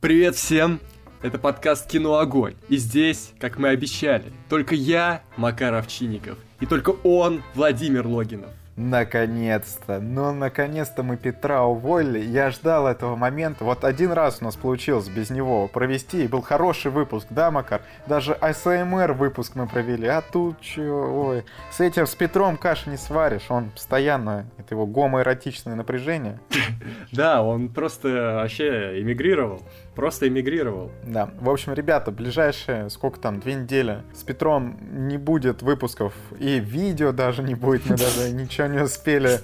Привет 0.00 0.36
всем! 0.36 0.78
Это 1.22 1.40
подкаст 1.40 1.90
«Кино 1.90 2.18
Огонь». 2.18 2.54
И 2.68 2.76
здесь, 2.76 3.32
как 3.40 3.58
мы 3.58 3.70
обещали, 3.70 4.32
только 4.48 4.76
я, 4.76 5.22
Макар 5.36 5.74
Овчинников, 5.74 6.38
и 6.60 6.66
только 6.66 6.90
он, 6.90 7.42
Владимир 7.56 8.06
Логинов. 8.06 8.50
Наконец-то! 8.78 9.98
Ну, 9.98 10.32
наконец-то 10.32 11.02
мы 11.02 11.16
Петра 11.16 11.64
уволили. 11.64 12.20
Я 12.20 12.52
ждал 12.52 12.86
этого 12.86 13.16
момента. 13.16 13.64
Вот 13.64 13.82
один 13.82 14.12
раз 14.12 14.38
у 14.40 14.44
нас 14.44 14.54
получилось 14.54 15.08
без 15.08 15.30
него 15.30 15.66
провести, 15.66 16.22
и 16.22 16.28
был 16.28 16.42
хороший 16.42 16.92
выпуск, 16.92 17.26
да, 17.30 17.50
Макар? 17.50 17.82
Даже 18.06 18.34
АСМР 18.34 19.14
выпуск 19.14 19.56
мы 19.56 19.66
провели. 19.66 20.06
А 20.06 20.20
тут 20.20 20.60
чё, 20.60 21.12
ой. 21.12 21.44
С 21.72 21.80
этим, 21.80 22.06
с 22.06 22.14
Петром 22.14 22.56
каши 22.56 22.88
не 22.88 22.96
сваришь. 22.96 23.50
Он 23.50 23.70
постоянно, 23.70 24.46
это 24.58 24.76
его 24.76 24.86
гомоэротичное 24.86 25.74
напряжение. 25.74 26.38
Да, 27.10 27.42
он 27.42 27.70
просто 27.70 28.34
вообще 28.36 29.00
эмигрировал. 29.00 29.62
Просто 29.98 30.28
эмигрировал. 30.28 30.92
Да. 31.02 31.30
В 31.40 31.50
общем, 31.50 31.72
ребята, 31.72 32.12
ближайшие, 32.12 32.88
сколько 32.88 33.18
там, 33.18 33.40
две 33.40 33.54
недели 33.54 34.04
с 34.14 34.22
Петром 34.22 34.78
не 34.92 35.18
будет 35.18 35.60
выпусков. 35.60 36.14
И 36.38 36.60
видео 36.60 37.10
даже 37.10 37.42
не 37.42 37.56
будет. 37.56 37.84
Мы 37.86 37.96
даже 37.96 38.30
ничего 38.32 38.68
не 38.68 38.78
успели 38.80 39.40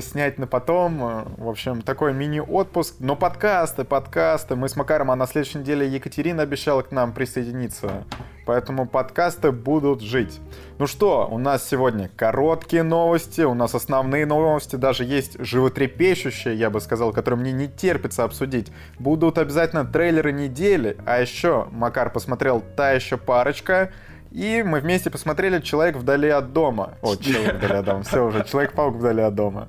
снять 0.00 0.38
на 0.38 0.46
потом. 0.46 1.26
В 1.36 1.48
общем, 1.48 1.82
такой 1.82 2.12
мини-отпуск. 2.12 2.96
Но 2.98 3.16
подкасты, 3.16 3.84
подкасты. 3.84 4.56
Мы 4.56 4.68
с 4.68 4.76
Макаром, 4.76 5.10
а 5.10 5.16
на 5.16 5.26
следующей 5.26 5.58
неделе 5.58 5.88
Екатерина 5.88 6.42
обещала 6.42 6.82
к 6.82 6.92
нам 6.92 7.12
присоединиться. 7.12 8.04
Поэтому 8.46 8.86
подкасты 8.86 9.52
будут 9.52 10.02
жить. 10.02 10.40
Ну 10.78 10.86
что, 10.86 11.26
у 11.30 11.38
нас 11.38 11.66
сегодня 11.66 12.10
короткие 12.14 12.82
новости, 12.82 13.40
у 13.40 13.54
нас 13.54 13.74
основные 13.74 14.26
новости, 14.26 14.76
даже 14.76 15.04
есть 15.04 15.36
животрепещущие, 15.38 16.54
я 16.54 16.68
бы 16.68 16.80
сказал, 16.80 17.12
которые 17.12 17.40
мне 17.40 17.52
не 17.52 17.68
терпится 17.68 18.24
обсудить. 18.24 18.70
Будут 18.98 19.38
обязательно 19.38 19.84
трейлеры 19.84 20.32
недели, 20.32 20.96
а 21.06 21.20
еще 21.20 21.68
Макар 21.70 22.10
посмотрел 22.10 22.62
«Та 22.76 22.92
еще 22.92 23.16
парочка», 23.16 23.92
и 24.34 24.64
мы 24.64 24.80
вместе 24.80 25.10
посмотрели 25.10 25.60
«Человек 25.60 25.96
вдали 25.96 26.28
от 26.28 26.52
дома». 26.52 26.94
О, 27.02 27.14
«Человек 27.14 27.54
вдали 27.54 27.74
от 27.74 27.84
дома», 27.84 28.02
все 28.02 28.26
уже, 28.26 28.44
«Человек-паук 28.44 28.96
вдали 28.96 29.22
от 29.22 29.34
дома». 29.36 29.68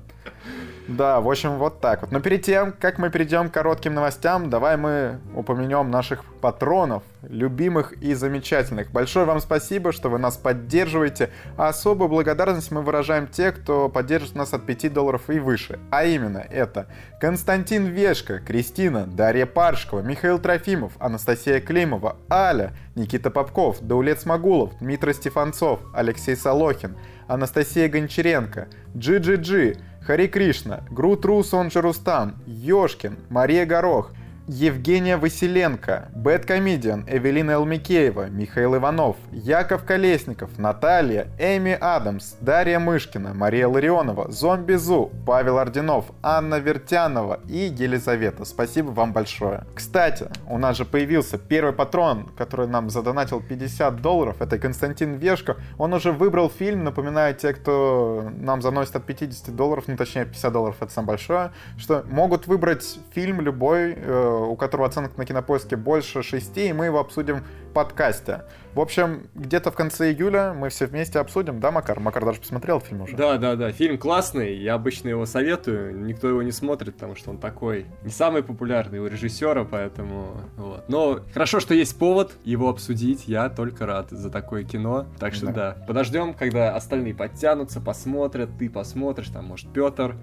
Да, 0.88 1.20
в 1.20 1.28
общем, 1.28 1.58
вот 1.58 1.80
так 1.80 2.02
вот. 2.02 2.12
Но 2.12 2.20
перед 2.20 2.42
тем, 2.42 2.72
как 2.72 2.98
мы 2.98 3.10
перейдем 3.10 3.48
к 3.48 3.54
коротким 3.54 3.94
новостям, 3.94 4.50
давай 4.50 4.76
мы 4.76 5.18
упомянем 5.34 5.90
наших 5.90 6.24
патронов, 6.40 7.02
любимых 7.22 7.92
и 7.94 8.14
замечательных. 8.14 8.92
Большое 8.92 9.26
вам 9.26 9.40
спасибо, 9.40 9.90
что 9.90 10.08
вы 10.08 10.18
нас 10.18 10.36
поддерживаете. 10.36 11.30
А 11.56 11.68
особую 11.68 12.08
благодарность 12.08 12.70
мы 12.70 12.82
выражаем 12.82 13.26
те, 13.26 13.50
кто 13.50 13.88
поддержит 13.88 14.36
нас 14.36 14.54
от 14.54 14.64
5 14.64 14.92
долларов 14.92 15.28
и 15.28 15.40
выше. 15.40 15.80
А 15.90 16.04
именно 16.04 16.38
это 16.38 16.86
Константин 17.20 17.86
Вешка, 17.86 18.38
Кристина, 18.38 19.06
Дарья 19.06 19.46
Паршкова, 19.46 20.00
Михаил 20.00 20.38
Трофимов, 20.38 20.92
Анастасия 21.00 21.60
Климова, 21.60 22.16
Аля, 22.30 22.72
Никита 22.94 23.30
Попков, 23.30 23.80
Даулет 23.80 24.20
Смогулов, 24.20 24.78
Дмитрий 24.78 25.14
Стефанцов, 25.14 25.80
Алексей 25.94 26.36
Солохин, 26.36 26.96
Анастасия 27.26 27.88
Гончаренко, 27.88 28.68
Джи-Джи-Джи, 28.96 29.78
Хари 30.06 30.28
Кришна, 30.28 30.84
Грут 30.90 31.24
Рус, 31.24 31.52
он 31.52 31.70
же 31.70 31.80
Рустам, 31.80 32.36
Ёшкин, 32.46 33.18
Мария 33.28 33.66
Горох– 33.66 34.12
Евгения 34.48 35.16
Василенко, 35.16 36.08
BadComedian, 36.14 37.04
Эвелина 37.08 37.52
Элмикеева, 37.52 38.28
Михаил 38.28 38.76
Иванов, 38.76 39.16
Яков 39.32 39.84
Колесников, 39.84 40.56
Наталья, 40.56 41.26
Эми 41.36 41.76
Адамс, 41.80 42.34
Дарья 42.40 42.78
Мышкина, 42.78 43.34
Мария 43.34 43.66
Ларионова, 43.66 44.30
Зомби 44.30 44.74
Зу, 44.74 45.10
Павел 45.26 45.58
Орденов, 45.58 46.12
Анна 46.22 46.60
Вертянова 46.60 47.40
и 47.48 47.74
Елизавета. 47.76 48.44
Спасибо 48.44 48.90
вам 48.90 49.12
большое. 49.12 49.64
Кстати, 49.74 50.28
у 50.48 50.58
нас 50.58 50.76
же 50.76 50.84
появился 50.84 51.38
первый 51.38 51.72
патрон, 51.72 52.28
который 52.38 52.68
нам 52.68 52.88
задонатил 52.88 53.40
50 53.40 54.00
долларов. 54.00 54.40
Это 54.40 54.60
Константин 54.60 55.14
Вешко. 55.14 55.56
Он 55.76 55.92
уже 55.92 56.12
выбрал 56.12 56.50
фильм, 56.50 56.84
напоминаю, 56.84 57.34
те, 57.34 57.52
кто 57.52 58.30
нам 58.38 58.62
заносит 58.62 58.94
от 58.94 59.04
50 59.04 59.56
долларов, 59.56 59.84
ну 59.88 59.96
точнее 59.96 60.24
50 60.24 60.52
долларов 60.52 60.76
это 60.80 60.92
самое 60.92 61.06
большое, 61.08 61.50
что 61.78 62.04
могут 62.08 62.46
выбрать 62.46 63.00
фильм 63.12 63.40
любой, 63.40 63.94
э, 63.96 64.35
у 64.44 64.56
которого 64.56 64.86
оценка 64.86 65.16
на 65.16 65.24
кинопоиске 65.24 65.76
больше 65.76 66.22
6, 66.22 66.56
и 66.58 66.72
мы 66.72 66.86
его 66.86 66.98
обсудим 66.98 67.42
в 67.70 67.72
подкасте. 67.72 68.44
В 68.74 68.80
общем, 68.80 69.28
где-то 69.34 69.70
в 69.70 69.74
конце 69.74 70.12
июля 70.12 70.52
мы 70.52 70.68
все 70.68 70.86
вместе 70.86 71.18
обсудим, 71.18 71.60
да, 71.60 71.70
Макар? 71.70 71.98
Макар 71.98 72.24
даже 72.24 72.40
посмотрел 72.40 72.80
фильм 72.80 73.02
уже. 73.02 73.16
Да, 73.16 73.38
да, 73.38 73.56
да, 73.56 73.72
фильм 73.72 73.98
классный, 73.98 74.56
я 74.56 74.74
обычно 74.74 75.08
его 75.08 75.24
советую, 75.24 75.98
никто 76.04 76.28
его 76.28 76.42
не 76.42 76.52
смотрит, 76.52 76.94
потому 76.94 77.14
что 77.16 77.30
он 77.30 77.38
такой 77.38 77.86
не 78.04 78.10
самый 78.10 78.42
популярный 78.42 78.98
у 78.98 79.06
режиссера, 79.06 79.64
поэтому 79.64 80.40
вот. 80.56 80.88
Но 80.88 81.20
хорошо, 81.32 81.60
что 81.60 81.74
есть 81.74 81.98
повод 81.98 82.32
его 82.44 82.68
обсудить, 82.68 83.28
я 83.28 83.48
только 83.48 83.86
рад 83.86 84.10
за 84.10 84.30
такое 84.30 84.64
кино, 84.64 85.06
так 85.18 85.34
что 85.34 85.46
да, 85.46 85.52
да. 85.52 85.86
подождем, 85.86 86.34
когда 86.34 86.76
остальные 86.76 87.14
подтянутся, 87.14 87.80
посмотрят, 87.80 88.50
ты 88.58 88.68
посмотришь, 88.68 89.28
там, 89.28 89.46
может, 89.46 89.72
Петр, 89.72 90.16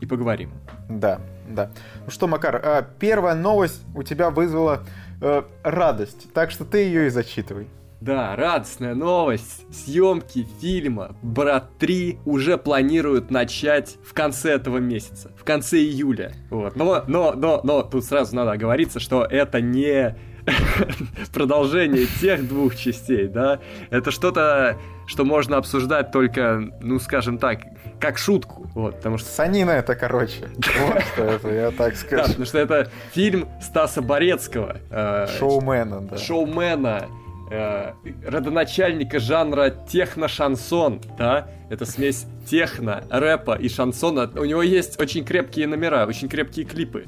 и 0.00 0.06
поговорим. 0.06 0.52
Да, 0.88 1.20
да. 1.48 1.70
Ну 2.04 2.10
что, 2.10 2.26
Макар, 2.26 2.60
а, 2.62 2.82
первая 2.98 3.34
новость 3.34 3.82
у 3.94 4.02
тебя 4.02 4.30
вызвала 4.30 4.84
э, 5.20 5.42
радость, 5.62 6.32
так 6.32 6.50
что 6.50 6.64
ты 6.64 6.78
ее 6.78 7.06
и 7.06 7.10
зачитывай. 7.10 7.68
Да, 8.00 8.36
радостная 8.36 8.94
новость. 8.94 9.64
Съемки 9.74 10.46
фильма 10.60 11.16
«Брат 11.20 11.70
3» 11.80 12.18
уже 12.26 12.56
планируют 12.56 13.32
начать 13.32 13.96
в 14.04 14.14
конце 14.14 14.52
этого 14.52 14.78
месяца, 14.78 15.32
в 15.36 15.42
конце 15.42 15.78
июля. 15.78 16.32
Вот. 16.48 16.76
Но, 16.76 17.02
но, 17.08 17.32
но, 17.32 17.60
но 17.64 17.82
тут 17.82 18.04
сразу 18.04 18.36
надо 18.36 18.52
оговориться, 18.52 19.00
что 19.00 19.24
это 19.24 19.60
не 19.60 20.16
продолжение 21.32 22.06
тех 22.20 22.46
двух 22.46 22.76
частей, 22.76 23.28
да, 23.28 23.60
это 23.90 24.10
что-то, 24.10 24.78
что 25.06 25.24
можно 25.24 25.56
обсуждать 25.56 26.12
только, 26.12 26.70
ну, 26.80 26.98
скажем 26.98 27.38
так, 27.38 27.60
как 28.00 28.18
шутку, 28.18 28.70
вот, 28.74 28.96
потому 28.96 29.18
что... 29.18 29.28
Санина 29.28 29.70
это, 29.72 29.94
короче, 29.94 30.48
вот 30.80 31.02
что 31.02 31.24
это, 31.24 31.48
я 31.48 31.70
так 31.70 31.96
скажу. 31.96 32.22
Да, 32.22 32.28
потому 32.28 32.44
что 32.44 32.58
это 32.58 32.90
фильм 33.12 33.48
Стаса 33.60 34.02
Борецкого. 34.02 34.78
Э, 34.90 35.26
шоумена, 35.38 36.00
да. 36.02 36.16
Шоумена, 36.16 37.06
э, 37.50 37.92
родоначальника 38.26 39.18
жанра 39.18 39.74
техно-шансон, 39.88 41.00
да, 41.16 41.48
это 41.70 41.84
смесь 41.84 42.26
техно, 42.48 43.04
рэпа 43.10 43.56
и 43.56 43.68
шансона. 43.68 44.30
У 44.36 44.44
него 44.44 44.62
есть 44.62 45.00
очень 45.00 45.24
крепкие 45.24 45.66
номера, 45.66 46.06
очень 46.06 46.28
крепкие 46.28 46.64
клипы. 46.64 47.04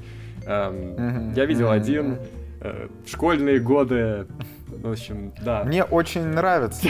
Эм, 0.46 1.32
я 1.34 1.44
видел 1.44 1.70
один 1.70 2.18
Э, 2.60 2.88
школьные 3.06 3.58
годы. 3.58 4.26
В 4.68 4.90
общем, 4.90 5.32
да. 5.42 5.64
Мне 5.64 5.82
очень 5.84 6.26
нравится, 6.26 6.88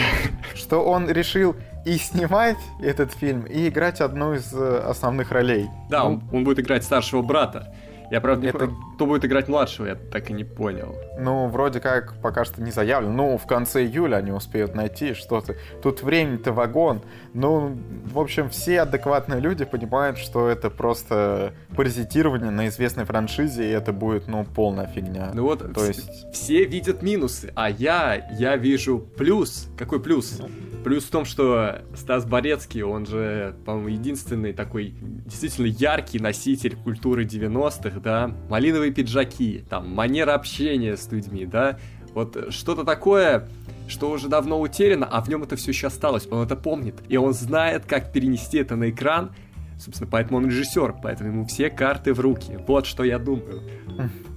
что 0.55 0.85
он 0.85 1.09
решил 1.09 1.57
и 1.85 1.97
снимать 1.97 2.59
этот 2.83 3.13
фильм, 3.13 3.43
и 3.43 3.69
играть 3.69 4.01
одну 4.01 4.35
из 4.35 4.53
э, 4.53 4.79
основных 4.79 5.31
ролей. 5.31 5.69
Да, 5.89 6.05
он, 6.05 6.23
он 6.33 6.45
будет 6.45 6.59
играть 6.61 6.85
старшего 6.85 7.23
брата. 7.23 7.73
Я, 8.11 8.21
правда, 8.21 8.49
это... 8.49 8.67
не 8.67 8.75
кто 8.97 9.07
будет 9.07 9.25
играть 9.25 9.49
младшего, 9.49 9.87
я 9.87 9.95
так 9.95 10.31
и 10.31 10.33
не 10.33 10.45
понял. 10.45 10.97
Ну, 11.21 11.49
вроде 11.49 11.81
как 11.81 12.15
пока 12.23 12.45
что 12.45 12.63
не 12.63 12.71
заявлено. 12.71 13.13
Ну, 13.13 13.39
в 13.39 13.47
конце 13.47 13.85
июля 13.85 14.17
они 14.17 14.33
успеют 14.33 14.75
найти 14.75 15.15
что-то. 15.15 15.57
Тут 15.83 16.03
времени-то 16.03 16.53
вагон. 16.53 17.03
Ну, 17.35 17.79
в 18.05 18.19
общем, 18.19 18.49
все 18.51 18.81
адекватные 18.81 19.41
люди 19.41 19.65
понимают, 19.65 20.19
что 20.19 20.49
это 20.49 20.71
просто 20.71 21.53
паразитирование 21.77 22.51
на 22.51 22.69
известной 22.69 23.05
франшизе, 23.05 23.69
и 23.69 23.71
это 23.71 23.93
будет, 23.93 24.29
ну, 24.29 24.45
полная 24.45 24.87
фигня. 24.87 25.31
Ну 25.35 25.45
вот, 25.45 25.73
То 25.75 25.85
есть... 25.85 26.33
все 26.33 26.65
видят 26.65 27.03
минусы, 27.03 27.53
а 27.55 27.71
я, 27.71 28.29
я 28.33 28.57
вижу 28.57 28.99
плюс. 28.99 29.69
Какой 29.77 30.01
плюс? 30.01 30.39
Ну, 30.39 30.49
Плюс 30.83 31.05
в 31.05 31.11
том, 31.11 31.27
что 31.27 31.83
Стас 31.95 32.25
Борецкий, 32.25 32.83
он 32.83 33.05
же, 33.05 33.55
по-моему, 33.67 33.89
единственный 33.89 34.55
такой 34.55 34.95
действительно 35.27 35.67
яркий 35.67 36.19
носитель 36.19 36.75
культуры 36.75 37.25
90-х, 37.25 38.01
да, 38.01 38.35
малиновые 38.49 38.91
пиджаки, 38.91 39.63
там, 39.69 39.91
манера 39.91 40.33
общения 40.35 40.97
с 40.97 41.10
людьми, 41.13 41.47
да, 41.47 41.79
вот 42.15 42.53
что-то 42.53 42.85
такое, 42.85 43.49
что 43.89 44.11
уже 44.11 44.29
давно 44.29 44.61
утеряно, 44.61 45.07
а 45.07 45.21
в 45.21 45.29
нем 45.29 45.43
это 45.43 45.57
все 45.57 45.71
еще 45.71 45.89
осталось, 45.89 46.27
он 46.31 46.43
это 46.43 46.57
помнит, 46.57 46.97
и 47.09 47.17
он 47.17 47.35
знает, 47.35 47.85
как 47.87 48.13
перенести 48.13 48.59
это 48.59 48.77
на 48.77 48.91
экран, 48.91 49.33
собственно, 49.79 50.09
поэтому 50.11 50.39
он 50.39 50.47
режиссер, 50.47 50.97
поэтому 51.03 51.31
ему 51.31 51.45
все 51.47 51.71
карты 51.71 52.13
в 52.15 52.21
руки, 52.21 52.59
вот 52.67 52.87
что 52.87 53.05
я 53.05 53.19
думаю. 53.19 53.63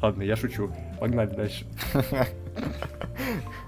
Ладно, 0.02 0.24
я 0.24 0.36
шучу, 0.36 0.74
погнали 1.00 1.36
дальше. 1.36 1.66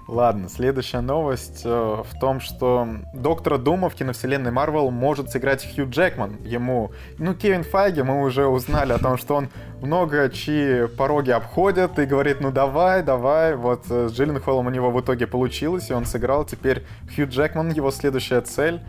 Ладно, 0.08 0.48
следующая 0.48 1.00
новость 1.00 1.62
э, 1.64 1.68
в 1.68 2.18
том, 2.20 2.38
что 2.38 2.86
Доктора 3.12 3.58
Дума 3.58 3.88
в 3.88 3.96
киновселенной 3.96 4.52
Марвел 4.52 4.90
может 4.92 5.30
сыграть 5.30 5.66
Хью 5.74 5.90
Джекман. 5.90 6.36
Ему, 6.44 6.92
ну, 7.18 7.34
Кевин 7.34 7.64
Файги, 7.64 8.02
мы 8.02 8.22
уже 8.22 8.46
узнали 8.46 8.92
о 8.92 8.98
том, 8.98 9.18
что 9.18 9.34
он 9.34 9.48
много 9.82 10.30
чьи 10.30 10.86
пороги 10.86 11.30
обходит 11.30 11.98
и 11.98 12.06
говорит, 12.06 12.40
ну 12.40 12.52
давай, 12.52 13.02
давай. 13.02 13.56
Вот 13.56 13.86
э, 13.90 14.08
с 14.08 14.12
Джилленхолом 14.12 14.68
у 14.68 14.70
него 14.70 14.92
в 14.92 15.00
итоге 15.00 15.26
получилось, 15.26 15.90
и 15.90 15.92
он 15.92 16.04
сыграл. 16.04 16.44
Теперь 16.44 16.84
Хью 17.12 17.26
Джекман, 17.28 17.70
его 17.70 17.90
следующая 17.90 18.42
цель. 18.42 18.80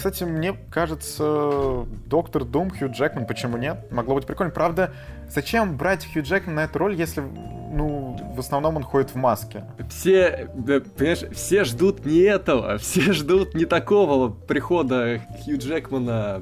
Кстати, 0.00 0.24
мне 0.24 0.56
кажется, 0.70 1.84
Доктор 2.06 2.46
Дум, 2.46 2.70
Хью 2.70 2.90
Джекман, 2.90 3.26
почему 3.26 3.58
нет? 3.58 3.92
Могло 3.92 4.14
быть 4.14 4.24
прикольно. 4.24 4.50
Правда, 4.50 4.94
зачем 5.28 5.76
брать 5.76 6.08
Хью 6.10 6.22
Джекмана 6.22 6.62
на 6.62 6.64
эту 6.64 6.78
роль, 6.78 6.94
если, 6.94 7.20
ну, 7.20 8.18
в 8.34 8.40
основном 8.40 8.78
он 8.78 8.82
ходит 8.82 9.10
в 9.10 9.16
маске? 9.16 9.62
Все, 9.90 10.48
понимаешь, 10.96 11.24
все 11.34 11.64
ждут 11.64 12.06
не 12.06 12.20
этого, 12.20 12.78
все 12.78 13.12
ждут 13.12 13.52
не 13.52 13.66
такого 13.66 14.30
прихода 14.30 15.20
Хью 15.44 15.58
Джекмана 15.58 16.40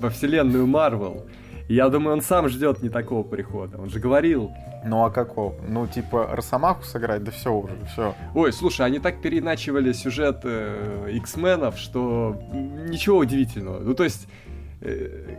во 0.00 0.10
вселенную 0.10 0.68
Марвел. 0.68 1.26
Я 1.70 1.88
думаю, 1.88 2.14
он 2.14 2.20
сам 2.20 2.48
ждет 2.48 2.82
не 2.82 2.88
такого 2.88 3.22
прихода. 3.22 3.78
Он 3.80 3.88
же 3.88 4.00
говорил. 4.00 4.50
Ну 4.84 5.04
а 5.04 5.10
какого? 5.10 5.54
Ну, 5.68 5.86
типа, 5.86 6.26
Росомаху 6.32 6.82
сыграть, 6.82 7.22
да 7.22 7.30
все 7.30 7.52
уже, 7.52 7.76
все. 7.92 8.16
Ой, 8.34 8.52
слушай, 8.52 8.84
они 8.84 8.98
так 8.98 9.22
переначивали 9.22 9.92
сюжет 9.92 10.40
э, 10.42 11.10
X-менов, 11.12 11.78
что 11.78 12.36
ничего 12.52 13.18
удивительного. 13.18 13.78
Ну, 13.78 13.94
то 13.94 14.02
есть, 14.02 14.26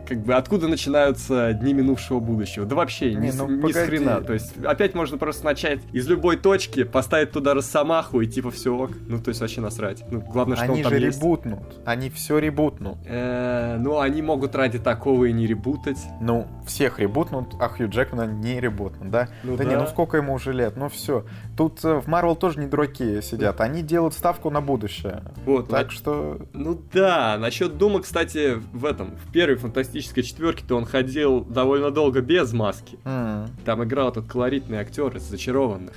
как 0.06 0.22
бы 0.22 0.34
откуда 0.34 0.68
начинаются 0.68 1.52
дни 1.52 1.74
минувшего 1.74 2.20
будущего? 2.20 2.64
Да 2.64 2.76
вообще, 2.76 3.14
не, 3.14 3.28
ни, 3.28 3.32
ну, 3.32 3.48
ни 3.48 3.72
с 3.72 3.76
хрена. 3.76 4.20
То 4.20 4.32
есть 4.32 4.56
опять 4.64 4.94
можно 4.94 5.18
просто 5.18 5.44
начать 5.44 5.80
из 5.92 6.06
любой 6.08 6.36
точки, 6.36 6.84
поставить 6.84 7.32
туда 7.32 7.54
Росомаху 7.54 8.20
и 8.20 8.26
типа 8.26 8.50
все 8.52 8.76
ок. 8.76 8.92
Ну, 9.08 9.20
то 9.20 9.30
есть 9.30 9.40
вообще 9.40 9.60
насрать. 9.60 10.04
Ну, 10.10 10.20
главное, 10.20 10.56
что 10.56 10.66
они 10.66 10.76
он 10.76 10.82
там 10.82 10.92
же 10.92 11.00
есть. 11.00 11.18
ребутнут. 11.18 11.80
Они 11.84 12.08
все 12.10 12.38
ребутнут. 12.38 12.98
Э, 13.04 13.78
ну, 13.78 13.98
они 13.98 14.22
могут 14.22 14.54
ради 14.54 14.78
такого 14.78 15.24
и 15.24 15.32
не 15.32 15.46
ребутать. 15.46 15.98
Ну, 16.20 16.46
всех 16.66 17.00
ребутнут, 17.00 17.54
а 17.58 17.68
Хью 17.68 17.88
Джекмана 17.88 18.30
не 18.30 18.60
ребутнут, 18.60 19.10
да? 19.10 19.28
Ну, 19.42 19.56
да, 19.56 19.64
да 19.64 19.70
не, 19.70 19.76
ну 19.76 19.86
сколько 19.86 20.16
ему 20.16 20.34
уже 20.34 20.52
лет? 20.52 20.76
Ну 20.76 20.88
все. 20.88 21.24
Тут 21.56 21.84
э, 21.84 22.00
в 22.00 22.06
Марвел 22.06 22.34
тоже 22.34 22.58
не 22.58 22.66
дураки 22.66 23.20
сидят. 23.20 23.60
Они 23.60 23.82
делают 23.82 24.14
ставку 24.14 24.50
на 24.50 24.60
будущее. 24.60 25.22
Вот. 25.44 25.68
Так 25.68 25.86
на... 25.86 25.90
что... 25.90 26.38
Ну 26.52 26.80
да, 26.92 27.36
насчет 27.38 27.76
Дума, 27.76 28.00
кстати, 28.00 28.54
в 28.72 28.84
этом, 28.84 29.16
в 29.16 29.32
первой 29.32 29.56
фантастической 29.56 30.22
четверке-то 30.22 30.76
он 30.76 30.84
ходил 30.84 31.44
довольно 31.44 31.90
долго 31.90 32.20
без 32.20 32.52
маски. 32.52 32.98
Mm. 33.04 33.50
Там 33.64 33.84
играл 33.84 34.10
этот 34.10 34.26
колоритный 34.26 34.78
актер 34.78 35.14
из 35.16 35.22
«Зачарованных». 35.22 35.94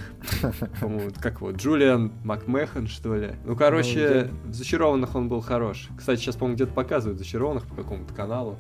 Как 1.21 1.41
вот, 1.41 1.55
Джулиан 1.55 2.11
Макмехан, 2.23 2.87
что 2.87 3.15
ли? 3.15 3.35
Ну, 3.45 3.55
короче, 3.55 4.29
в 4.45 4.53
«Зачарованных» 4.53 5.15
он 5.15 5.29
был 5.29 5.41
хорош. 5.41 5.89
Кстати, 5.97 6.19
сейчас, 6.19 6.35
по-моему, 6.35 6.55
где-то 6.55 6.73
показывают 6.73 7.19
«Зачарованных» 7.19 7.65
по 7.65 7.75
какому-то 7.75 8.13
каналу. 8.13 8.57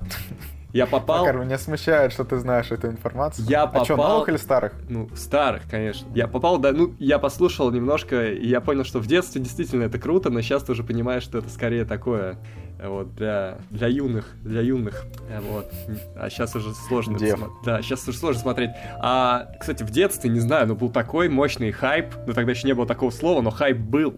Я 0.75 0.87
попал... 0.87 1.25
Макар, 1.25 1.37
меня 1.37 1.57
смущает, 1.57 2.11
что 2.11 2.25
ты 2.25 2.37
знаешь 2.37 2.69
эту 2.69 2.87
информацию. 2.87 3.47
Я 3.47 3.63
а 3.63 3.67
попал... 3.67 3.85
что, 3.85 3.95
новых 3.95 4.27
или 4.27 4.35
старых? 4.35 4.73
Ну, 4.89 5.07
старых, 5.15 5.63
конечно. 5.71 6.05
Я 6.13 6.27
попал, 6.27 6.57
да, 6.57 6.73
ну, 6.73 6.93
я 6.99 7.17
послушал 7.17 7.71
немножко, 7.71 8.31
и 8.31 8.45
я 8.45 8.59
понял, 8.59 8.83
что 8.83 8.99
в 8.99 9.07
детстве 9.07 9.39
действительно 9.39 9.83
это 9.83 9.97
круто, 9.99 10.29
но 10.29 10.41
сейчас 10.41 10.63
ты 10.63 10.73
уже 10.73 10.83
понимаешь, 10.83 11.23
что 11.23 11.37
это 11.37 11.47
скорее 11.47 11.85
такое, 11.85 12.37
э, 12.77 12.89
вот, 12.89 13.15
для, 13.15 13.59
для 13.69 13.87
юных, 13.87 14.35
для 14.43 14.59
юных, 14.59 15.05
э, 15.29 15.39
вот. 15.39 15.71
А 16.17 16.29
сейчас 16.29 16.53
уже 16.57 16.73
сложно... 16.73 17.17
Дев. 17.17 17.39
смо- 17.39 17.51
Да, 17.63 17.81
сейчас 17.81 18.05
уже 18.09 18.17
сложно 18.17 18.41
смотреть. 18.41 18.71
А, 18.99 19.47
кстати, 19.57 19.81
в 19.81 19.91
детстве, 19.91 20.29
не 20.29 20.41
знаю, 20.41 20.67
но 20.67 20.75
был 20.75 20.89
такой 20.89 21.29
мощный 21.29 21.71
хайп, 21.71 22.07
ну, 22.27 22.33
тогда 22.33 22.51
еще 22.51 22.67
не 22.67 22.73
было 22.73 22.85
такого 22.85 23.11
слова, 23.11 23.41
но 23.41 23.49
хайп 23.49 23.77
был. 23.77 24.17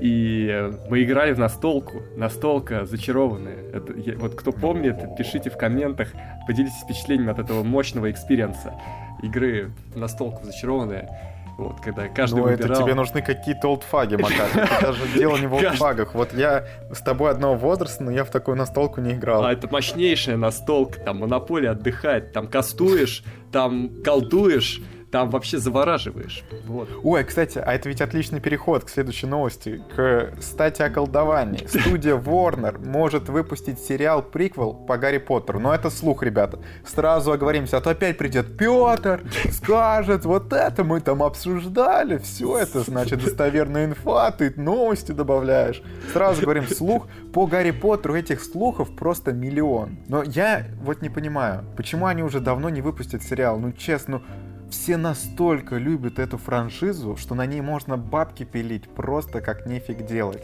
И 0.00 0.70
мы 0.88 1.02
играли 1.02 1.32
в 1.32 1.38
настолку. 1.38 2.02
Настолка 2.16 2.84
зачарованная. 2.86 3.56
Это, 3.72 3.92
я- 3.94 4.16
вот 4.18 4.34
кто 4.34 4.52
помнит, 4.52 4.96
пишите 5.16 5.50
в 5.50 5.56
комментах, 5.56 6.08
поделитесь 6.46 6.82
впечатлениями 6.84 7.32
от 7.32 7.38
этого 7.38 7.62
мощного 7.62 8.10
experience 8.10 8.68
а 8.68 8.74
игры 9.22 9.70
настолку 9.94 10.44
зачарованная. 10.44 11.08
Вот, 11.56 11.80
когда 11.80 12.06
каждый 12.08 12.40
Ну, 12.40 12.46
это 12.48 12.64
выбирал... 12.64 12.82
тебе 12.82 12.94
нужны 12.94 13.22
какие-то 13.22 13.68
олдфаги, 13.68 14.16
Макар. 14.16 14.46
Это 14.54 14.78
даже 14.82 15.08
дело 15.14 15.38
не 15.38 15.46
в 15.46 15.54
олдфагах. 15.54 16.14
Вот 16.14 16.34
я 16.34 16.66
с 16.92 17.00
тобой 17.00 17.30
одного 17.30 17.54
возраста, 17.54 18.04
но 18.04 18.10
я 18.10 18.24
в 18.24 18.30
такую 18.30 18.58
настолку 18.58 19.00
не 19.00 19.12
играл. 19.12 19.42
А 19.42 19.52
это 19.54 19.66
мощнейшая 19.72 20.36
настолка, 20.36 21.00
там 21.00 21.20
монополия 21.20 21.70
отдыхает, 21.70 22.34
там 22.34 22.46
кастуешь, 22.46 23.24
там 23.52 24.02
колдуешь, 24.04 24.82
там 25.10 25.30
вообще 25.30 25.58
завораживаешь. 25.58 26.42
Вот. 26.66 26.88
Ой, 27.02 27.24
кстати, 27.24 27.58
а 27.58 27.72
это 27.72 27.88
ведь 27.88 28.00
отличный 28.00 28.40
переход 28.40 28.84
к 28.84 28.88
следующей 28.88 29.26
новости. 29.26 29.82
К 29.94 30.32
стати 30.40 30.82
о 30.82 30.90
колдовании. 30.90 31.66
Студия 31.68 32.16
Warner 32.16 32.84
может 32.84 33.28
выпустить 33.28 33.78
сериал-приквел 33.78 34.74
по 34.74 34.98
Гарри 34.98 35.18
Поттеру. 35.18 35.60
Но 35.60 35.72
это 35.74 35.90
слух, 35.90 36.22
ребята. 36.22 36.58
Сразу 36.84 37.32
оговоримся, 37.32 37.76
а 37.76 37.80
то 37.80 37.90
опять 37.90 38.18
придет 38.18 38.56
Петр, 38.56 39.22
скажет, 39.52 40.24
вот 40.24 40.52
это 40.52 40.82
мы 40.82 41.00
там 41.00 41.22
обсуждали, 41.22 42.18
все 42.18 42.58
это, 42.58 42.80
значит, 42.80 43.22
достоверная 43.22 43.86
инфа, 43.86 44.30
ты 44.32 44.52
новости 44.56 45.12
добавляешь. 45.12 45.82
Сразу 46.12 46.42
говорим, 46.42 46.66
слух 46.66 47.06
по 47.32 47.46
Гарри 47.46 47.70
Поттеру 47.70 48.16
этих 48.16 48.42
слухов 48.42 48.94
просто 48.96 49.32
миллион. 49.32 49.98
Но 50.08 50.22
я 50.22 50.66
вот 50.82 51.02
не 51.02 51.10
понимаю, 51.10 51.64
почему 51.76 52.06
они 52.06 52.22
уже 52.22 52.40
давно 52.40 52.70
не 52.70 52.82
выпустят 52.82 53.22
сериал? 53.22 53.58
Ну, 53.58 53.72
честно, 53.72 54.16
ну, 54.16 54.22
все 54.70 54.96
настолько 54.96 55.76
любят 55.76 56.18
эту 56.18 56.38
франшизу, 56.38 57.16
что 57.16 57.34
на 57.34 57.46
ней 57.46 57.60
можно 57.60 57.96
бабки 57.96 58.44
пилить 58.44 58.88
просто 58.88 59.40
как 59.40 59.66
нефиг 59.66 60.06
делать. 60.06 60.42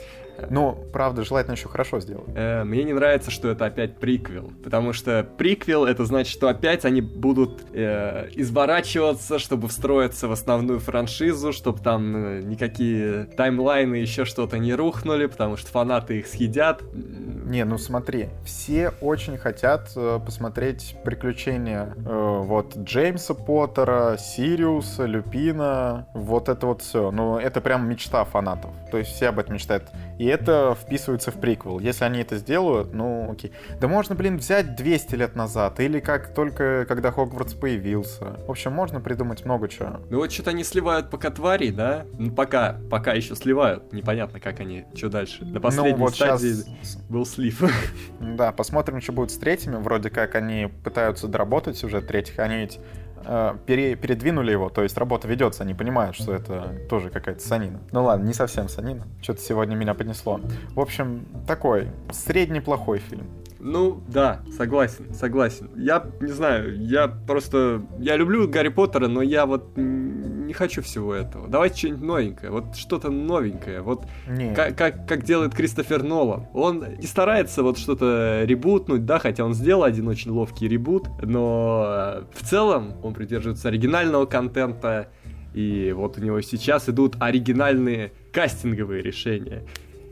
Но, 0.50 0.72
правда, 0.92 1.24
желательно 1.24 1.54
еще 1.54 1.68
хорошо 1.68 2.00
сделать. 2.00 2.28
Э, 2.34 2.64
мне 2.64 2.84
не 2.84 2.92
нравится, 2.92 3.30
что 3.30 3.48
это 3.50 3.66
опять 3.66 3.96
приквел, 3.96 4.52
потому 4.62 4.92
что 4.92 5.26
приквел 5.36 5.84
это 5.84 6.04
значит, 6.04 6.32
что 6.32 6.48
опять 6.48 6.84
они 6.84 7.00
будут 7.00 7.64
э, 7.72 8.28
изворачиваться, 8.34 9.38
чтобы 9.38 9.68
встроиться 9.68 10.28
в 10.28 10.32
основную 10.32 10.80
франшизу, 10.80 11.52
чтобы 11.52 11.80
там 11.80 12.16
э, 12.16 12.42
никакие 12.42 13.24
таймлайны 13.36 13.96
еще 13.96 14.24
что-то 14.24 14.58
не 14.58 14.74
рухнули, 14.74 15.26
потому 15.26 15.56
что 15.56 15.70
фанаты 15.70 16.18
их 16.18 16.26
съедят. 16.26 16.82
Не, 16.92 17.64
ну 17.64 17.78
смотри, 17.78 18.28
все 18.44 18.92
очень 19.00 19.36
хотят 19.36 19.90
э, 19.96 20.18
посмотреть 20.24 20.96
приключения 21.04 21.94
э, 21.96 22.40
вот 22.42 22.76
Джеймса 22.76 23.34
Поттера, 23.34 24.16
Сириуса, 24.18 25.04
Люпина, 25.04 26.06
вот 26.14 26.48
это 26.48 26.66
вот 26.66 26.82
все. 26.82 27.10
Ну, 27.10 27.38
это 27.38 27.60
прям 27.60 27.88
мечта 27.88 28.24
фанатов. 28.24 28.70
То 28.90 28.98
есть 28.98 29.12
все 29.12 29.28
об 29.28 29.38
этом 29.38 29.54
мечтают. 29.54 29.84
И 30.22 30.24
это 30.24 30.76
вписывается 30.80 31.32
в 31.32 31.40
приквел. 31.40 31.80
Если 31.80 32.04
они 32.04 32.20
это 32.20 32.36
сделают, 32.36 32.94
ну 32.94 33.32
окей. 33.32 33.50
Да 33.80 33.88
можно, 33.88 34.14
блин, 34.14 34.36
взять 34.36 34.76
200 34.76 35.16
лет 35.16 35.34
назад, 35.34 35.80
или 35.80 35.98
как 35.98 36.32
только 36.32 36.86
когда 36.86 37.10
Хогвартс 37.10 37.54
появился. 37.54 38.36
В 38.46 38.50
общем, 38.52 38.70
можно 38.70 39.00
придумать 39.00 39.44
много 39.44 39.68
чего. 39.68 40.00
Ну 40.10 40.18
вот 40.18 40.30
что-то 40.30 40.50
они 40.50 40.62
сливают 40.62 41.10
пока 41.10 41.30
твари, 41.30 41.72
да? 41.72 42.06
Ну 42.16 42.30
пока, 42.30 42.78
пока 42.88 43.14
еще 43.14 43.34
сливают. 43.34 43.92
Непонятно, 43.92 44.38
как 44.38 44.60
они, 44.60 44.84
что 44.94 45.08
дальше. 45.08 45.44
На 45.44 45.60
последней 45.60 45.94
ну 45.94 46.04
вот 46.04 46.14
стадии 46.14 46.52
сейчас 46.52 46.96
был 47.08 47.26
слив. 47.26 47.60
Да, 48.20 48.52
посмотрим, 48.52 49.00
что 49.00 49.10
будет 49.10 49.32
с 49.32 49.36
третьими. 49.36 49.74
Вроде 49.74 50.08
как 50.08 50.36
они 50.36 50.68
пытаются 50.84 51.26
доработать 51.26 51.76
сюжет 51.76 52.06
третьих. 52.06 52.38
Они 52.38 52.58
ведь 52.58 52.78
э, 53.24 53.54
пере- 53.66 53.96
передвинули 53.96 54.52
его, 54.52 54.68
то 54.68 54.82
есть 54.82 54.96
работа 54.98 55.28
ведется, 55.28 55.62
они 55.62 55.74
понимают, 55.74 56.16
что 56.16 56.32
это 56.32 56.74
тоже 56.88 57.10
какая-то 57.10 57.40
санина. 57.46 57.80
Ну 57.92 58.04
ладно, 58.04 58.24
не 58.26 58.34
совсем 58.34 58.68
санина. 58.68 59.04
Что-то 59.20 59.40
сегодня 59.40 59.74
меня 59.74 59.94
поднесло. 59.94 60.40
В 60.74 60.80
общем, 60.80 61.26
такой 61.46 61.88
средний 62.10 62.60
плохой 62.60 62.98
фильм. 62.98 63.26
Ну, 63.64 64.02
да, 64.08 64.40
согласен, 64.56 65.14
согласен. 65.14 65.70
Я 65.76 66.04
не 66.20 66.32
знаю, 66.32 66.84
я 66.84 67.06
просто... 67.06 67.82
Я 68.00 68.16
люблю 68.16 68.48
Гарри 68.48 68.70
Поттера, 68.70 69.06
но 69.06 69.22
я 69.22 69.46
вот 69.46 69.76
не 69.76 70.52
хочу 70.52 70.82
всего 70.82 71.14
этого. 71.14 71.46
Давайте 71.46 71.78
что-нибудь 71.78 72.02
новенькое, 72.02 72.50
вот 72.50 72.74
что-то 72.74 73.10
новенькое. 73.10 73.80
Вот 73.82 74.04
как, 74.56 74.76
как, 74.76 75.06
как 75.06 75.22
делает 75.22 75.54
Кристофер 75.54 76.02
Нолан. 76.02 76.46
Он 76.52 76.84
не 76.98 77.06
старается 77.06 77.62
вот 77.62 77.78
что-то 77.78 78.42
ребутнуть, 78.44 79.06
да, 79.06 79.20
хотя 79.20 79.44
он 79.44 79.54
сделал 79.54 79.84
один 79.84 80.08
очень 80.08 80.32
ловкий 80.32 80.66
ребут, 80.66 81.06
но 81.22 81.84
э, 81.86 82.22
в 82.34 82.44
целом 82.44 82.94
он 83.04 83.14
придерживается 83.14 83.68
оригинального 83.68 84.26
контента, 84.26 85.08
и 85.54 85.92
вот 85.94 86.18
у 86.18 86.20
него 86.20 86.40
сейчас 86.40 86.88
идут 86.88 87.14
оригинальные 87.20 88.12
кастинговые 88.32 89.02
решения. 89.02 89.62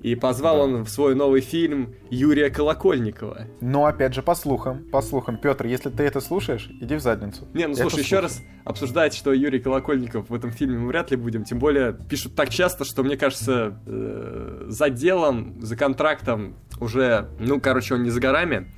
И 0.03 0.15
позвал 0.15 0.57
Да. 0.57 0.63
он 0.63 0.85
в 0.85 0.89
свой 0.89 1.15
новый 1.15 1.41
фильм 1.43 1.95
Юрия 2.11 2.49
Колокольникова. 2.51 3.47
но 3.61 3.85
опять 3.85 4.15
же, 4.15 4.23
по 4.23 4.35
слухам, 4.35 4.85
по 4.91 5.03
слухам, 5.03 5.37
Петр, 5.37 5.67
если 5.67 5.91
ты 5.91 6.05
это 6.05 6.21
слушаешь, 6.21 6.71
иди 6.81 6.95
в 6.97 7.01
задницу. 7.01 7.47
Не, 7.53 7.67
ну 7.69 7.75
слушай, 7.75 7.97
это 7.97 8.03
еще 8.03 8.21
раз 8.21 8.43
обсуждать, 8.65 9.13
что 9.15 9.33
Юрий 9.33 9.61
Колокольников 9.61 10.31
в 10.31 10.35
этом 10.35 10.53
фильме 10.53 10.79
мы 10.79 10.89
вряд 10.89 11.11
ли 11.11 11.17
будем. 11.19 11.45
Тем 11.45 11.59
более 11.59 11.93
пишут 11.93 12.35
так 12.35 12.49
часто, 12.49 12.85
что 12.85 13.03
мне 13.03 13.17
кажется, 13.19 13.79
э, 13.87 14.65
за 14.69 14.89
делом, 14.91 15.61
за 15.61 15.77
контрактом 15.77 16.57
уже, 16.81 17.29
ну, 17.39 17.61
короче, 17.61 17.95
он 17.95 18.03
не 18.03 18.11
за 18.11 18.21
горами. 18.21 18.73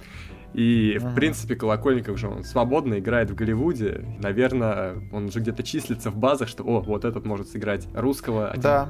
И, 0.55 0.99
в 1.01 1.15
принципе, 1.15 1.55
Колокольников 1.57 2.19
же 2.19 2.29
он 2.29 2.45
свободно 2.45 2.99
играет 2.99 3.31
в 3.31 3.35
Голливуде. 3.35 4.05
Наверное, 4.21 4.97
он 5.13 5.31
же 5.31 5.39
где-то 5.41 5.63
числится 5.63 6.11
в 6.11 6.17
базах, 6.17 6.49
что, 6.49 6.63
о, 6.65 6.81
вот 6.83 7.05
этот 7.07 7.25
может 7.25 7.49
сыграть 7.49 7.87
русского. 7.95 8.49
а 8.49 8.53
тем- 8.53 8.61
Да, 8.63 8.89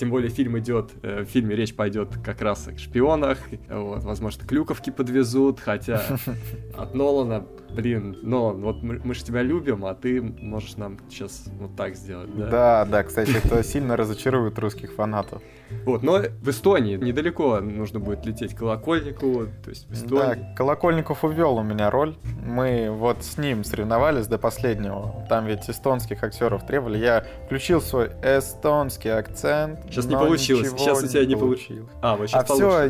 Тем 0.00 0.08
более 0.08 0.30
фильм 0.30 0.58
идет, 0.58 0.92
э, 1.02 1.24
в 1.24 1.26
фильме 1.26 1.54
речь 1.54 1.74
пойдет 1.74 2.16
как 2.24 2.40
раз 2.40 2.66
о 2.66 2.78
шпионах. 2.78 3.36
Вот, 3.68 4.02
возможно, 4.02 4.46
клюковки 4.46 4.88
подвезут, 4.88 5.60
хотя 5.60 6.02
от 6.74 6.94
Нолана 6.94 7.44
блин, 7.74 8.18
но 8.22 8.52
вот 8.52 8.82
мы, 8.82 9.00
мы 9.02 9.14
же 9.14 9.24
тебя 9.24 9.42
любим, 9.42 9.84
а 9.84 9.94
ты 9.94 10.20
можешь 10.20 10.76
нам 10.76 10.98
сейчас 11.08 11.44
вот 11.58 11.76
так 11.76 11.94
сделать, 11.96 12.34
да? 12.36 12.46
Да, 12.46 12.84
да, 12.84 13.02
кстати, 13.02 13.36
это 13.44 13.62
сильно 13.62 13.96
разочарует 13.96 14.58
русских 14.58 14.94
фанатов. 14.94 15.42
Вот, 15.84 16.02
но 16.02 16.18
в 16.18 16.48
Эстонии 16.50 16.96
недалеко 16.96 17.60
нужно 17.60 18.00
будет 18.00 18.26
лететь 18.26 18.54
к 18.54 18.58
Колокольнику, 18.58 19.46
то 19.62 19.70
есть 19.70 19.88
в 19.88 19.92
Эстонии. 19.92 20.34
Да, 20.34 20.54
Колокольников 20.56 21.24
увел 21.24 21.56
у 21.56 21.62
меня 21.62 21.90
роль. 21.90 22.16
Мы 22.44 22.90
вот 22.90 23.22
с 23.22 23.38
ним 23.38 23.64
соревновались 23.64 24.26
до 24.26 24.38
последнего. 24.38 25.24
Там 25.28 25.46
ведь 25.46 25.68
эстонских 25.70 26.22
актеров 26.24 26.66
требовали. 26.66 26.98
Я 26.98 27.24
включил 27.46 27.80
свой 27.80 28.10
эстонский 28.22 29.10
акцент. 29.10 29.80
Сейчас 29.84 30.06
не 30.06 30.16
получилось. 30.16 30.70
Сейчас 30.70 31.02
у 31.02 31.06
тебя 31.06 31.24
не 31.24 31.36
получилось. 31.36 31.88
А, 32.02 32.16
вот 32.16 32.28
сейчас 32.28 32.44
а 32.44 32.46
получится, 32.46 32.80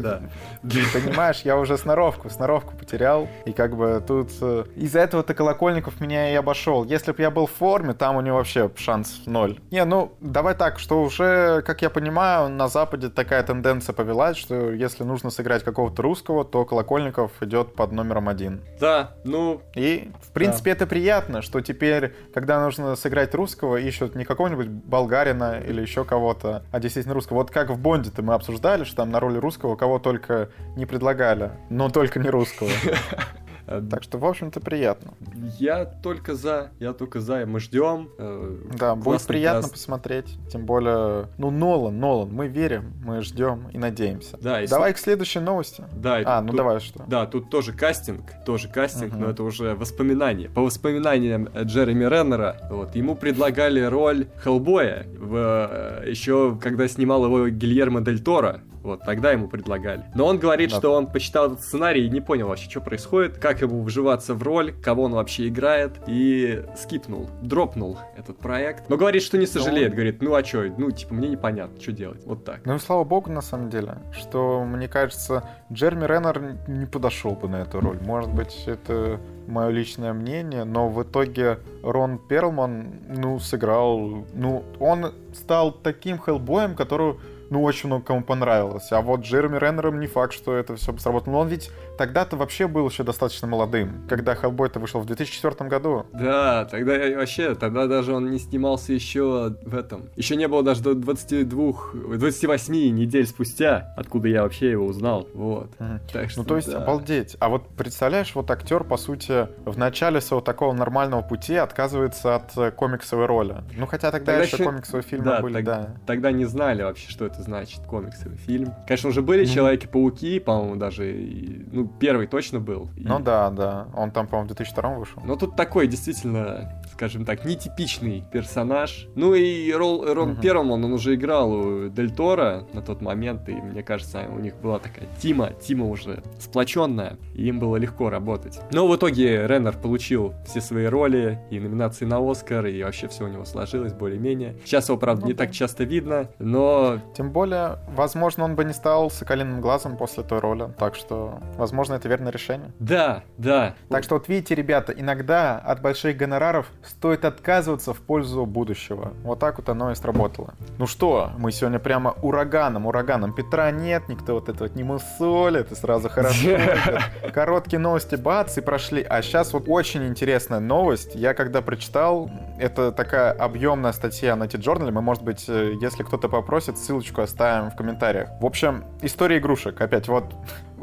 все, 0.63 0.73
да. 0.73 1.01
Понимаешь, 1.01 1.43
я 1.43 1.59
уже 1.59 1.77
сноровку, 1.77 2.31
сноровку 2.31 2.75
потерял. 2.77 3.29
И 3.45 3.53
как 3.53 3.77
бы 3.77 4.03
тут 4.07 4.31
э, 4.41 4.65
из-за 4.77 5.01
этого-то 5.01 5.35
Колокольников 5.35 6.01
меня 6.01 6.33
и 6.33 6.35
обошел. 6.35 6.85
Если 6.85 7.13
бы 7.13 7.23
я 7.23 7.31
был 7.31 7.47
в 7.47 7.53
форме, 7.53 7.95
там 7.95 8.17
у 8.17 8.21
него 8.21 8.37
вообще 8.37 8.71
шанс 8.77 9.23
ноль. 9.27 9.59
Не, 9.71 9.85
ну, 9.85 10.13
давай 10.21 10.55
так, 10.55 10.79
что 10.79 11.03
уже, 11.03 11.63
как 11.63 11.83
я 11.83 11.91
понимаю, 11.91 12.49
на 12.49 12.69
Западе 12.69 13.09
такая 13.09 13.43
тенденция 13.43 13.93
повелась, 13.93 14.37
что 14.37 14.71
если 14.71 15.05
нужно 15.05 15.31
сыграть 15.31 15.65
какого-то 15.65 16.03
русского, 16.03 16.45
то 16.45 16.65
Колокольников 16.65 17.33
идет 17.43 17.75
под 17.75 17.93
номером 17.93 18.29
один. 18.29 18.63
Да, 18.81 19.15
ну... 19.25 19.63
И, 19.75 20.11
в 20.23 20.33
принципе, 20.33 20.71
да. 20.71 20.77
это 20.77 20.87
приятно, 20.87 21.43
что 21.43 21.61
теперь, 21.61 22.15
когда 22.33 22.61
нужно 22.61 22.97
сыграть 22.97 23.35
русского, 23.35 23.77
ищут 23.77 24.15
не 24.15 24.25
какого-нибудь 24.25 24.69
болгарина 24.69 25.61
или 25.61 25.81
еще 25.81 26.05
кого-то, 26.05 26.65
а 26.71 26.81
действительно 26.81 27.15
русского. 27.15 27.39
Вот 27.39 27.51
как 27.51 27.71
в 27.71 27.79
Бонде-то 27.79 28.23
мы 28.23 28.35
обсуждали, 28.35 28.85
что 28.85 28.97
там 28.97 29.11
на 29.11 29.21
роли 29.21 29.39
русского 29.39 29.77
кого 29.77 29.99
только 29.99 30.51
не 30.77 30.87
предлагали, 30.87 31.53
но 31.69 31.89
только 31.89 32.19
не 32.19 32.31
русского. 32.31 32.69
Э, 33.71 33.81
так 33.89 34.03
что, 34.03 34.19
в 34.19 34.25
общем-то, 34.25 34.61
приятно. 34.61 35.13
Я 35.59 35.85
только 35.85 36.35
за, 36.35 36.71
я 36.81 36.93
только 36.93 37.21
за, 37.21 37.47
мы 37.47 37.61
ждем. 37.61 38.11
Э, 38.19 38.59
да, 38.77 38.97
будет 38.97 39.23
приятно 39.23 39.63
каст. 39.63 39.75
посмотреть. 39.75 40.37
Тем 40.51 40.67
более, 40.67 41.29
ну, 41.39 41.51
Нолан, 41.51 41.99
Нолан, 41.99 42.33
мы 42.33 42.49
верим, 42.49 42.93
мы 43.05 43.23
ждем 43.23 43.69
и 43.73 43.79
надеемся. 43.79 44.37
Да, 44.41 44.61
и 44.61 44.67
давай 44.67 44.93
с... 44.93 44.97
к 44.97 44.99
следующей 44.99 45.39
новости. 45.39 45.85
Да, 45.93 46.21
а, 46.25 46.41
ну 46.41 46.49
тут, 46.49 46.57
давай 46.57 46.81
что. 46.81 47.05
Да, 47.07 47.27
тут 47.27 47.49
тоже 47.49 47.73
кастинг, 47.73 48.33
тоже 48.45 48.69
кастинг, 48.69 49.13
угу. 49.13 49.21
но 49.21 49.31
это 49.31 49.45
уже 49.45 49.77
воспоминания. 49.77 50.49
По 50.49 50.63
воспоминаниям 50.63 51.49
Джереми 51.63 52.05
Реннера, 52.05 52.57
вот, 52.71 52.97
ему 52.97 53.15
предлагали 53.15 53.81
роль 53.83 54.27
Хеллбоя 54.43 55.07
в, 55.17 56.01
э, 56.05 56.11
еще 56.11 56.59
когда 56.61 56.89
снимал 56.89 57.25
его 57.25 57.49
Гильермо 57.49 58.01
Дель 58.01 58.21
Торо 58.21 58.63
вот, 58.83 59.03
тогда 59.05 59.33
ему 59.33 59.49
предлагали. 59.49 60.05
Но 60.15 60.27
он 60.27 60.39
говорит, 60.39 60.71
да. 60.71 60.77
что 60.77 60.95
он 60.95 61.07
почитал 61.07 61.47
этот 61.47 61.61
сценарий 61.61 62.07
и 62.07 62.11
не 62.11 62.21
понял 62.21 62.49
вообще, 62.49 62.69
что 62.71 62.81
происходит, 62.81 63.39
как 63.39 63.61
ему 63.61 63.83
вживаться 63.83 64.35
в 64.35 64.43
роль, 64.43 64.73
кого 64.73 65.05
он 65.05 65.13
вообще 65.13 65.49
играет, 65.49 65.93
и 66.07 66.65
скипнул, 66.77 67.29
дропнул 67.43 67.99
этот 68.17 68.39
проект. 68.39 68.89
Но 68.89 68.97
говорит, 68.97 69.23
что 69.23 69.39
не 69.39 69.47
сожалеет, 69.47 69.93
говорит, 69.93 70.23
ну 70.23 70.35
а 70.35 70.45
что, 70.45 70.65
ну 70.77 70.91
типа 70.91 71.15
мне 71.15 71.29
непонятно, 71.29 71.81
что 71.81 71.93
делать, 71.93 72.23
вот 72.25 72.45
так. 72.45 72.65
Ну 72.65 72.77
и 72.77 72.79
слава 72.79 73.05
богу, 73.05 73.31
на 73.31 73.43
самом 73.43 73.71
деле, 73.71 73.99
что, 74.13 74.65
мне 74.65 74.89
кажется, 74.89 75.45
Джерми 75.73 76.07
Реннер 76.07 76.57
не 76.67 76.87
подошел 76.87 77.33
бы 77.33 77.49
на 77.49 77.63
эту 77.63 77.81
роль. 77.81 77.99
Может 78.01 78.33
быть, 78.33 78.65
это 78.67 79.21
мое 79.47 79.69
личное 79.69 80.13
мнение, 80.13 80.65
но 80.65 80.89
в 80.89 81.03
итоге 81.03 81.59
Рон 81.83 82.19
Перлман, 82.19 83.01
ну, 83.09 83.39
сыграл, 83.39 84.25
ну, 84.35 84.65
он 84.79 85.13
стал 85.35 85.73
таким 85.73 86.19
хеллбоем, 86.19 86.75
который 86.75 87.17
ну, 87.51 87.63
очень 87.63 87.89
много 87.89 88.05
кому 88.05 88.23
понравилось. 88.23 88.93
А 88.93 89.01
вот 89.01 89.21
Джереми 89.21 89.59
Реннером 89.59 89.99
не 90.01 90.07
факт, 90.07 90.33
что 90.33 90.55
это 90.55 90.77
все 90.77 90.97
сработало. 90.99 91.33
Но 91.33 91.41
он 91.41 91.49
ведь 91.49 91.71
тогда-то 92.01 92.39
вообще 92.39 92.67
был 92.67 92.89
еще 92.89 93.05
достаточно 93.05 93.47
молодым, 93.47 94.07
когда 94.09 94.35
Хеллбой-то 94.35 94.81
вышел 94.81 95.01
в 95.01 95.05
2004 95.05 95.69
году. 95.69 96.07
Да, 96.15 96.65
тогда 96.65 96.95
вообще, 97.15 97.55
тогда 97.55 97.87
даже 97.87 98.15
он 98.15 98.31
не 98.31 98.39
снимался 98.39 98.95
еще 98.95 99.55
в 99.63 99.77
этом. 99.77 100.09
Еще 100.17 100.37
не 100.37 100.49
было 100.49 100.63
даже 100.63 100.83
до 100.83 100.95
22, 100.95 102.17
28 102.17 102.75
недель 102.95 103.27
спустя, 103.27 103.93
откуда 103.99 104.29
я 104.29 104.45
вообще 104.45 104.71
его 104.71 104.87
узнал. 104.87 105.29
Вот. 105.35 105.73
Угу. 105.79 105.89
Так 106.11 106.31
что, 106.31 106.41
ну, 106.41 106.47
то 106.47 106.57
есть, 106.57 106.71
да. 106.71 106.83
обалдеть. 106.83 107.37
А 107.39 107.51
вот 107.51 107.69
представляешь, 107.77 108.35
вот 108.35 108.51
актер, 108.51 108.83
по 108.83 108.97
сути, 108.97 109.49
в 109.67 109.77
начале 109.77 110.23
своего 110.23 110.41
такого 110.41 110.73
нормального 110.73 111.21
пути 111.21 111.57
отказывается 111.57 112.37
от 112.37 112.57
э, 112.57 112.71
комиксовой 112.71 113.27
роли. 113.27 113.57
Ну, 113.77 113.85
хотя 113.85 114.11
тогда, 114.11 114.33
тогда 114.33 114.45
еще, 114.45 114.57
еще 114.57 114.65
комиксовые 114.65 115.03
фильмы 115.03 115.27
да, 115.27 115.43
были, 115.43 115.53
так, 115.57 115.65
да. 115.67 115.97
Тогда 116.07 116.33
не 116.33 116.47
знали 116.47 116.83
вообще, 116.83 117.11
что 117.11 117.27
это 117.27 117.43
значит, 117.43 117.83
комиксовый 117.87 118.39
фильм. 118.39 118.73
Конечно, 118.87 119.11
уже 119.11 119.21
были 119.21 119.43
mm-hmm. 119.43 119.55
Человеки-пауки, 119.55 120.41
по-моему, 120.41 120.77
даже, 120.77 121.13
и, 121.13 121.67
ну, 121.71 121.90
первый 121.99 122.27
точно 122.27 122.61
был. 122.61 122.91
И... 122.97 123.05
Ну 123.05 123.19
да, 123.19 123.51
да, 123.51 123.89
он 123.95 124.11
там, 124.11 124.27
по-моему, 124.27 124.45
в 124.45 124.55
2002 124.55 124.91
вышел. 124.95 125.23
Но 125.25 125.37
тут 125.37 125.57
такой, 125.57 125.87
действительно, 125.87 126.83
скажем 127.01 127.25
так, 127.25 127.47
нетипичный 127.47 128.23
персонаж. 128.31 129.09
Ну 129.15 129.33
и 129.33 129.73
Рол, 129.73 130.05
Рон 130.05 130.33
mm-hmm. 130.33 130.41
Перлман, 130.43 130.85
он 130.85 130.93
уже 130.93 131.15
играл 131.15 131.51
у 131.51 131.89
Дель 131.89 132.11
Торо 132.11 132.67
на 132.75 132.83
тот 132.83 133.01
момент, 133.01 133.49
и 133.49 133.55
мне 133.55 133.83
кажется, 133.83 134.27
у 134.31 134.39
них 134.39 134.55
была 134.57 134.79
такая 134.79 135.09
тима, 135.19 135.51
тима 135.55 135.87
уже 135.87 136.23
сплоченная, 136.39 137.17
и 137.35 137.47
им 137.47 137.59
было 137.59 137.77
легко 137.77 138.11
работать. 138.11 138.61
Но 138.71 138.87
в 138.87 138.95
итоге 138.95 139.47
Реннер 139.47 139.79
получил 139.79 140.35
все 140.45 140.61
свои 140.61 140.85
роли, 140.85 141.39
и 141.49 141.59
номинации 141.59 142.05
на 142.05 142.19
Оскар, 142.19 142.67
и 142.67 142.83
вообще 142.83 143.09
все 143.09 143.25
у 143.25 143.29
него 143.29 143.47
сложилось 143.47 143.95
более-менее. 143.95 144.57
Сейчас 144.67 144.91
его, 144.91 144.99
правда, 144.99 145.23
ну, 145.23 145.29
не 145.29 145.33
да. 145.33 145.47
так 145.47 145.55
часто 145.55 145.85
видно, 145.85 146.29
но... 146.39 146.99
Тем 147.17 147.33
более, 147.33 147.79
возможно, 147.97 148.45
он 148.45 148.57
бы 148.57 148.65
не 148.65 148.75
стал 148.75 149.11
соколиным 149.11 149.63
глазом 149.63 149.97
после 149.97 150.23
той 150.23 150.41
роли. 150.41 150.69
Так 150.79 150.97
что, 150.97 151.39
возможно, 151.57 151.95
это 151.95 152.11
верное 152.11 152.31
решение. 152.31 152.73
Да, 152.79 153.23
да. 153.39 153.75
Так 153.89 154.05
что 154.05 154.17
вот 154.17 154.29
видите, 154.29 154.55
ребята, 154.55 154.93
иногда 154.93 155.57
от 155.57 155.81
больших 155.81 156.19
гонораров 156.19 156.71
стоит 156.91 157.25
отказываться 157.25 157.95
в 157.95 158.01
пользу 158.01 158.45
будущего. 158.47 159.13
Вот 159.23 159.39
так 159.39 159.59
вот 159.59 159.69
оно 159.69 159.93
и 159.93 159.95
сработало. 159.95 160.55
Ну 160.79 160.87
что, 160.87 161.31
мы 161.39 161.53
сегодня 161.53 161.79
прямо 161.79 162.15
ураганом, 162.23 162.87
ураганом. 162.87 163.33
Петра 163.33 163.71
нет, 163.71 164.09
никто 164.09 164.35
вот 164.35 164.49
это 164.49 164.65
вот 164.65 164.75
не 164.75 164.83
мусолит, 164.83 165.73
и 165.73 165.75
сразу 165.75 166.09
хорошо. 166.09 166.59
Короткие 167.33 167.79
новости, 167.79 168.17
бац, 168.17 168.59
и 168.59 168.61
прошли. 168.61 169.03
А 169.03 169.23
сейчас 169.23 169.53
вот 169.53 169.65
очень 169.69 170.07
интересная 170.07 170.61
новость. 170.61 171.15
Я 171.15 171.35
когда 171.35 171.63
прочитал, 171.63 172.31
это 172.59 172.93
такая 172.93 173.33
объемная 173.33 173.93
статья 173.93 174.37
на 174.37 174.49
T-Journal, 174.49 174.91
мы, 174.91 175.01
может 175.01 175.23
быть, 175.23 175.45
э, 175.49 175.75
если 175.81 176.03
кто-то 176.03 176.29
попросит, 176.29 176.77
ссылочку 176.77 177.23
оставим 177.23 177.71
в 177.71 177.77
комментариях. 177.77 178.29
В 178.41 178.47
общем, 178.47 178.85
история 179.03 179.39
игрушек. 179.39 179.81
Опять 179.81 180.09
вот 180.09 180.25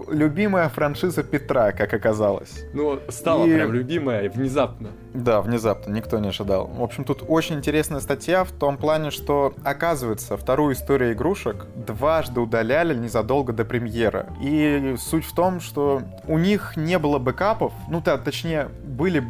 любимая 0.09 0.69
франшиза 0.69 1.23
Петра, 1.23 1.71
как 1.71 1.93
оказалось. 1.93 2.65
Ну, 2.73 2.99
стала 3.09 3.45
и... 3.45 3.53
прям 3.53 3.73
любимая 3.73 4.29
внезапно. 4.29 4.89
Да, 5.13 5.41
внезапно, 5.41 5.91
никто 5.91 6.19
не 6.19 6.29
ожидал. 6.29 6.67
В 6.67 6.83
общем, 6.83 7.03
тут 7.03 7.23
очень 7.27 7.55
интересная 7.55 7.99
статья 7.99 8.43
в 8.43 8.51
том 8.51 8.77
плане, 8.77 9.11
что, 9.11 9.53
оказывается, 9.63 10.37
вторую 10.37 10.73
историю 10.73 11.13
игрушек 11.13 11.65
дважды 11.75 12.39
удаляли 12.39 12.95
незадолго 12.95 13.53
до 13.53 13.65
премьеры. 13.65 14.27
И 14.41 14.95
суть 14.99 15.25
в 15.25 15.33
том, 15.33 15.59
что 15.59 16.01
у 16.27 16.37
них 16.37 16.77
не 16.77 16.99
было 16.99 17.19
бэкапов, 17.19 17.73
ну, 17.89 18.01
да, 18.01 18.17
точнее, 18.17 18.69
были 18.85 19.23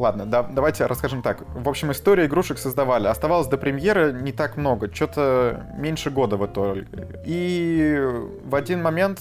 Ладно, 0.00 0.24
да, 0.24 0.42
давайте 0.42 0.86
расскажем 0.86 1.20
так. 1.20 1.42
В 1.54 1.68
общем, 1.68 1.92
история 1.92 2.24
игрушек 2.24 2.56
создавали. 2.56 3.06
Оставалось 3.06 3.48
до 3.48 3.58
премьеры 3.58 4.12
не 4.12 4.32
так 4.32 4.56
много, 4.56 4.90
что-то 4.90 5.66
меньше 5.76 6.10
года 6.10 6.38
в 6.38 6.46
итоге. 6.46 6.86
И 7.26 8.00
в 8.44 8.54
один 8.54 8.82
момент 8.82 9.20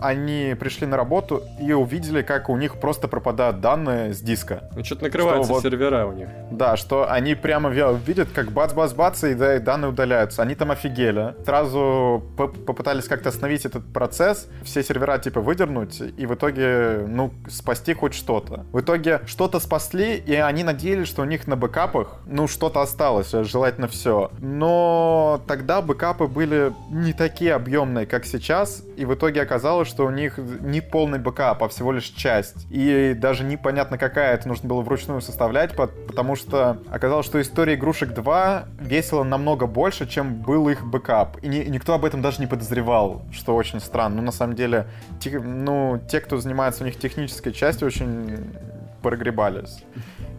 они 0.00 0.56
пришли 0.58 0.86
на 0.86 0.96
работу 0.96 1.42
и 1.60 1.72
увидели, 1.72 2.22
как 2.22 2.48
у 2.48 2.56
них 2.56 2.80
просто 2.80 3.08
пропадают 3.08 3.60
данные 3.60 4.12
с 4.12 4.20
диска. 4.20 4.70
Ну, 4.74 4.84
что-то 4.84 5.04
накрываются 5.04 5.52
что, 5.52 5.62
сервера 5.62 6.06
у 6.06 6.12
них. 6.12 6.28
Да, 6.50 6.76
что 6.76 7.10
они 7.10 7.34
прямо 7.34 7.70
видят, 7.70 8.28
как 8.34 8.50
бац-бац-бац, 8.50 9.24
и, 9.24 9.34
да, 9.34 9.56
и 9.56 9.58
данные 9.58 9.90
удаляются. 9.90 10.42
Они 10.42 10.54
там 10.54 10.70
офигели. 10.70 11.34
Сразу 11.44 12.22
попытались 12.36 13.04
как-то 13.04 13.28
остановить 13.28 13.64
этот 13.64 13.92
процесс, 13.92 14.48
все 14.62 14.82
сервера 14.82 15.18
типа 15.18 15.40
выдернуть, 15.40 16.00
и 16.00 16.26
в 16.26 16.34
итоге, 16.34 17.04
ну, 17.06 17.32
спасти 17.48 17.94
хоть 17.94 18.14
что-то. 18.14 18.64
В 18.72 18.80
итоге 18.80 19.20
что-то 19.26 19.60
спасли, 19.60 20.16
и 20.16 20.34
они 20.34 20.64
надеялись, 20.64 21.08
что 21.08 21.22
у 21.22 21.24
них 21.24 21.46
на 21.46 21.56
бэкапах, 21.56 22.18
ну, 22.26 22.48
что-то 22.48 22.80
осталось, 22.80 23.32
желательно 23.32 23.88
все. 23.88 24.30
Но 24.38 25.42
тогда 25.46 25.82
бэкапы 25.82 26.26
были 26.26 26.72
не 26.90 27.12
такие 27.12 27.54
объемные, 27.54 28.06
как 28.06 28.24
сейчас, 28.24 28.82
и 28.96 29.04
в 29.04 29.14
итоге 29.14 29.42
оказалось, 29.42 29.88
что 29.90 30.06
у 30.06 30.10
них 30.10 30.38
не 30.38 30.80
полный 30.80 31.18
бэкап, 31.18 31.62
а 31.62 31.68
всего 31.68 31.92
лишь 31.92 32.04
часть. 32.04 32.66
И 32.70 33.14
даже 33.14 33.44
непонятно 33.44 33.98
какая, 33.98 34.34
это 34.34 34.48
нужно 34.48 34.68
было 34.68 34.80
вручную 34.80 35.20
составлять, 35.20 35.76
потому 35.76 36.36
что 36.36 36.78
оказалось, 36.90 37.26
что 37.26 37.40
история 37.40 37.74
игрушек 37.74 38.14
2 38.14 38.64
весила 38.80 39.24
намного 39.24 39.66
больше, 39.66 40.06
чем 40.06 40.34
был 40.36 40.68
их 40.68 40.86
бэкап. 40.86 41.36
И, 41.42 41.48
ни, 41.48 41.58
никто 41.58 41.94
об 41.94 42.04
этом 42.04 42.22
даже 42.22 42.40
не 42.40 42.46
подозревал, 42.46 43.22
что 43.32 43.54
очень 43.54 43.80
странно. 43.80 44.16
Ну, 44.16 44.22
на 44.22 44.32
самом 44.32 44.54
деле, 44.54 44.86
те, 45.20 45.38
ну, 45.38 46.00
те, 46.08 46.20
кто 46.20 46.38
занимается 46.38 46.84
у 46.84 46.86
них 46.86 46.98
технической 46.98 47.52
частью, 47.52 47.88
очень 47.88 48.54
проебались. 49.02 49.84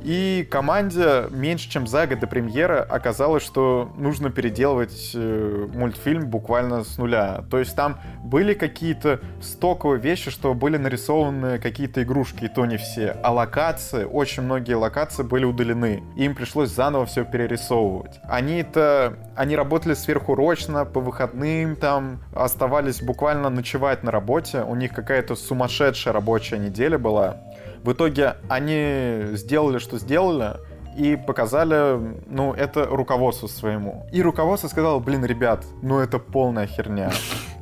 И 0.03 0.48
команде 0.50 1.25
меньше 1.30 1.70
чем 1.70 1.86
за 1.86 2.08
год 2.08 2.20
до 2.20 2.27
премьеры 2.27 2.77
оказалось, 2.77 3.44
что 3.44 3.91
нужно 3.98 4.32
переделывать 4.32 5.12
э, 5.13 5.68
мультфильм 5.74 6.27
буквально 6.27 6.84
с 6.84 6.98
нуля. 6.98 7.44
То 7.51 7.60
есть 7.60 7.75
там 7.75 8.00
были 8.24 8.53
какие-то 8.53 9.20
стоковые 9.41 10.01
вещи, 10.01 10.32
что 10.32 10.53
были 10.53 10.77
нарисованы 10.77 11.60
какие-то 11.60 12.01
игрушки, 12.01 12.46
и 12.46 12.48
то 12.48 12.65
не 12.65 12.77
все. 12.77 13.18
А 13.24 13.32
локации, 13.32 14.06
очень 14.06 14.44
многие 14.44 14.74
локации 14.74 15.24
были 15.24 15.46
удалены. 15.46 16.03
Им 16.15 16.34
пришлось 16.34 16.70
заново 16.70 17.06
все 17.06 17.24
перерисовывать. 17.24 18.20
Они 18.24 18.62
это... 18.62 19.18
Они 19.36 19.56
работали 19.56 19.94
сверхурочно, 19.94 20.86
по 20.86 21.00
выходным 21.00 21.75
там 21.75 22.24
оставались 22.34 23.01
буквально 23.01 23.50
ночевать 23.50 24.03
на 24.03 24.12
работе. 24.12 24.63
У 24.63 24.75
них 24.75 24.94
какая-то 24.94 25.36
сумасшедшая 25.36 26.13
рабочая 26.13 26.58
неделя 26.58 26.98
была. 26.98 27.38
В 27.84 27.94
итоге 27.94 28.36
они 28.50 29.36
сделали, 29.36 29.80
что 29.80 29.98
сделали, 29.98 30.58
и 30.98 31.16
показали, 31.16 32.18
ну, 32.28 32.54
это 32.54 32.86
руководству 32.86 33.48
своему. 33.48 34.06
И 34.12 34.22
руководство 34.22 34.68
сказало, 34.68 35.00
блин, 35.00 35.24
ребят, 35.24 35.66
ну 35.82 36.00
это 36.00 36.20
полная 36.20 36.68
херня. 36.68 37.12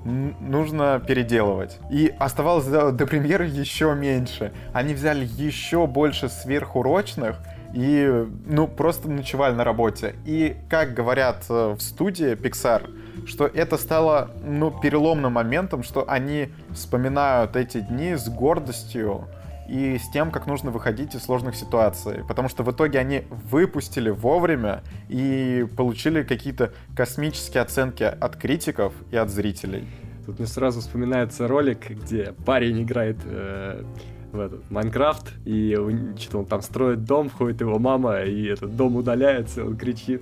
нужно 0.04 1.02
переделывать. 1.06 1.80
И 1.92 2.14
оставалось 2.20 2.66
до, 2.66 2.92
до 2.92 3.06
премьеры 3.06 3.46
еще 3.46 3.94
меньше. 3.94 4.52
Они 4.74 4.94
взяли 4.94 5.26
еще 5.26 5.88
больше 5.88 6.30
сверхурочных, 6.30 7.38
и, 7.74 8.26
ну, 8.48 8.68
просто 8.68 9.10
ночевали 9.10 9.54
на 9.54 9.64
работе. 9.64 10.16
И, 10.26 10.58
как 10.70 10.96
говорят 10.96 11.46
э, 11.50 11.76
в 11.78 11.82
студии 11.82 12.34
Pixar, 12.34 13.28
что 13.28 13.46
это 13.46 13.78
стало, 13.78 14.32
ну, 14.44 14.72
переломным 14.72 15.34
моментом, 15.34 15.84
что 15.84 16.04
они 16.10 16.50
вспоминают 16.72 17.56
эти 17.56 17.80
дни 17.80 18.16
с 18.16 18.28
гордостью, 18.28 19.28
и 19.70 19.98
с 19.98 20.10
тем, 20.10 20.32
как 20.32 20.48
нужно 20.48 20.72
выходить 20.72 21.16
из 21.16 21.24
сложных 21.24 21.56
ситуаций. 21.56 22.24
Потому 22.28 22.50
что 22.50 22.64
в 22.64 22.72
итоге 22.72 23.00
они 23.00 23.24
выпустили 23.30 24.10
вовремя 24.10 24.84
и 25.08 25.66
получили 25.78 26.24
какие-то 26.24 26.74
космические 26.96 27.62
оценки 27.62 28.04
от 28.04 28.36
критиков 28.36 28.94
и 29.12 29.16
от 29.16 29.30
зрителей. 29.30 29.88
Тут 30.26 30.40
мне 30.40 30.48
сразу 30.48 30.82
вспоминается 30.82 31.48
ролик, 31.48 31.90
где 31.90 32.34
парень 32.46 32.84
играет 32.84 33.18
э, 33.26 33.84
в 34.32 34.40
этот 34.40 34.70
Майнкрафт, 34.70 35.34
и 35.46 35.76
что-то 36.18 36.38
он 36.40 36.46
там 36.46 36.62
строит 36.62 37.04
дом, 37.04 37.30
входит 37.30 37.62
его 37.62 37.80
мама, 37.80 38.22
и 38.22 38.46
этот 38.46 38.76
дом 38.76 38.96
удаляется, 38.96 39.66
он 39.66 39.78
кричит. 39.78 40.22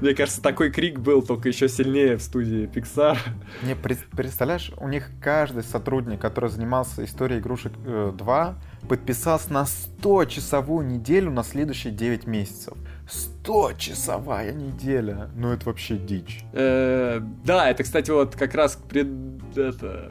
Мне 0.00 0.14
кажется, 0.14 0.42
такой 0.42 0.70
крик 0.70 0.98
был 0.98 1.22
только 1.22 1.48
еще 1.48 1.68
сильнее 1.68 2.16
в 2.16 2.22
студии 2.22 2.68
Pixar. 2.68 3.18
Не, 3.62 3.74
представляешь, 3.74 4.72
у 4.78 4.88
них 4.88 5.10
каждый 5.20 5.62
сотрудник, 5.62 6.20
который 6.20 6.50
занимался 6.50 7.04
историей 7.04 7.40
игрушек 7.40 7.72
2, 7.72 8.58
э, 8.82 8.86
подписался 8.86 9.52
на 9.52 9.64
100-часовую 9.64 10.86
неделю 10.86 11.30
на 11.30 11.42
следующие 11.42 11.92
9 11.92 12.26
месяцев. 12.26 12.74
100-часовая 13.08 14.52
неделя. 14.52 15.30
Ну, 15.34 15.52
это 15.52 15.66
вообще 15.66 15.96
дичь. 15.96 16.44
Э, 16.52 17.20
да, 17.44 17.70
это, 17.70 17.82
кстати, 17.82 18.10
вот 18.10 18.36
как 18.36 18.54
раз 18.54 18.76
пред... 18.76 19.08
это... 19.56 20.10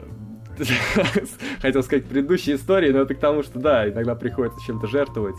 Хотел 1.62 1.84
сказать 1.84 2.06
предыдущей 2.06 2.56
истории, 2.56 2.90
но 2.90 3.02
это 3.02 3.14
к 3.14 3.20
тому, 3.20 3.44
что 3.44 3.60
да, 3.60 3.88
иногда 3.88 4.16
приходится 4.16 4.58
чем-то 4.66 4.88
жертвовать 4.88 5.36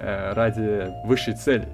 э, 0.00 0.32
ради 0.34 0.88
высшей 1.04 1.34
цели. 1.34 1.68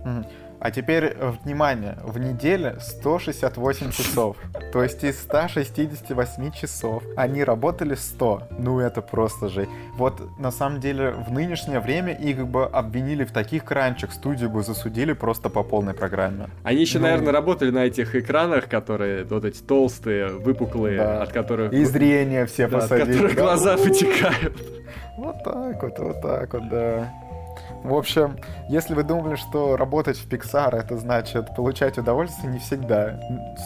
А 0.60 0.70
теперь, 0.70 1.04
э, 1.04 1.32
внимание, 1.44 1.98
в 2.02 2.18
неделе 2.18 2.76
168 2.80 3.92
часов. 3.92 4.36
То 4.72 4.82
есть 4.82 5.04
из 5.04 5.20
168 5.22 6.50
часов 6.52 7.02
они 7.16 7.44
работали 7.44 7.94
100. 7.94 8.42
Ну 8.58 8.80
это 8.80 9.00
просто 9.00 9.48
же. 9.48 9.68
Вот 9.96 10.20
на 10.38 10.50
самом 10.50 10.80
деле 10.80 11.10
в 11.10 11.30
нынешнее 11.30 11.80
время 11.80 12.12
их 12.12 12.46
бы 12.46 12.64
обвинили 12.64 13.24
в 13.24 13.32
таких 13.32 13.64
кранчах, 13.64 14.12
студию 14.12 14.50
бы 14.50 14.62
засудили 14.62 15.12
просто 15.12 15.48
по 15.48 15.62
полной 15.62 15.94
программе. 15.94 16.48
Они 16.64 16.80
еще, 16.80 16.98
ну... 16.98 17.06
наверное, 17.06 17.32
работали 17.32 17.70
на 17.70 17.84
этих 17.84 18.16
экранах, 18.16 18.68
которые 18.68 19.24
вот 19.24 19.44
эти 19.44 19.60
толстые, 19.62 20.28
выпуклые, 20.28 20.98
да. 20.98 21.22
от 21.22 21.32
которых... 21.32 21.72
И 21.72 21.84
зрение 21.84 22.46
все 22.46 22.66
да, 22.66 22.78
посадили. 22.78 23.02
От 23.02 23.08
которых 23.14 23.36
да? 23.36 23.42
глаза 23.42 23.76
вытекают. 23.76 24.56
Вот 25.16 25.44
так 25.44 25.82
вот, 25.82 25.98
вот 25.98 26.22
так 26.22 26.52
вот, 26.54 26.68
да. 26.68 27.12
В 27.84 27.94
общем, 27.94 28.36
если 28.68 28.94
вы 28.94 29.02
думали, 29.02 29.36
что 29.36 29.76
работать 29.76 30.18
в 30.18 30.28
Pixar 30.28 30.76
это 30.76 30.96
значит 30.98 31.54
получать 31.54 31.98
удовольствие, 31.98 32.52
не 32.52 32.58
всегда. 32.58 33.20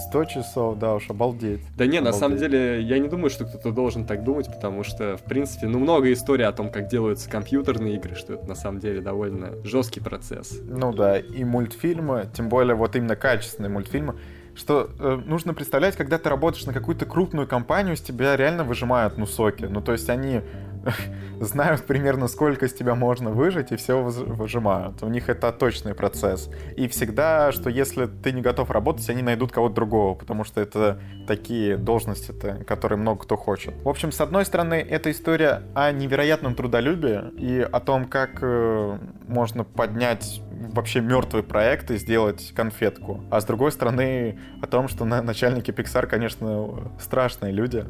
100 0.08 0.24
часов, 0.26 0.78
да 0.78 0.94
уж, 0.94 1.08
обалдеть. 1.10 1.60
Да 1.76 1.86
не, 1.86 1.98
обалдеть. 1.98 2.02
на 2.02 2.12
самом 2.12 2.36
деле, 2.38 2.82
я 2.82 2.98
не 2.98 3.08
думаю, 3.08 3.30
что 3.30 3.44
кто-то 3.44 3.72
должен 3.72 4.06
так 4.06 4.24
думать, 4.24 4.46
потому 4.46 4.84
что, 4.84 5.16
в 5.16 5.22
принципе, 5.22 5.66
ну, 5.66 5.78
много 5.78 6.12
историй 6.12 6.44
о 6.44 6.52
том, 6.52 6.70
как 6.70 6.88
делаются 6.88 7.28
компьютерные 7.30 7.96
игры, 7.96 8.14
что 8.14 8.34
это 8.34 8.46
на 8.46 8.54
самом 8.54 8.80
деле 8.80 9.00
довольно 9.00 9.52
жесткий 9.64 10.00
процесс. 10.00 10.58
Ну 10.62 10.92
да, 10.92 11.18
и 11.18 11.44
мультфильмы, 11.44 12.28
тем 12.34 12.48
более 12.48 12.74
вот 12.74 12.96
именно 12.96 13.16
качественные 13.16 13.70
мультфильмы, 13.70 14.16
что 14.54 14.90
э, 14.98 15.20
нужно 15.24 15.54
представлять, 15.54 15.96
когда 15.96 16.18
ты 16.18 16.28
работаешь 16.28 16.66
на 16.66 16.72
какую-то 16.72 17.06
крупную 17.06 17.48
компанию, 17.48 17.96
с 17.96 18.00
тебя 18.00 18.36
реально 18.36 18.64
выжимают 18.64 19.16
ну 19.16 19.26
соки. 19.26 19.64
Ну 19.64 19.80
то 19.80 19.92
есть 19.92 20.08
они 20.10 20.42
знают 21.40 21.86
примерно, 21.86 22.28
сколько 22.28 22.66
из 22.66 22.72
тебя 22.72 22.94
можно 22.94 23.30
выжить, 23.30 23.72
и 23.72 23.76
все 23.76 24.02
выжимают. 24.02 25.02
У 25.02 25.08
них 25.08 25.28
это 25.28 25.52
точный 25.52 25.94
процесс. 25.94 26.50
И 26.76 26.88
всегда, 26.88 27.52
что 27.52 27.70
если 27.70 28.06
ты 28.06 28.32
не 28.32 28.42
готов 28.42 28.70
работать, 28.70 29.08
они 29.10 29.22
найдут 29.22 29.52
кого-то 29.52 29.74
другого, 29.74 30.14
потому 30.14 30.44
что 30.44 30.60
это 30.60 31.00
такие 31.26 31.76
должности, 31.76 32.30
-то, 32.30 32.64
которые 32.64 32.98
много 32.98 33.22
кто 33.22 33.36
хочет. 33.36 33.74
В 33.84 33.88
общем, 33.88 34.12
с 34.12 34.20
одной 34.20 34.44
стороны, 34.44 34.74
это 34.74 35.10
история 35.10 35.62
о 35.74 35.92
невероятном 35.92 36.54
трудолюбии 36.54 37.20
и 37.38 37.60
о 37.60 37.80
том, 37.80 38.06
как 38.06 38.38
э, 38.42 38.98
можно 39.28 39.64
поднять 39.64 40.42
вообще 40.72 41.00
мертвый 41.00 41.42
проект 41.42 41.90
и 41.90 41.96
сделать 41.96 42.52
конфетку. 42.54 43.24
А 43.30 43.40
с 43.40 43.44
другой 43.44 43.72
стороны, 43.72 44.38
о 44.62 44.66
том, 44.66 44.88
что 44.88 45.04
начальники 45.04 45.70
Pixar, 45.70 46.06
конечно, 46.06 46.92
страшные 47.00 47.52
люди 47.52 47.84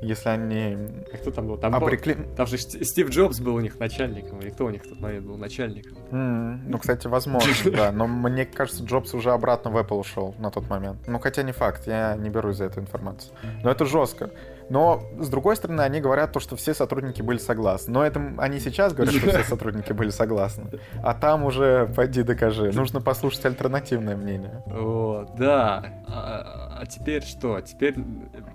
если 0.00 0.28
они... 0.28 0.76
А 1.12 1.16
кто 1.16 1.30
там 1.30 1.48
был? 1.48 1.56
Там, 1.56 1.74
обрекли... 1.74 2.14
был... 2.14 2.24
там 2.36 2.46
же 2.46 2.58
Стив 2.58 3.10
Джобс 3.10 3.40
был 3.40 3.54
у 3.54 3.60
них 3.60 3.78
начальником, 3.78 4.40
или 4.40 4.50
кто 4.50 4.66
у 4.66 4.70
них 4.70 4.84
в 4.84 4.88
тот 4.88 5.00
момент 5.00 5.26
был 5.26 5.36
начальником? 5.36 5.98
Mm, 6.10 6.60
ну, 6.66 6.78
кстати, 6.78 7.06
возможно, 7.06 7.70
да. 7.70 7.92
Но 7.92 8.06
мне 8.06 8.44
кажется, 8.44 8.84
Джобс 8.84 9.14
уже 9.14 9.30
обратно 9.30 9.70
в 9.70 9.76
Apple 9.76 9.98
ушел 9.98 10.34
на 10.38 10.50
тот 10.50 10.68
момент. 10.68 10.98
Ну, 11.06 11.18
хотя 11.18 11.42
не 11.42 11.52
факт, 11.52 11.86
я 11.86 12.16
не 12.16 12.30
берусь 12.30 12.56
за 12.56 12.64
эту 12.64 12.80
информацию. 12.80 13.34
Но 13.62 13.70
это 13.70 13.84
жестко. 13.84 14.30
Но, 14.70 15.02
с 15.18 15.28
другой 15.28 15.56
стороны, 15.56 15.80
они 15.82 16.00
говорят 16.00 16.32
то, 16.32 16.40
что 16.40 16.56
все 16.56 16.74
сотрудники 16.74 17.22
были 17.22 17.38
согласны. 17.38 17.92
Но 17.92 18.04
это 18.04 18.34
они 18.38 18.60
сейчас 18.60 18.92
говорят, 18.92 19.14
что 19.14 19.28
все 19.30 19.44
сотрудники 19.44 19.92
были 19.92 20.10
согласны. 20.10 20.66
А 21.02 21.14
там 21.14 21.44
уже 21.44 21.90
пойди 21.96 22.22
докажи. 22.22 22.72
Нужно 22.72 23.00
послушать 23.00 23.44
альтернативное 23.46 24.16
мнение. 24.16 24.62
О, 24.66 25.26
да. 25.36 25.84
А, 26.06 26.78
а 26.80 26.86
теперь 26.86 27.22
что? 27.22 27.60
Теперь 27.60 27.94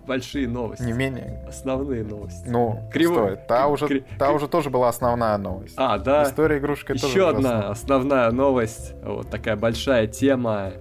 большие 0.05 0.47
новости. 0.47 0.83
Не 0.83 0.93
менее. 0.93 1.45
Основные 1.47 2.03
новости. 2.03 2.47
Ну, 2.47 2.87
Криво... 2.91 3.13
стой. 3.13 3.39
Та, 3.47 3.67
уже, 3.67 3.87
Кри... 3.87 4.05
та 4.19 4.31
уже 4.31 4.47
тоже 4.47 4.69
была 4.69 4.89
основная 4.89 5.37
новость. 5.37 5.73
А, 5.77 5.97
да? 5.97 6.23
История 6.23 6.59
игрушек 6.59 6.91
Еще 6.91 7.27
одна 7.27 7.69
основная 7.69 8.31
новость. 8.31 8.93
Вот 9.03 9.29
такая 9.29 9.55
большая 9.55 10.07
тема 10.07 10.73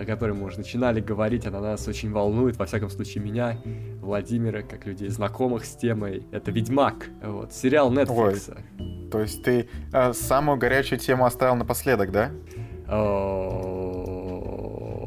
о 0.00 0.04
которой 0.04 0.32
мы 0.32 0.46
уже 0.46 0.58
начинали 0.58 1.00
говорить, 1.00 1.46
она 1.46 1.60
нас 1.60 1.86
очень 1.86 2.10
волнует, 2.12 2.56
во 2.56 2.66
всяком 2.66 2.90
случае 2.90 3.22
меня, 3.22 3.58
Владимира, 4.00 4.62
как 4.62 4.86
людей 4.86 5.08
знакомых 5.08 5.64
с 5.64 5.76
темой. 5.76 6.26
Это 6.32 6.50
«Ведьмак», 6.50 7.08
вот, 7.22 7.52
сериал 7.52 7.92
Netflix. 7.92 8.52
Ой, 8.78 9.08
то 9.10 9.20
есть 9.20 9.42
ты 9.42 9.68
э, 9.92 10.12
самую 10.12 10.58
горячую 10.58 10.98
тему 10.98 11.26
оставил 11.26 11.56
напоследок, 11.56 12.12
да? 12.12 12.30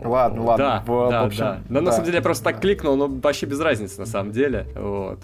Ладно, 0.05 0.43
ладно. 0.43 0.57
Да, 0.57 0.83
в, 0.85 1.09
да, 1.09 1.23
в 1.23 1.25
общем, 1.25 1.39
да. 1.39 1.61
Но 1.69 1.79
да. 1.79 1.85
на 1.85 1.91
самом 1.91 2.05
деле 2.05 2.17
я 2.17 2.21
просто 2.21 2.43
так 2.43 2.59
кликнул, 2.61 2.95
но 2.95 3.07
вообще 3.07 3.45
без 3.45 3.59
разницы 3.59 3.99
на 3.99 4.05
самом 4.05 4.31
деле. 4.31 4.67
Вот. 4.75 5.19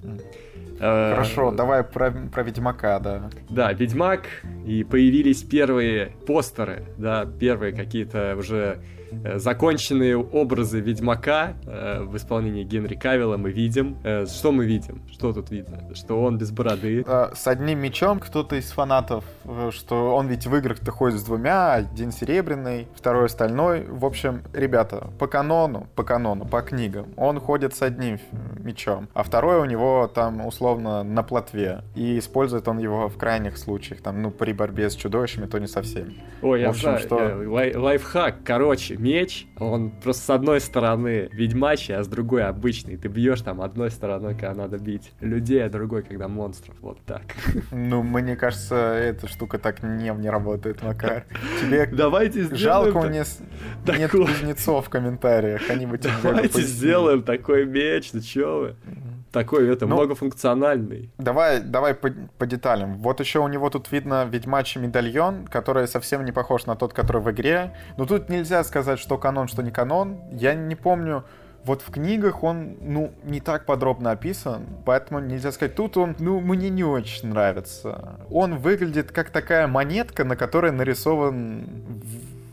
Э, 0.79 1.11
Хорошо, 1.11 1.51
давай 1.51 1.83
про, 1.83 2.11
про 2.11 2.43
Ведьмака, 2.43 2.99
да. 2.99 3.29
Да, 3.49 3.73
Ведьмак, 3.73 4.21
и 4.65 4.83
появились 4.83 5.43
первые 5.43 6.13
постеры, 6.25 6.85
да, 6.97 7.25
первые 7.25 7.73
какие-то 7.73 8.35
уже 8.37 8.79
законченные 9.35 10.17
образы 10.17 10.79
Ведьмака 10.79 11.53
э, 11.65 12.01
в 12.03 12.15
исполнении 12.17 12.63
Генри 12.63 12.95
Кавилла 12.95 13.37
мы 13.37 13.51
видим. 13.51 13.97
Э, 14.03 14.25
что 14.25 14.51
мы 14.51 14.65
видим? 14.65 15.01
Что 15.11 15.33
тут 15.33 15.49
видно? 15.49 15.93
Что 15.93 16.21
он 16.21 16.37
без 16.37 16.51
бороды. 16.51 17.05
С 17.33 17.47
одним 17.47 17.79
мечом 17.79 18.19
кто-то 18.19 18.55
из 18.55 18.71
фанатов, 18.71 19.23
что 19.71 20.15
он 20.15 20.27
ведь 20.27 20.47
в 20.47 20.55
играх-то 20.55 20.91
ходит 20.91 21.19
с 21.19 21.23
двумя, 21.23 21.73
один 21.73 22.11
серебряный, 22.11 22.87
второй 22.95 23.29
стальной. 23.29 23.85
В 23.87 24.05
общем, 24.05 24.43
ребята, 24.53 25.07
по 25.17 25.27
канону, 25.27 25.87
по 25.95 26.03
канону, 26.03 26.45
по 26.45 26.61
книгам, 26.61 27.07
он 27.17 27.39
ходит 27.39 27.75
с 27.75 27.81
одним 27.81 28.19
мечом, 28.57 29.07
а 29.13 29.23
второй 29.23 29.59
у 29.59 29.65
него 29.65 30.09
там 30.13 30.45
условно 30.45 31.03
на 31.03 31.23
плотве. 31.23 31.83
И 31.95 32.19
использует 32.19 32.67
он 32.67 32.77
его 32.79 33.07
в 33.07 33.17
крайних 33.17 33.57
случаях, 33.57 34.01
там, 34.01 34.21
ну, 34.21 34.31
при 34.31 34.53
борьбе 34.53 34.89
с 34.89 34.95
чудовищами, 34.95 35.45
то 35.45 35.59
не 35.59 35.67
совсем. 35.67 36.13
Ой, 36.41 36.61
я 36.61 36.69
общем, 36.69 36.81
знаю, 36.81 36.99
что... 36.99 37.19
Э, 37.19 37.47
лай 37.47 37.75
лайфхак, 37.75 38.43
короче, 38.43 38.95
меч, 38.99 39.47
он 39.57 39.91
просто 39.91 40.23
с 40.23 40.29
одной 40.29 40.59
стороны 40.59 41.29
ведьмачий, 41.31 41.95
а 41.95 42.03
с 42.03 42.07
другой 42.07 42.43
обычный. 42.43 42.97
Ты 42.97 43.07
бьешь 43.07 43.41
там 43.41 43.61
одной 43.61 43.89
стороной, 43.91 44.33
когда 44.33 44.53
надо 44.53 44.77
бить 44.77 45.11
людей, 45.21 45.65
а 45.65 45.69
другой, 45.69 46.03
когда 46.03 46.27
монстров. 46.27 46.75
Вот 46.81 46.99
так. 47.05 47.23
Ну, 47.71 48.03
мне 48.03 48.35
кажется, 48.35 48.75
эта 48.75 49.27
штука 49.27 49.57
так 49.57 49.83
не, 49.83 50.09
не 50.09 50.29
работает, 50.29 50.83
Макар. 50.83 51.25
Тебе 51.61 51.87
Давайте 51.87 52.43
жалко 52.55 52.99
мне 53.01 53.23
нет 53.97 54.11
кузнецов 54.11 54.87
в 54.87 54.89
комментариях, 54.89 55.69
они 55.69 55.85
бы 55.85 55.97
тебе 55.97 56.13
Давайте 56.21 56.61
сделаем 56.61 57.23
такой 57.23 57.65
меч, 57.65 58.11
ну 58.13 58.21
чё 58.21 58.59
вы? 58.59 58.75
Такой, 59.31 59.71
это, 59.71 59.85
ну, 59.85 59.95
многофункциональный. 59.95 61.11
Давай, 61.17 61.61
давай 61.61 61.93
по, 61.93 62.09
по 62.37 62.45
деталям. 62.47 62.97
Вот 62.97 63.19
еще 63.19 63.39
у 63.39 63.47
него 63.47 63.69
тут 63.69 63.91
видно 63.91 64.25
ведьмачий 64.25 64.81
медальон, 64.81 65.45
который 65.45 65.87
совсем 65.87 66.25
не 66.25 66.31
похож 66.31 66.65
на 66.65 66.75
тот, 66.75 66.93
который 66.93 67.21
в 67.21 67.29
игре. 67.29 67.75
Но 67.97 68.05
тут 68.05 68.29
нельзя 68.29 68.63
сказать, 68.63 68.97
что 68.99 69.17
канон, 69.17 69.47
что 69.47 69.61
не 69.61 69.71
канон. 69.71 70.19
Я 70.31 70.55
не 70.55 70.75
помню, 70.75 71.25
вот 71.63 71.81
в 71.81 71.91
книгах 71.91 72.43
он, 72.43 72.77
ну, 72.81 73.11
не 73.23 73.41
так 73.41 73.65
подробно 73.65 74.11
описан, 74.11 74.65
поэтому 74.85 75.19
нельзя 75.19 75.51
сказать, 75.51 75.75
тут 75.75 75.97
он, 75.97 76.15
ну, 76.19 76.39
мне 76.39 76.69
не 76.69 76.83
очень 76.83 77.29
нравится. 77.29 78.17
Он 78.31 78.57
выглядит 78.57 79.11
как 79.11 79.29
такая 79.29 79.67
монетка, 79.67 80.23
на 80.23 80.35
которой 80.35 80.71
нарисован 80.71 81.65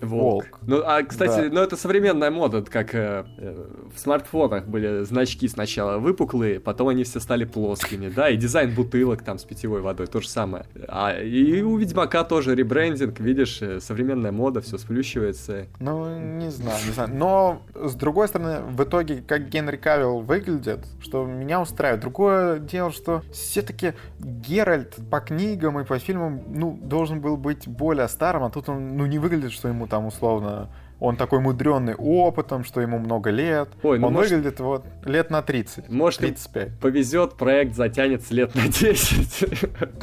Волк. 0.00 0.37
Волк. 0.37 0.59
Ну, 0.62 0.82
а, 0.85 1.02
кстати, 1.02 1.48
да. 1.48 1.54
ну 1.54 1.61
это 1.61 1.76
современная 1.76 2.30
мода, 2.30 2.62
как 2.62 2.94
э, 2.94 3.24
э, 3.38 3.66
в 3.94 3.98
смартфонах 3.98 4.66
были 4.66 5.04
значки 5.04 5.48
сначала 5.48 5.98
выпуклые, 5.98 6.61
потом 6.61 6.88
они 6.88 7.04
все 7.04 7.20
стали 7.20 7.44
плоскими, 7.44 8.09
да, 8.09 8.28
и 8.28 8.37
дизайн 8.37 8.74
бутылок 8.74 9.22
там 9.22 9.38
с 9.38 9.44
питьевой 9.44 9.80
водой, 9.80 10.06
то 10.06 10.20
же 10.20 10.28
самое. 10.28 10.66
А 10.88 11.18
и 11.18 11.62
у 11.62 11.76
Ведьмака 11.76 12.24
тоже 12.24 12.54
ребрендинг, 12.54 13.20
видишь, 13.20 13.62
э, 13.62 13.80
современная 13.80 14.32
мода, 14.32 14.61
все 14.61 14.78
сплющивается. 14.78 15.66
Ну, 15.80 16.18
не 16.18 16.50
знаю, 16.50 16.78
не 16.87 16.92
знаю. 16.92 17.11
Но, 17.12 17.62
с 17.74 17.94
другой 17.94 18.28
стороны, 18.28 18.61
в 18.68 18.82
итоге, 18.82 19.22
как 19.26 19.48
Генри 19.48 19.76
Кавилл 19.76 20.20
выглядит, 20.20 20.87
что 21.00 21.24
меня 21.24 21.61
устраивает. 21.61 22.00
Другое 22.00 22.59
дело, 22.59 22.92
что 22.92 23.22
все-таки 23.32 23.94
Геральт 24.18 24.96
по 25.11 25.20
книгам 25.20 25.78
и 25.80 25.85
по 25.85 25.98
фильмам, 25.98 26.42
ну, 26.48 26.78
должен 26.82 27.20
был 27.20 27.37
быть 27.37 27.68
более 27.68 28.09
старым, 28.09 28.44
а 28.44 28.50
тут 28.50 28.68
он, 28.68 28.96
ну, 28.96 29.06
не 29.06 29.18
выглядит, 29.18 29.52
что 29.52 29.68
ему 29.68 29.86
там 29.87 30.07
условно 30.07 30.68
он 30.99 31.16
такой 31.16 31.40
мудренный 31.40 31.94
опытом, 31.94 32.64
что 32.64 32.81
ему 32.81 32.99
много 32.99 33.31
лет. 33.31 33.68
Ой, 33.83 33.99
ну 33.99 34.07
он 34.07 34.14
может... 34.14 34.33
выглядит 34.33 34.61
вот 34.61 34.87
лет 35.05 35.31
на 35.31 35.42
30. 35.42 35.90
Может, 35.90 36.20
35. 36.20 36.79
повезет, 36.79 37.35
проект 37.35 37.75
затянется 37.75 38.35
лет 38.35 38.55
на 38.55 38.68
10, 38.68 39.44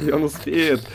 и 0.00 0.10
он 0.12 0.24
успеет 0.24 0.88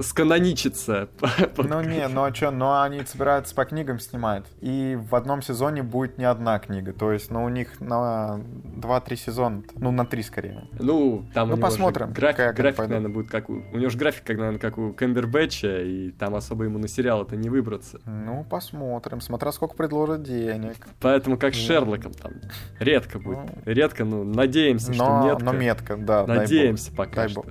сканоничиться. 0.00 1.08
Ну 1.56 1.80
не, 1.80 2.06
ну 2.08 2.24
а 2.24 2.34
что, 2.34 2.50
ну 2.50 2.80
они 2.80 3.04
собираются 3.04 3.54
по 3.54 3.64
книгам 3.64 3.98
снимать. 3.98 4.44
И 4.60 4.98
в 5.00 5.14
одном 5.14 5.42
сезоне 5.42 5.82
будет 5.82 6.18
не 6.18 6.24
одна 6.24 6.58
книга. 6.58 6.92
То 6.92 7.12
есть, 7.12 7.30
ну 7.30 7.44
у 7.44 7.48
них 7.48 7.80
на 7.80 8.40
2-3 8.76 9.16
сезона, 9.16 9.62
ну 9.76 9.90
на 9.90 10.06
3 10.06 10.22
скорее. 10.22 10.68
Ну, 10.78 11.26
там 11.34 11.50
ну, 11.50 11.56
посмотрим, 11.56 12.12
график, 12.12 12.36
как 12.36 12.56
график 12.56 12.78
наверное, 12.78 13.10
будет 13.10 13.30
как 13.30 13.48
у... 13.48 13.54
У 13.54 13.78
него 13.78 13.90
же 13.90 13.98
график, 13.98 14.24
как, 14.24 14.36
наверное, 14.36 14.60
как 14.60 14.78
у 14.78 14.92
Кэмбербэтча, 14.92 15.82
и 15.82 16.10
там 16.10 16.34
особо 16.34 16.64
ему 16.64 16.78
на 16.78 16.88
сериал 16.88 17.22
это 17.22 17.36
не 17.36 17.48
выбраться. 17.48 18.00
Ну, 18.04 18.44
посмотрим. 18.44 19.20
Смотря 19.20 19.52
сколько 19.52 19.74
предложат 19.74 20.22
денег. 20.22 20.76
Поэтому 21.00 21.38
как 21.38 21.54
с 21.54 21.58
Шерлоком 21.58 22.12
там. 22.12 22.32
Редко 22.78 23.18
будет. 23.18 23.38
Ну, 23.38 23.48
редко, 23.64 24.04
ну, 24.04 24.24
надеемся, 24.24 24.90
но, 24.90 24.94
что 24.94 25.22
нет. 25.24 25.42
Но 25.42 25.52
метко, 25.52 25.96
да. 25.96 26.26
Надеемся 26.26 26.92
пока 26.92 27.28
что. 27.28 27.44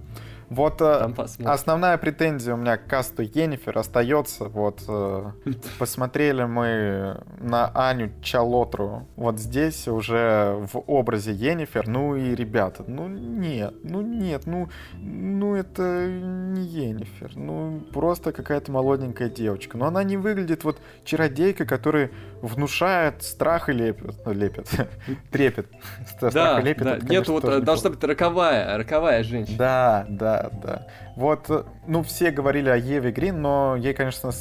Вот 0.53 0.81
э, 0.81 1.11
основная 1.45 1.97
претензия 1.97 2.53
у 2.53 2.57
меня 2.57 2.77
к 2.77 2.85
касту 2.87 3.23
Енифер 3.23 3.77
остается. 3.77 4.45
Вот 4.45 4.83
э, 4.87 5.31
посмотрели 5.79 6.43
мы 6.43 7.21
на 7.39 7.71
Аню 7.73 8.11
Чалотру. 8.21 9.07
Вот 9.15 9.39
здесь 9.39 9.87
уже 9.87 10.67
в 10.71 10.77
образе 10.87 11.31
Енифер. 11.33 11.87
Ну 11.87 12.15
и 12.15 12.35
ребята, 12.35 12.83
ну 12.87 13.07
нет, 13.07 13.73
ну 13.83 14.01
нет, 14.01 14.43
ну, 14.45 14.69
ну 15.01 15.55
это 15.55 16.07
не 16.07 16.63
Енифер. 16.63 17.31
Ну 17.35 17.81
просто 17.91 18.31
какая-то 18.31 18.71
молоденькая 18.71 19.29
девочка. 19.29 19.77
Но 19.77 19.87
она 19.87 20.03
не 20.03 20.17
выглядит 20.17 20.63
вот 20.63 20.79
чародейка, 21.03 21.65
которая 21.65 22.11
внушает 22.43 23.23
страх 23.23 23.69
и 23.69 23.71
лепет. 23.71 24.15
Ну, 24.25 24.33
лепет. 24.33 24.69
Трепет. 25.31 25.67
Страх 26.05 26.61
и 26.61 26.65
лепет. 26.65 26.83
Да. 26.83 26.97
Нет, 26.97 27.27
вот 27.29 27.63
должна 27.63 27.89
быть 27.89 28.03
роковая, 28.03 28.77
роковая 28.77 29.23
женщина. 29.23 29.57
Да, 29.57 30.05
да, 30.09 30.49
да. 30.61 30.87
Вот, 31.15 31.49
э, 31.49 31.63
ну, 31.87 32.03
все 32.03 32.31
говорили 32.31 32.69
о 32.69 32.75
Еве 32.75 33.11
Грин, 33.11 33.41
но 33.41 33.75
ей, 33.75 33.93
конечно, 33.93 34.31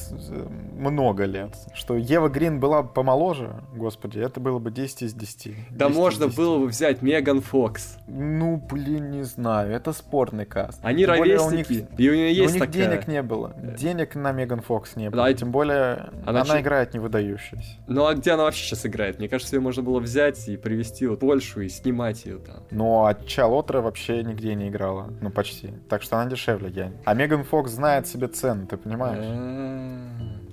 много 0.76 1.24
лет. 1.24 1.56
Что 1.74 1.96
Ева 1.96 2.28
Грин 2.28 2.60
была 2.60 2.82
помоложе, 2.82 3.62
господи, 3.74 4.18
это 4.18 4.40
было 4.40 4.58
бы 4.58 4.70
10 4.70 5.02
из 5.02 5.14
10. 5.14 5.54
Да 5.70 5.88
10 5.88 5.96
можно 5.96 6.26
10. 6.26 6.36
было 6.36 6.58
бы 6.58 6.66
взять 6.66 7.02
Меган 7.02 7.40
Фокс. 7.40 7.98
Ну, 8.06 8.56
блин, 8.70 9.10
не 9.10 9.22
знаю, 9.22 9.72
это 9.72 9.92
спорный 9.92 10.46
каст. 10.46 10.80
Они 10.82 11.04
Тем 11.04 11.10
ровесники, 11.10 11.72
у 11.72 11.74
них, 11.74 11.88
и 11.98 12.10
у 12.10 12.14
нее 12.14 12.32
есть 12.32 12.50
у 12.50 12.54
них 12.54 12.66
такая... 12.66 12.88
денег 12.88 13.08
не 13.08 13.22
было. 13.22 13.54
Денег 13.78 14.14
на 14.14 14.32
Меган 14.32 14.60
Фокс 14.60 14.96
не 14.96 15.10
было. 15.10 15.24
Да, 15.24 15.34
Тем 15.34 15.50
более, 15.50 16.10
она, 16.26 16.42
она 16.42 16.56
ч... 16.56 16.60
играет 16.60 16.94
не 16.94 17.00
выдающаяся. 17.00 17.78
Ну, 17.86 18.06
а 18.06 18.14
где 18.14 18.32
она 18.32 18.44
вообще 18.44 18.64
сейчас 18.64 18.86
играет? 18.86 19.18
Мне 19.18 19.28
кажется, 19.28 19.56
ее 19.56 19.60
можно 19.60 19.82
было 19.82 20.00
взять 20.00 20.48
и 20.48 20.56
привезти 20.56 21.06
в 21.06 21.16
Польшу 21.16 21.60
и 21.60 21.68
снимать 21.68 22.24
ее 22.24 22.38
там. 22.38 22.62
Ну, 22.70 23.04
а 23.04 23.14
Чалотра 23.14 23.80
вообще 23.80 24.22
нигде 24.22 24.54
не 24.54 24.68
играла. 24.68 25.12
Ну, 25.20 25.30
почти. 25.30 25.72
Так 25.88 26.02
что 26.02 26.18
она 26.18 26.30
дешевле, 26.30 26.61
я. 26.68 26.92
А 27.04 27.14
Меган 27.14 27.44
Фокс 27.44 27.72
знает 27.72 28.06
себе 28.06 28.28
цену, 28.28 28.66
ты 28.66 28.76
понимаешь? 28.76 29.24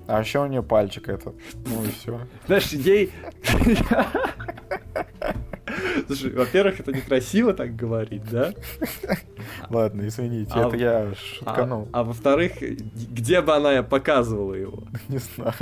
А 0.07 0.19
еще 0.19 0.39
у 0.43 0.47
нее 0.47 0.63
пальчик 0.63 1.09
этот. 1.09 1.35
Ну 1.67 1.83
и 1.83 1.91
все. 1.91 2.19
Знаешь, 2.47 2.71
ей... 2.71 3.13
Слушай, 6.08 6.32
во-первых, 6.32 6.79
это 6.79 6.91
некрасиво 6.91 7.53
так 7.53 7.75
говорить, 7.75 8.23
да? 8.29 8.53
Ладно, 9.69 10.08
извините, 10.08 10.51
а, 10.55 10.67
это 10.67 10.77
я 10.77 11.13
шутканул. 11.15 11.88
А, 11.93 11.99
а 11.99 12.03
во-вторых, 12.03 12.53
где 12.60 13.41
бы 13.41 13.55
она 13.55 13.84
показывала 13.84 14.53
его? 14.53 14.84
Не 15.08 15.17
знаю, 15.17 15.53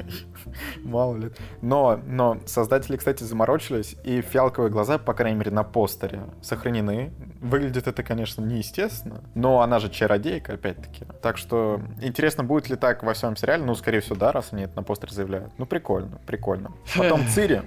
мало 0.84 1.15
ли. 1.17 1.32
Но, 1.62 2.00
но 2.06 2.39
создатели, 2.46 2.98
кстати, 2.98 3.24
заморочились, 3.24 3.96
и 4.04 4.22
фиалковые 4.22 4.72
глаза, 4.72 4.98
по 4.98 5.13
крайней 5.13 5.38
мере, 5.38 5.52
на 5.52 5.63
постере 5.63 6.22
сохранены. 6.41 7.12
Выглядит 7.41 7.88
это, 7.88 8.04
конечно, 8.04 8.41
неестественно, 8.41 9.24
но 9.36 9.62
она 9.62 9.80
же 9.80 9.89
чародейка, 9.89 10.54
опять-таки. 10.54 11.06
Так 11.22 11.38
что 11.38 11.82
интересно, 12.02 12.43
будет 12.43 12.70
ли 12.70 12.76
так 12.76 13.04
во 13.04 13.13
всем 13.13 13.36
сериале. 13.36 13.63
Ну, 13.63 13.76
скорее 13.76 14.00
всего, 14.00 14.15
да, 14.15 14.32
раз 14.32 14.50
они 14.52 14.63
это 14.63 14.76
на 14.76 14.84
постере 14.84 15.13
заявляют. 15.13 15.52
Ну, 15.58 15.65
прикольно, 15.65 16.20
прикольно. 16.26 16.72
Потом 16.96 17.26
Цири. 17.34 17.63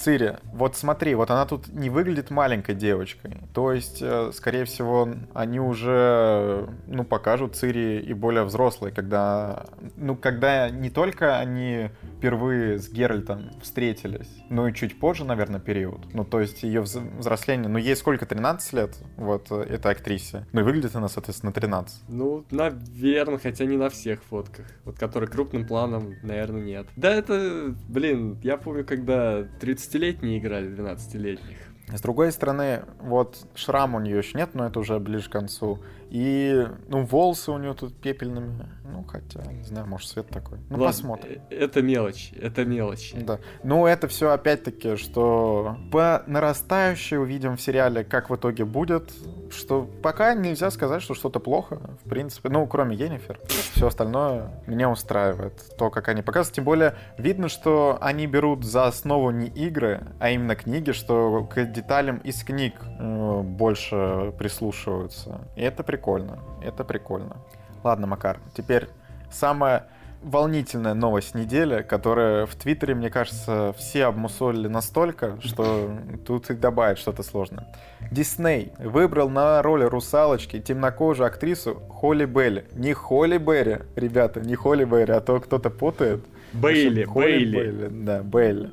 Цири, 0.00 0.36
вот 0.54 0.76
смотри, 0.76 1.14
вот 1.14 1.30
она 1.30 1.44
тут 1.44 1.68
не 1.68 1.90
выглядит 1.90 2.30
маленькой 2.30 2.74
девочкой. 2.74 3.36
То 3.52 3.72
есть, 3.72 3.98
э, 4.00 4.30
скорее 4.32 4.64
всего, 4.64 5.10
они 5.34 5.60
уже, 5.60 6.68
ну, 6.86 7.04
покажут 7.04 7.54
Цири 7.56 8.00
и 8.00 8.14
более 8.14 8.44
взрослые, 8.44 8.94
когда, 8.94 9.66
ну, 9.96 10.16
когда 10.16 10.70
не 10.70 10.88
только 10.88 11.38
они 11.38 11.90
впервые 12.16 12.78
с 12.78 12.88
Геральтом 12.88 13.50
встретились, 13.60 14.28
но 14.48 14.68
и 14.68 14.74
чуть 14.74 14.98
позже, 14.98 15.24
наверное, 15.24 15.60
период. 15.60 16.00
Ну, 16.14 16.24
то 16.24 16.40
есть 16.40 16.62
ее 16.62 16.80
взросление, 16.80 17.68
ну, 17.68 17.78
ей 17.78 17.94
сколько, 17.94 18.24
13 18.24 18.72
лет, 18.72 18.96
вот, 19.16 19.48
э, 19.50 19.62
этой 19.62 19.92
актрисе. 19.92 20.46
Ну, 20.52 20.60
и 20.60 20.64
выглядит 20.64 20.96
она, 20.96 21.08
соответственно, 21.08 21.52
13. 21.52 22.04
Ну, 22.08 22.46
наверное, 22.50 23.38
хотя 23.38 23.66
не 23.66 23.76
на 23.76 23.90
всех 23.90 24.22
фотках. 24.24 24.64
Вот, 24.84 24.98
которые 24.98 25.28
крупным 25.28 25.66
планом, 25.66 26.14
наверное, 26.22 26.62
нет. 26.62 26.86
Да, 26.96 27.12
это, 27.12 27.74
блин, 27.88 28.38
я 28.42 28.56
помню, 28.56 28.84
когда 28.84 29.44
30 29.60 29.89
12-летние 29.90 30.38
играли 30.38 30.68
12-летних. 30.68 31.56
С 31.92 32.00
другой 32.00 32.30
стороны, 32.30 32.84
вот 33.00 33.46
шрам 33.54 33.94
у 33.94 34.00
нее 34.00 34.18
еще 34.18 34.38
нет, 34.38 34.50
но 34.54 34.66
это 34.66 34.78
уже 34.78 34.98
ближе 35.00 35.28
к 35.28 35.32
концу. 35.32 35.80
И, 36.10 36.66
ну, 36.88 37.04
волосы 37.04 37.52
у 37.52 37.58
нее 37.58 37.72
тут 37.74 37.94
пепельными. 37.96 38.68
Ну, 38.82 39.04
хотя, 39.04 39.40
не 39.52 39.62
знаю, 39.62 39.86
может, 39.86 40.08
свет 40.08 40.28
такой. 40.28 40.58
Ну, 40.68 40.78
Ладно, 40.78 40.86
посмотрим. 40.86 41.40
Э, 41.50 41.54
это 41.54 41.82
мелочь, 41.82 42.32
это 42.32 42.64
мелочь. 42.64 43.14
Да. 43.14 43.38
Ну, 43.62 43.86
это 43.86 44.08
все 44.08 44.30
опять-таки, 44.30 44.96
что 44.96 45.76
по 45.92 46.24
нарастающей 46.26 47.16
увидим 47.16 47.56
в 47.56 47.60
сериале, 47.60 48.02
как 48.02 48.28
в 48.28 48.34
итоге 48.34 48.64
будет. 48.64 49.12
Что 49.52 49.88
пока 50.02 50.34
нельзя 50.34 50.72
сказать, 50.72 51.00
что 51.00 51.14
что-то 51.14 51.38
плохо, 51.38 51.80
в 52.04 52.08
принципе. 52.08 52.48
Ну, 52.48 52.66
кроме 52.66 52.96
Енифер. 52.96 53.38
Все 53.46 53.86
остальное 53.86 54.50
меня 54.66 54.90
устраивает. 54.90 55.62
То, 55.78 55.90
как 55.90 56.08
они 56.08 56.22
показывают. 56.22 56.56
Тем 56.56 56.64
более, 56.64 56.96
видно, 57.18 57.48
что 57.48 57.98
они 58.00 58.26
берут 58.26 58.64
за 58.64 58.88
основу 58.88 59.30
не 59.30 59.46
игры, 59.46 60.08
а 60.18 60.30
именно 60.30 60.56
книги, 60.56 60.90
что 60.90 61.44
к 61.44 61.64
деталям 61.66 62.18
из 62.18 62.42
книг 62.42 62.74
э, 62.98 63.42
больше 63.42 64.34
прислушиваются. 64.36 65.46
И 65.54 65.62
это 65.62 65.84
прикольно 65.84 65.99
прикольно. 66.00 66.38
Это 66.62 66.84
прикольно. 66.84 67.36
Ладно, 67.84 68.06
Макар, 68.06 68.38
теперь 68.56 68.88
самое 69.30 69.84
волнительная 70.22 70.94
новость 70.94 71.34
недели, 71.34 71.82
которая 71.82 72.46
в 72.46 72.54
Твиттере, 72.54 72.94
мне 72.94 73.10
кажется, 73.10 73.74
все 73.78 74.04
обмусолили 74.06 74.68
настолько, 74.68 75.38
что 75.40 75.90
тут 76.26 76.50
и 76.50 76.54
добавить 76.54 76.98
что-то 76.98 77.22
сложное. 77.22 77.66
Дисней 78.10 78.72
выбрал 78.78 79.28
на 79.28 79.62
роль 79.62 79.84
русалочки 79.84 80.58
темнокожую 80.60 81.26
актрису 81.26 81.74
Холли 81.90 82.24
Белли. 82.24 82.64
Не 82.72 82.92
Холли 82.92 83.38
Берри, 83.38 83.78
ребята, 83.96 84.40
не 84.40 84.54
Холли 84.54 84.84
Берри, 84.84 85.12
а 85.12 85.20
то 85.20 85.40
кто-то 85.40 85.70
путает. 85.70 86.24
Бейли, 86.52 87.04
Бейли. 87.04 87.56
Бейли. 87.56 87.88
Да, 87.88 88.22
Бейли. 88.22 88.70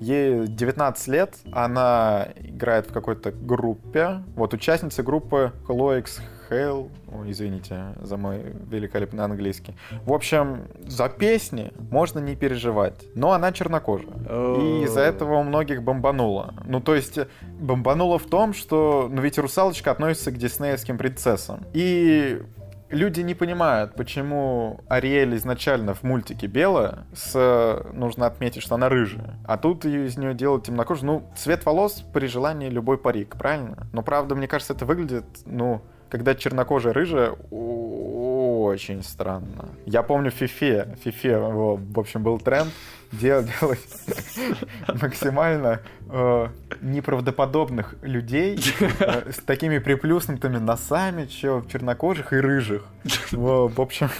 Ей 0.00 0.46
19 0.46 1.08
лет, 1.08 1.36
она 1.52 2.28
играет 2.36 2.86
в 2.86 2.92
какой-то 2.92 3.32
группе. 3.32 4.22
Вот 4.34 4.54
участница 4.54 5.02
группы 5.02 5.52
Хлоикс 5.66 6.20
Хейл. 6.50 6.90
Ой, 7.12 7.30
извините 7.30 7.94
за 8.02 8.16
мой 8.16 8.54
великолепный 8.68 9.24
английский. 9.24 9.76
В 10.04 10.12
общем, 10.12 10.64
за 10.80 11.08
песни 11.08 11.72
можно 11.90 12.18
не 12.18 12.34
переживать. 12.34 13.06
Но 13.14 13.32
она 13.32 13.52
чернокожая. 13.52 14.10
И 14.58 14.84
из-за 14.84 15.00
этого 15.00 15.36
у 15.36 15.44
многих 15.44 15.82
бомбануло. 15.82 16.54
Ну, 16.66 16.80
то 16.80 16.96
есть, 16.96 17.18
бомбануло 17.60 18.18
в 18.18 18.26
том, 18.26 18.52
что... 18.52 19.08
Ну, 19.10 19.22
ведь 19.22 19.38
русалочка 19.38 19.92
относится 19.92 20.32
к 20.32 20.36
диснеевским 20.36 20.98
принцессам. 20.98 21.64
И 21.72 22.42
люди 22.88 23.20
не 23.20 23.34
понимают, 23.34 23.94
почему 23.94 24.80
Ариэль 24.88 25.36
изначально 25.36 25.94
в 25.94 26.02
мультике 26.02 26.48
белая, 26.48 27.06
с... 27.14 27.84
нужно 27.92 28.26
отметить, 28.26 28.62
что 28.62 28.74
она 28.74 28.88
рыжая, 28.88 29.38
а 29.46 29.56
тут 29.56 29.84
из 29.84 30.18
нее 30.18 30.34
делают 30.34 30.64
темнокожую. 30.64 31.06
Ну, 31.06 31.22
цвет 31.36 31.64
волос 31.64 32.04
при 32.12 32.26
желании 32.26 32.68
любой 32.68 32.98
парик, 32.98 33.36
правильно? 33.36 33.86
Но 33.92 34.02
правда, 34.02 34.34
мне 34.34 34.48
кажется, 34.48 34.72
это 34.72 34.84
выглядит, 34.84 35.24
ну, 35.46 35.82
когда 36.10 36.34
чернокожая 36.34 36.92
рыжая, 36.92 37.30
очень 37.30 39.02
странно. 39.02 39.68
Я 39.86 40.02
помню 40.02 40.30
Фифе, 40.30 40.96
Фифе, 41.02 41.38
в 41.38 41.98
общем, 41.98 42.22
был 42.22 42.38
тренд 42.38 42.70
делать, 43.12 43.48
максимально 45.02 45.80
э, 46.08 46.48
неправдоподобных 46.80 47.96
людей 48.02 48.58
э, 48.80 49.32
с 49.32 49.38
такими 49.38 49.78
приплюснутыми 49.78 50.58
носами, 50.58 51.26
чё, 51.26 51.64
чернокожих 51.70 52.32
и 52.32 52.36
рыжих. 52.36 52.84
В 53.32 53.80
общем, 53.80 54.10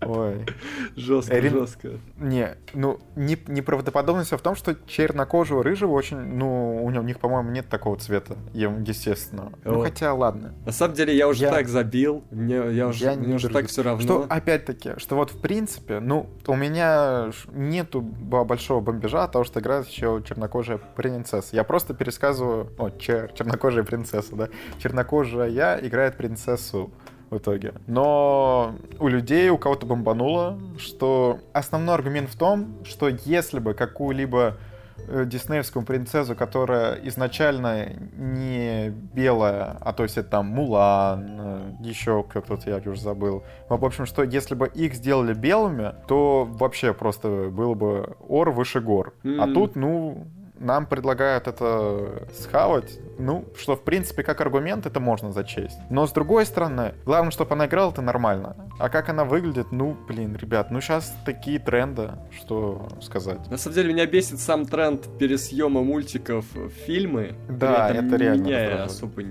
Ой. 0.08 0.46
Жестко, 0.96 1.38
Рем... 1.38 1.52
жестко. 1.52 1.90
Не, 2.16 2.56
ну, 2.72 2.98
не, 3.14 3.36
неправдоподобность 3.46 4.32
в 4.32 4.38
том, 4.38 4.56
что 4.56 4.74
чернокожего 4.86 5.62
рыжего 5.62 5.92
очень, 5.92 6.16
ну, 6.16 6.82
у, 6.82 6.90
него, 6.90 7.02
у 7.02 7.06
них, 7.06 7.20
по-моему, 7.20 7.50
нет 7.50 7.68
такого 7.68 7.96
цвета, 7.98 8.36
естественно. 8.54 9.52
Ну, 9.64 9.70
вот. 9.72 9.76
Ну, 9.76 9.82
хотя, 9.82 10.14
ладно. 10.14 10.54
На 10.64 10.72
самом 10.72 10.94
деле, 10.94 11.14
я 11.14 11.28
уже 11.28 11.44
я... 11.44 11.50
так 11.50 11.68
забил, 11.68 12.24
мне, 12.30 12.54
я 12.54 12.88
уже, 12.88 13.04
я 13.04 13.14
мне 13.14 13.34
уже 13.34 13.50
так 13.50 13.66
все 13.66 13.82
равно. 13.82 14.02
Что, 14.02 14.26
опять-таки, 14.28 14.98
что 14.98 15.16
вот, 15.16 15.32
в 15.32 15.40
принципе, 15.40 16.00
ну, 16.00 16.30
у 16.46 16.56
меня 16.56 17.30
нету 17.52 18.00
большого 18.00 18.80
бомбежа 18.80 19.24
от 19.24 19.32
того, 19.32 19.44
что 19.44 19.60
играет 19.60 19.86
еще 19.88 20.22
чернокожая 20.26 20.78
принцесса. 20.78 21.54
Я 21.54 21.64
просто 21.64 21.92
пересказываю, 21.92 22.72
о, 22.78 22.88
чер, 22.90 23.30
чернокожая 23.34 23.84
принцесса, 23.84 24.34
да, 24.34 24.48
чернокожая 24.78 25.50
я 25.50 25.78
играет 25.80 26.16
принцессу 26.16 26.90
в 27.30 27.36
итоге. 27.36 27.74
Но 27.86 28.74
у 28.98 29.08
людей, 29.08 29.50
у 29.50 29.58
кого-то 29.58 29.86
бомбануло, 29.86 30.58
что 30.78 31.38
основной 31.52 31.94
аргумент 31.94 32.30
в 32.30 32.36
том, 32.36 32.76
что 32.84 33.08
если 33.08 33.58
бы 33.58 33.74
какую-либо 33.74 34.56
э, 35.08 35.24
диснеевскую 35.26 35.84
принцессу, 35.84 36.34
которая 36.34 36.94
изначально 37.04 37.92
не 38.16 38.90
белая, 38.90 39.76
а 39.80 39.92
то 39.92 40.02
есть 40.04 40.16
это 40.16 40.30
там 40.30 40.46
Мулан, 40.46 41.26
э, 41.40 41.72
еще 41.80 42.24
кто-то, 42.24 42.70
я 42.70 42.76
уже 42.90 43.00
забыл. 43.00 43.44
В 43.68 43.84
общем, 43.84 44.06
что 44.06 44.22
если 44.22 44.54
бы 44.54 44.66
их 44.68 44.94
сделали 44.94 45.34
белыми, 45.34 45.94
то 46.06 46.48
вообще 46.50 46.94
просто 46.94 47.50
было 47.50 47.74
бы 47.74 48.16
ор 48.26 48.50
выше 48.50 48.80
гор. 48.80 49.14
Mm-hmm. 49.22 49.40
А 49.40 49.54
тут, 49.54 49.76
ну, 49.76 50.26
нам 50.58 50.86
предлагают 50.86 51.46
это 51.46 52.26
схавать, 52.34 52.98
ну, 53.18 53.44
что, 53.56 53.76
в 53.76 53.82
принципе, 53.82 54.22
как 54.22 54.40
аргумент 54.40 54.86
это 54.86 55.00
можно 55.00 55.32
зачесть. 55.32 55.78
Но, 55.90 56.06
с 56.06 56.12
другой 56.12 56.46
стороны, 56.46 56.94
главное, 57.04 57.30
чтобы 57.30 57.54
она 57.54 57.66
играла, 57.66 57.90
это 57.90 58.02
нормально. 58.02 58.56
А 58.78 58.88
как 58.88 59.08
она 59.08 59.24
выглядит, 59.24 59.72
ну, 59.72 59.96
блин, 60.06 60.36
ребят, 60.36 60.70
ну, 60.70 60.80
сейчас 60.80 61.14
такие 61.24 61.58
тренды, 61.58 62.12
что 62.36 62.88
сказать. 63.00 63.50
На 63.50 63.56
самом 63.56 63.74
деле, 63.74 63.92
меня 63.92 64.06
бесит 64.06 64.38
сам 64.38 64.66
тренд 64.66 65.18
пересъема 65.18 65.82
мультиков 65.82 66.44
в 66.54 66.70
фильмы. 66.70 67.34
Да, 67.48 67.90
это, 67.90 68.16
реально. 68.16 68.42
Меняя 68.42 68.84
особо 68.84 69.22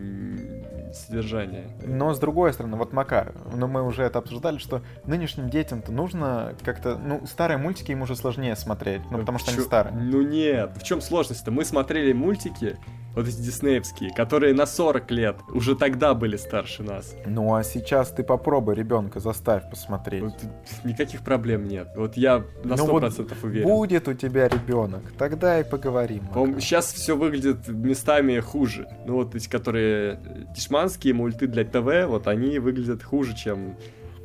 содержание. 0.97 1.69
Но 1.85 2.13
с 2.13 2.19
другой 2.19 2.53
стороны, 2.53 2.77
вот 2.77 2.93
Макар, 2.93 3.33
ну 3.53 3.67
мы 3.67 3.83
уже 3.83 4.03
это 4.03 4.19
обсуждали, 4.19 4.57
что 4.57 4.81
нынешним 5.05 5.49
детям-то 5.49 5.91
нужно 5.91 6.55
как-то, 6.63 6.97
ну, 6.97 7.25
старые 7.25 7.57
мультики 7.57 7.91
им 7.91 8.01
уже 8.01 8.15
сложнее 8.15 8.55
смотреть, 8.55 9.01
ну, 9.11 9.19
потому 9.19 9.39
что 9.39 9.51
Чё? 9.51 9.57
они 9.57 9.65
старые. 9.65 9.95
Ну 9.95 10.21
нет, 10.21 10.71
в 10.75 10.83
чем 10.83 11.01
сложность-то? 11.01 11.51
Мы 11.51 11.65
смотрели 11.65 12.13
мультики, 12.13 12.77
вот 13.17 13.27
эти 13.27 13.37
диснеевские, 13.37 14.11
которые 14.13 14.53
на 14.53 14.67
40 14.67 15.09
лет 15.09 15.37
уже 15.49 15.75
тогда 15.75 16.13
были 16.13 16.37
старше 16.37 16.83
нас. 16.83 17.15
Ну 17.25 17.55
а 17.55 17.63
сейчас 17.63 18.11
ты 18.11 18.23
попробуй 18.23 18.75
ребенка 18.75 19.19
заставь 19.19 19.67
посмотреть. 19.71 20.21
Вот, 20.21 20.35
никаких 20.83 21.23
проблем 21.23 21.67
нет. 21.67 21.87
Вот 21.95 22.15
я 22.15 22.43
на 22.63 22.75
ну, 22.75 22.87
100% 22.87 23.15
вот 23.17 23.43
уверен. 23.43 23.67
Будет 23.67 24.07
у 24.07 24.13
тебя 24.13 24.47
ребенок, 24.47 25.01
тогда 25.17 25.59
и 25.59 25.63
поговорим. 25.63 26.29
Сейчас 26.59 26.93
все 26.93 27.17
выглядит 27.17 27.67
местами 27.67 28.39
хуже. 28.39 28.87
Ну 29.07 29.15
вот 29.15 29.33
эти, 29.33 29.49
которые 29.49 30.19
дешманские 30.87 31.13
мульты 31.13 31.47
для 31.47 31.65
ТВ, 31.65 32.07
вот 32.07 32.27
они 32.27 32.59
выглядят 32.59 33.03
хуже, 33.03 33.35
чем 33.35 33.75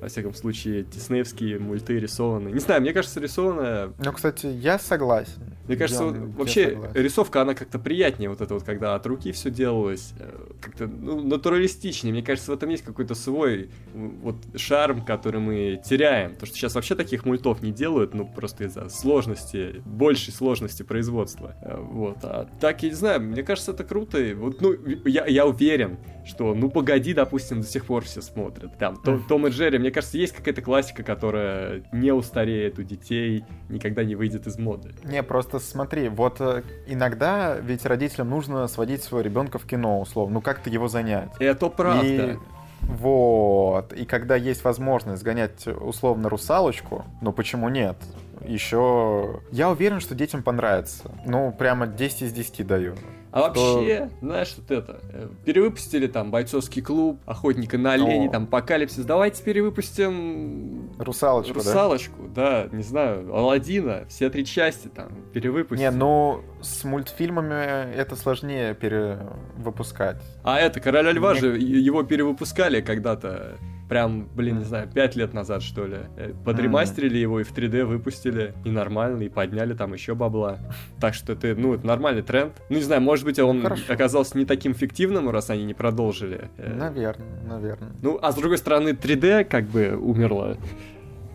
во 0.02 0.08
всяком 0.08 0.34
случае, 0.34 0.82
диснеевские 0.82 1.60
мульты 1.60 2.00
рисованные. 2.00 2.52
Не 2.52 2.58
знаю, 2.58 2.80
мне 2.80 2.92
кажется, 2.92 3.20
рисованная... 3.20 3.92
Ну, 4.04 4.12
кстати, 4.12 4.46
я 4.46 4.76
согласен. 4.80 5.54
Мне 5.68 5.76
кажется, 5.76 6.02
я, 6.02 6.10
вот, 6.10 6.34
вообще 6.38 6.70
согласен. 6.70 7.00
рисовка, 7.00 7.42
она 7.42 7.54
как-то 7.54 7.78
приятнее, 7.78 8.28
вот 8.28 8.40
это 8.40 8.54
вот, 8.54 8.64
когда 8.64 8.96
от 8.96 9.06
руки 9.06 9.30
все 9.30 9.48
делалось, 9.48 10.12
э, 10.18 10.40
как-то 10.60 10.88
ну, 10.88 11.22
натуралистичнее. 11.22 12.12
Мне 12.12 12.24
кажется, 12.24 12.50
в 12.50 12.54
этом 12.54 12.70
есть 12.70 12.82
какой-то 12.82 13.14
свой 13.14 13.70
вот 13.94 14.34
шарм, 14.56 15.04
который 15.04 15.40
мы 15.40 15.80
теряем. 15.84 16.34
То, 16.34 16.46
что 16.46 16.56
сейчас 16.56 16.74
вообще 16.74 16.96
таких 16.96 17.24
мультов 17.24 17.62
не 17.62 17.70
делают, 17.70 18.12
ну, 18.12 18.26
просто 18.26 18.64
из-за 18.64 18.88
сложности, 18.88 19.82
большей 19.84 20.32
сложности 20.32 20.82
производства. 20.82 21.54
Э, 21.62 21.76
вот. 21.78 22.18
А 22.24 22.48
так, 22.60 22.82
я 22.82 22.88
не 22.88 22.96
знаю, 22.96 23.20
мне 23.20 23.44
кажется, 23.44 23.70
это 23.70 23.84
круто. 23.84 24.18
Вот, 24.34 24.60
ну, 24.60 24.74
я, 25.04 25.26
я 25.26 25.46
уверен, 25.46 25.98
что, 26.24 26.54
ну, 26.54 26.70
погоди, 26.70 27.14
допустим, 27.14 27.60
до 27.60 27.66
сих 27.66 27.86
пор 27.86 28.04
все 28.04 28.22
смотрят. 28.22 28.76
Там, 28.78 28.96
Том, 28.96 29.24
Том 29.26 29.46
и 29.46 29.50
Джерри, 29.50 29.78
мне 29.78 29.90
кажется, 29.90 30.18
есть 30.18 30.34
какая-то 30.34 30.62
классика, 30.62 31.02
которая 31.02 31.82
не 31.92 32.12
устареет 32.12 32.78
у 32.78 32.82
детей, 32.82 33.44
никогда 33.68 34.04
не 34.04 34.14
выйдет 34.14 34.46
из 34.46 34.58
моды. 34.58 34.92
Не, 35.04 35.22
просто 35.22 35.58
смотри, 35.58 36.08
вот 36.08 36.36
э, 36.40 36.62
иногда 36.86 37.56
ведь 37.56 37.84
родителям 37.84 38.30
нужно 38.30 38.66
сводить 38.68 39.02
своего 39.02 39.24
ребенка 39.24 39.58
в 39.58 39.66
кино, 39.66 40.00
условно, 40.00 40.34
ну 40.34 40.40
как-то 40.40 40.70
его 40.70 40.88
занять. 40.88 41.30
Это 41.38 41.68
правда. 41.68 42.32
И... 42.32 42.36
Вот. 42.82 43.92
И 43.92 44.04
когда 44.04 44.36
есть 44.36 44.64
возможность 44.64 45.22
сгонять 45.22 45.66
условно 45.66 46.28
русалочку, 46.28 47.04
ну 47.20 47.32
почему 47.32 47.68
нет? 47.68 47.96
Еще... 48.44 49.40
Я 49.52 49.70
уверен, 49.70 50.00
что 50.00 50.14
детям 50.14 50.42
понравится. 50.42 51.10
Ну, 51.24 51.52
прямо 51.52 51.86
10 51.86 52.22
из 52.22 52.32
10 52.32 52.66
даю. 52.66 52.94
А 53.32 53.50
что... 53.50 53.76
вообще, 53.78 54.10
знаешь, 54.20 54.54
вот 54.58 54.70
это, 54.70 55.00
э, 55.10 55.28
перевыпустили 55.46 56.06
там 56.06 56.30
бойцовский 56.30 56.82
клуб, 56.82 57.18
охотника 57.24 57.78
на 57.78 57.94
оленей, 57.94 58.28
там 58.28 58.44
апокалипсис. 58.44 59.04
Давайте 59.06 59.42
перевыпустим 59.42 60.92
Русалочку, 60.98 61.54
Русалочку, 61.54 62.28
да? 62.28 62.68
да, 62.70 62.76
не 62.76 62.82
знаю, 62.82 63.34
Алладина, 63.34 64.04
все 64.08 64.28
три 64.28 64.44
части 64.44 64.88
там 64.88 65.08
перевыпустим. 65.32 65.82
Не, 65.82 65.90
ну 65.90 66.42
с 66.60 66.84
мультфильмами 66.84 67.94
это 67.94 68.16
сложнее 68.16 68.74
перевыпускать. 68.74 70.22
А 70.44 70.58
это, 70.58 70.80
Короля 70.80 71.12
Льва 71.12 71.30
Мне... 71.32 71.40
же, 71.40 71.58
его 71.58 72.02
перевыпускали 72.02 72.82
когда-то 72.82 73.56
прям, 73.92 74.26
блин, 74.34 74.60
не 74.60 74.64
знаю, 74.64 74.88
пять 74.88 75.16
лет 75.16 75.34
назад, 75.34 75.62
что 75.62 75.84
ли. 75.84 75.98
Э, 76.16 76.32
подремастерили 76.46 77.18
его 77.18 77.40
и 77.40 77.42
в 77.42 77.52
3D 77.52 77.84
выпустили, 77.84 78.54
и 78.64 78.70
нормально, 78.70 79.22
и 79.22 79.28
подняли 79.28 79.74
там 79.74 79.92
еще 79.92 80.14
бабла. 80.14 80.60
Так 80.98 81.12
что 81.12 81.34
это, 81.34 81.54
ну, 81.54 81.74
это 81.74 81.86
нормальный 81.86 82.22
тренд. 82.22 82.54
Ну, 82.70 82.76
не 82.76 82.82
знаю, 82.82 83.02
может 83.02 83.26
быть, 83.26 83.38
он 83.38 83.60
Хорошо. 83.60 83.92
оказался 83.92 84.38
не 84.38 84.46
таким 84.46 84.72
фиктивным, 84.72 85.28
раз 85.28 85.50
они 85.50 85.64
не 85.64 85.74
продолжили. 85.74 86.48
Э. 86.56 86.72
Наверное, 86.74 87.42
наверное. 87.46 87.92
Ну, 88.00 88.18
а 88.22 88.32
с 88.32 88.34
другой 88.34 88.56
стороны, 88.56 88.90
3D 88.90 89.44
как 89.44 89.64
бы 89.66 89.94
умерло. 90.00 90.56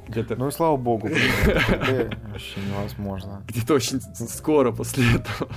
Где-то... 0.07 0.35
Ну 0.35 0.47
и 0.47 0.51
слава 0.51 0.77
богу, 0.77 1.07
вообще 1.07 2.59
невозможно. 2.69 3.43
Где-то 3.47 3.73
очень 3.73 4.01
скоро 4.15 4.71
после 4.71 5.03
этого. 5.15 5.49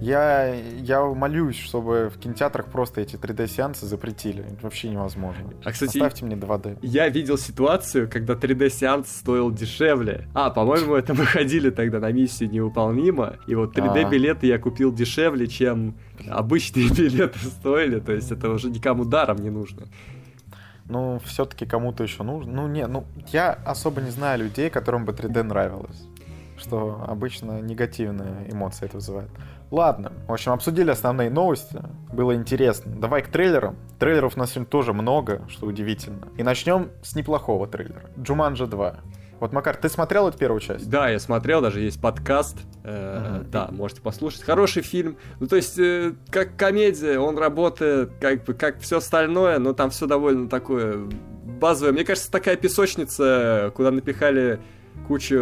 Я, 0.00 0.54
я 0.54 1.04
молюсь, 1.04 1.58
чтобы 1.58 2.10
в 2.14 2.18
кинотеатрах 2.18 2.66
просто 2.66 3.00
эти 3.00 3.16
3D-сеансы 3.16 3.86
запретили. 3.86 4.44
вообще 4.62 4.88
невозможно. 4.88 5.52
А, 5.64 5.72
кстати, 5.72 5.98
Оставьте 5.98 6.24
мне 6.24 6.36
2D. 6.36 6.78
Я 6.82 7.08
видел 7.08 7.38
ситуацию, 7.38 8.08
когда 8.10 8.34
3D-сеанс 8.34 9.08
стоил 9.08 9.50
дешевле. 9.50 10.28
А, 10.34 10.50
по-моему, 10.50 10.94
это 10.94 11.14
мы 11.14 11.24
ходили 11.26 11.70
тогда 11.70 12.00
на 12.00 12.12
миссию 12.12 12.50
невыполнима. 12.50 13.36
И 13.46 13.54
вот 13.54 13.76
3D-билеты 13.76 14.46
я 14.46 14.58
купил 14.58 14.92
дешевле, 14.92 15.46
чем 15.46 15.96
обычные 16.28 16.88
билеты 16.96 17.38
стоили. 17.38 18.00
То 18.00 18.12
есть 18.12 18.32
это 18.32 18.50
уже 18.50 18.70
никому 18.70 19.04
даром 19.04 19.38
не 19.38 19.50
нужно. 19.50 19.86
Ну, 20.88 21.18
все-таки 21.24 21.66
кому-то 21.66 22.02
еще 22.02 22.22
нужно. 22.22 22.52
Ну, 22.52 22.68
не, 22.68 22.86
ну, 22.86 23.04
я 23.32 23.52
особо 23.64 24.00
не 24.00 24.10
знаю 24.10 24.40
людей, 24.40 24.70
которым 24.70 25.04
бы 25.04 25.12
3D 25.12 25.42
нравилось. 25.42 26.06
Что 26.58 27.04
обычно 27.06 27.60
негативные 27.60 28.50
эмоции 28.50 28.86
это 28.86 28.96
вызывает. 28.96 29.30
Ладно, 29.70 30.12
в 30.28 30.32
общем, 30.32 30.52
обсудили 30.52 30.90
основные 30.90 31.28
новости. 31.28 31.82
Было 32.12 32.34
интересно. 32.34 32.94
Давай 32.96 33.22
к 33.22 33.28
трейлерам. 33.28 33.76
Трейлеров 33.98 34.36
у 34.36 34.38
нас 34.38 34.52
сегодня 34.52 34.70
тоже 34.70 34.92
много, 34.92 35.42
что 35.48 35.66
удивительно. 35.66 36.28
И 36.36 36.42
начнем 36.42 36.90
с 37.02 37.16
неплохого 37.16 37.66
трейлера. 37.66 38.08
Джуманджа 38.18 38.66
2. 38.66 38.96
Вот, 39.40 39.52
Макар, 39.52 39.76
ты 39.76 39.88
смотрел 39.88 40.28
эту 40.28 40.38
первую 40.38 40.60
часть? 40.60 40.88
Да, 40.88 41.08
я 41.08 41.18
смотрел, 41.18 41.60
даже 41.60 41.80
есть 41.80 42.00
подкаст. 42.00 42.56
Э, 42.84 43.40
mm-hmm. 43.42 43.50
Да, 43.50 43.68
можете 43.70 44.00
послушать. 44.00 44.42
Хороший 44.42 44.82
фильм. 44.82 45.16
Ну, 45.40 45.46
то 45.46 45.56
есть, 45.56 45.78
э, 45.78 46.14
как 46.30 46.56
комедия, 46.56 47.18
он 47.18 47.36
работает 47.36 48.12
как 48.20 48.44
бы 48.44 48.54
как 48.54 48.80
все 48.80 48.98
остальное, 48.98 49.58
но 49.58 49.74
там 49.74 49.90
все 49.90 50.06
довольно 50.06 50.48
такое 50.48 51.06
базовое. 51.44 51.92
Мне 51.92 52.04
кажется, 52.04 52.30
такая 52.30 52.56
песочница, 52.56 53.72
куда 53.74 53.90
напихали 53.90 54.60
кучу 55.06 55.36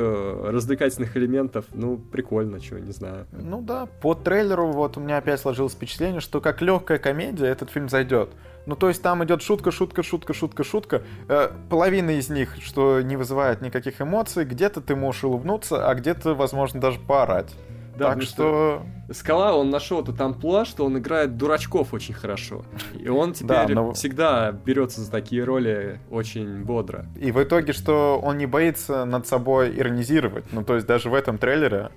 развлекательных 0.45 1.17
элементов. 1.17 1.67
Ну, 1.73 1.97
прикольно, 1.97 2.61
чего, 2.61 2.79
не 2.79 2.93
знаю. 2.93 3.27
Ну 3.33 3.63
да, 3.63 3.87
по 3.87 4.15
трейлеру 4.15 4.73
вот 4.73 4.97
у 4.97 5.01
меня 5.01 5.19
опять 5.19 5.41
сложилось 5.41 5.73
впечатление, 5.73 6.21
что 6.21 6.41
как 6.41 6.61
легкая 6.61 6.99
комедия 6.99 7.47
этот 7.47 7.71
фильм 7.71 7.89
зайдет. 7.89 8.31
Ну, 8.67 8.77
то 8.77 8.89
есть 8.89 9.03
там 9.03 9.23
идет 9.25 9.43
шутка, 9.43 9.71
шутка, 9.71 10.03
шутка, 10.03 10.33
шутка, 10.33 10.65
шутка. 10.65 11.03
Э, 11.29 11.51
половина 11.69 12.11
из 12.11 12.29
них, 12.31 12.57
что 12.63 13.03
не 13.03 13.17
вызывает 13.17 13.61
никаких 13.61 14.01
эмоций. 14.01 14.45
Где-то 14.45 14.81
ты 14.81 14.97
можешь 14.97 15.25
улыбнуться, 15.25 15.89
а 15.89 15.95
где-то, 15.95 16.35
возможно, 16.35 16.81
даже 16.81 16.99
поорать. 16.99 17.55
Да, 17.97 18.11
так 18.11 18.23
что... 18.23 18.83
Скала, 19.13 19.55
он 19.55 19.71
нашел 19.71 20.03
этот 20.03 20.21
амплуа, 20.21 20.65
что 20.65 20.85
он 20.85 20.99
играет 20.99 21.37
дурачков 21.37 21.93
очень 21.95 22.15
хорошо. 22.15 22.65
И 22.99 23.09
он 23.09 23.33
теперь 23.35 23.49
да, 23.49 23.69
но... 23.69 23.93
всегда 23.93 24.51
берется 24.51 25.03
за 25.03 25.11
такие 25.11 25.45
роли 25.45 26.01
очень 26.11 26.65
бодро. 26.65 27.07
И 27.17 27.31
в 27.31 27.43
итоге, 27.43 27.73
что 27.73 28.19
он 28.23 28.39
не 28.39 28.47
боится 28.47 29.05
над 29.05 29.27
собой 29.27 29.77
иронизировать. 29.79 30.47
Ну, 30.53 30.65
то 30.65 30.75
есть 30.75 30.87
даже 30.87 31.09
в 31.09 31.15
этом 31.15 31.39
трейлере, 31.39 31.91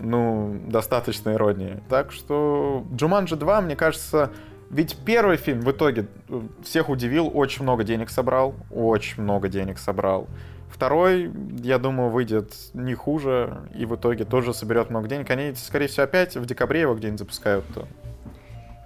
ну, 0.00 0.60
достаточно 0.66 1.32
иронии. 1.32 1.82
Так 1.88 2.12
что 2.12 2.84
Джуманджи 2.94 3.36
2, 3.36 3.60
мне 3.62 3.76
кажется, 3.76 4.30
ведь 4.70 4.96
первый 5.04 5.36
фильм 5.36 5.60
в 5.60 5.70
итоге 5.70 6.06
э, 6.28 6.40
всех 6.62 6.88
удивил, 6.88 7.30
очень 7.32 7.62
много 7.62 7.84
денег 7.84 8.10
собрал, 8.10 8.54
очень 8.70 9.22
много 9.22 9.48
денег 9.48 9.78
собрал. 9.78 10.28
Второй, 10.70 11.30
я 11.62 11.78
думаю, 11.78 12.10
выйдет 12.10 12.52
не 12.74 12.94
хуже 12.94 13.68
и 13.74 13.86
в 13.86 13.96
итоге 13.96 14.24
тоже 14.24 14.52
соберет 14.52 14.90
много 14.90 15.08
денег. 15.08 15.30
Они, 15.30 15.54
скорее 15.54 15.88
всего, 15.88 16.04
опять 16.04 16.36
в 16.36 16.44
декабре 16.44 16.82
его 16.82 16.94
где-нибудь 16.94 17.20
запускают. 17.20 17.64
-то. 17.74 17.86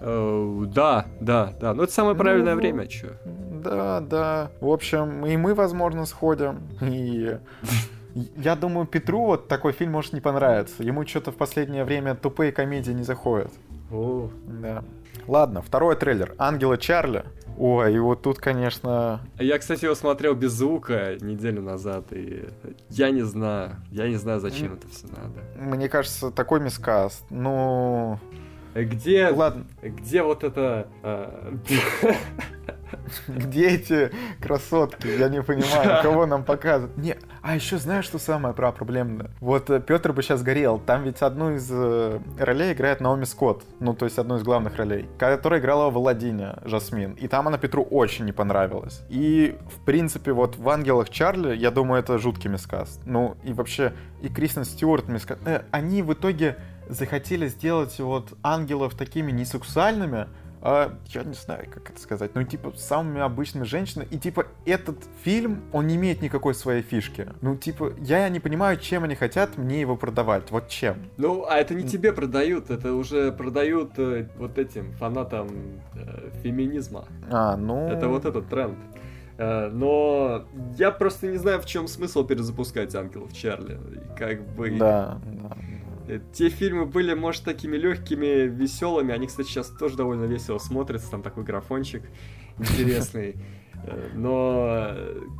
Uh, 0.00 0.66
да, 0.66 1.06
да, 1.20 1.52
да. 1.60 1.74
Но 1.74 1.84
это 1.84 1.92
самое 1.92 2.16
правильное 2.16 2.54
ну, 2.54 2.60
время, 2.60 2.90
что. 2.90 3.08
Да, 3.24 4.00
да. 4.00 4.50
В 4.60 4.68
общем, 4.68 5.24
и 5.26 5.36
мы, 5.36 5.54
возможно, 5.54 6.06
сходим. 6.06 6.60
И 6.80 7.38
я 8.36 8.56
думаю, 8.56 8.86
Петру 8.86 9.26
вот 9.26 9.48
такой 9.48 9.72
фильм 9.72 9.92
может 9.92 10.12
не 10.12 10.20
понравиться. 10.20 10.82
Ему 10.82 11.06
что-то 11.06 11.30
в 11.30 11.36
последнее 11.36 11.84
время 11.84 12.16
тупые 12.16 12.50
комедии 12.50 12.90
не 12.90 13.04
заходят. 13.04 13.52
О. 13.92 14.28
Да. 14.46 14.82
Ладно, 15.26 15.62
второй 15.62 15.96
трейлер. 15.96 16.34
Ангела 16.38 16.76
Чарли. 16.76 17.24
Ой, 17.58 17.94
и 17.94 17.98
вот 17.98 18.22
тут, 18.22 18.38
конечно... 18.38 19.20
Я, 19.38 19.58
кстати, 19.58 19.84
его 19.84 19.94
смотрел 19.94 20.34
без 20.34 20.52
звука 20.52 21.16
неделю 21.20 21.62
назад, 21.62 22.06
и 22.12 22.48
я 22.88 23.10
не 23.10 23.22
знаю, 23.22 23.76
я 23.90 24.08
не 24.08 24.16
знаю, 24.16 24.40
зачем 24.40 24.74
это 24.74 24.88
все 24.88 25.06
надо. 25.06 25.42
Мне 25.56 25.88
кажется, 25.88 26.30
такой 26.30 26.60
мискаст. 26.60 27.24
Ну... 27.30 28.18
Где... 28.74 29.28
Ладно. 29.28 29.66
Где 29.82 30.22
вот 30.22 30.44
это... 30.44 30.88
Где 33.28 33.68
эти 33.70 34.10
красотки? 34.40 35.06
Я 35.06 35.28
не 35.28 35.42
понимаю, 35.42 36.02
кого 36.02 36.26
нам 36.26 36.44
показывают. 36.44 36.96
Не, 36.96 37.16
а 37.42 37.54
еще 37.54 37.78
знаешь, 37.78 38.04
что 38.04 38.18
самое 38.18 38.54
про 38.54 38.72
проблемное? 38.72 39.30
Вот 39.40 39.70
э, 39.70 39.80
Петр 39.80 40.12
бы 40.12 40.22
сейчас 40.22 40.42
горел. 40.42 40.78
Там 40.78 41.04
ведь 41.04 41.22
одну 41.22 41.54
из 41.54 41.68
э, 41.70 42.20
ролей 42.38 42.72
играет 42.72 43.00
Наоми 43.00 43.24
Скотт. 43.24 43.64
Ну, 43.80 43.94
то 43.94 44.04
есть 44.04 44.18
одну 44.18 44.36
из 44.36 44.42
главных 44.42 44.76
ролей. 44.76 45.08
Которая 45.18 45.60
играла 45.60 45.90
в 45.90 45.96
Аладдине, 45.96 46.56
Жасмин. 46.64 47.12
И 47.12 47.28
там 47.28 47.48
она 47.48 47.58
Петру 47.58 47.82
очень 47.82 48.24
не 48.24 48.32
понравилась. 48.32 49.02
И, 49.08 49.56
в 49.70 49.84
принципе, 49.84 50.32
вот 50.32 50.56
в 50.56 50.68
«Ангелах 50.68 51.10
Чарли», 51.10 51.56
я 51.56 51.70
думаю, 51.70 52.00
это 52.00 52.18
жуткий 52.18 52.50
мискаст. 52.50 53.00
Ну, 53.04 53.36
и 53.42 53.52
вообще, 53.52 53.92
и 54.20 54.28
Кристен 54.28 54.64
Стюарт 54.64 55.08
мискаст. 55.08 55.40
Э, 55.46 55.62
они 55.70 56.02
в 56.02 56.12
итоге 56.12 56.56
захотели 56.88 57.48
сделать 57.48 57.98
вот 57.98 58.34
ангелов 58.42 58.94
такими 58.94 59.32
несексуальными, 59.32 60.28
а, 60.64 60.96
я 61.08 61.24
не 61.24 61.34
знаю, 61.34 61.66
как 61.72 61.90
это 61.90 62.00
сказать, 62.00 62.30
ну, 62.34 62.44
типа, 62.44 62.72
самыми 62.76 63.20
обычными 63.20 63.64
женщинами. 63.64 64.06
И, 64.12 64.18
типа, 64.18 64.46
этот 64.64 64.96
фильм, 65.24 65.64
он 65.72 65.88
не 65.88 65.96
имеет 65.96 66.22
никакой 66.22 66.54
своей 66.54 66.82
фишки. 66.82 67.28
Ну, 67.40 67.56
типа, 67.56 67.92
я 67.98 68.28
не 68.28 68.38
понимаю, 68.38 68.78
чем 68.78 69.02
они 69.02 69.16
хотят 69.16 69.58
мне 69.58 69.80
его 69.80 69.96
продавать. 69.96 70.52
Вот 70.52 70.68
чем. 70.68 70.96
Ну, 71.16 71.44
а 71.48 71.56
это 71.56 71.74
не 71.74 71.82
тебе 71.82 72.12
продают, 72.12 72.70
это 72.70 72.94
уже 72.94 73.32
продают 73.32 73.98
э, 73.98 74.28
вот 74.38 74.56
этим 74.56 74.92
фанатам 74.92 75.48
э, 75.96 76.30
феминизма. 76.44 77.06
А, 77.28 77.56
ну... 77.56 77.88
Это 77.88 78.08
вот 78.08 78.24
этот 78.24 78.48
тренд. 78.48 78.78
Э, 79.38 79.68
но 79.68 80.44
я 80.78 80.92
просто 80.92 81.26
не 81.26 81.38
знаю, 81.38 81.60
в 81.60 81.66
чем 81.66 81.88
смысл 81.88 82.24
перезапускать 82.24 82.94
Ангелов 82.94 83.32
Чарли. 83.32 83.80
Как 84.16 84.46
бы... 84.54 84.70
Да, 84.78 85.20
да. 85.24 85.56
Э, 86.08 86.20
те 86.32 86.48
фильмы 86.48 86.86
были, 86.86 87.14
может, 87.14 87.44
такими 87.44 87.76
легкими, 87.76 88.46
веселыми. 88.46 89.14
Они, 89.14 89.26
кстати, 89.26 89.48
сейчас 89.48 89.68
тоже 89.68 89.96
довольно 89.96 90.24
весело 90.24 90.58
смотрятся. 90.58 91.10
Там 91.10 91.22
такой 91.22 91.44
графончик 91.44 92.02
интересный. 92.58 93.36
Но 94.14 94.90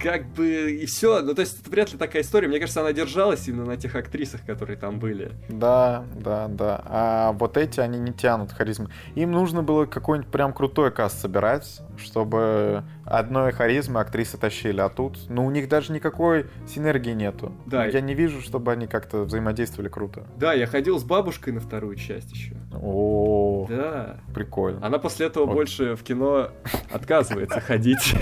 как 0.01 0.27
бы 0.33 0.73
и 0.73 0.87
все. 0.87 1.21
Ну, 1.23 1.35
то 1.35 1.41
есть, 1.41 1.61
это 1.61 1.71
вряд 1.71 1.93
ли 1.93 1.99
такая 1.99 2.23
история. 2.23 2.49
Мне 2.49 2.59
кажется, 2.59 2.81
она 2.81 2.93
держалась 2.93 3.47
именно 3.49 3.65
на 3.65 3.77
тех 3.77 3.95
актрисах, 3.95 4.45
которые 4.45 4.77
там 4.77 4.99
были. 4.99 5.33
Да, 5.49 6.05
да, 6.15 6.49
да. 6.49 6.83
А 6.85 7.33
вот 7.33 7.57
эти, 7.57 7.81
они 7.81 7.99
не 7.99 8.13
тянут 8.13 8.53
харизмы. 8.53 8.91
Им 9.15 9.33
нужно 9.33 9.63
было 9.63 9.87
какой-нибудь 9.87 10.31
прям 10.31 10.53
крутой 10.53 10.91
каст 10.91 11.21
собирать, 11.21 11.81
чтобы 11.97 12.85
одной 13.05 13.53
харизмы 13.53 14.01
актрисы 14.01 14.39
тащили. 14.39 14.81
А 14.81 14.89
тут, 14.89 15.19
ну, 15.29 15.47
у 15.47 15.51
них 15.51 15.69
даже 15.69 15.93
никакой 15.93 16.47
синергии 16.67 17.13
нету. 17.13 17.53
Да. 17.67 17.87
Я 17.87 18.01
не 18.01 18.15
вижу, 18.15 18.41
чтобы 18.41 18.73
они 18.73 18.87
как-то 18.87 19.25
взаимодействовали 19.25 19.89
круто. 19.89 20.27
Да, 20.37 20.53
я 20.53 20.67
ходил 20.67 20.99
с 20.99 21.05
бабушкой 21.05 21.53
на 21.53 21.61
вторую 21.61 21.97
часть 21.97 22.33
еще. 22.33 22.57
О, 22.73 23.67
да. 23.69 24.17
Прикольно. 24.35 24.85
Она 24.85 24.99
после 24.99 25.27
этого 25.27 25.47
больше 25.47 25.95
в 25.95 26.03
кино 26.03 26.51
отказывается 26.91 27.61
ходить. 27.61 28.15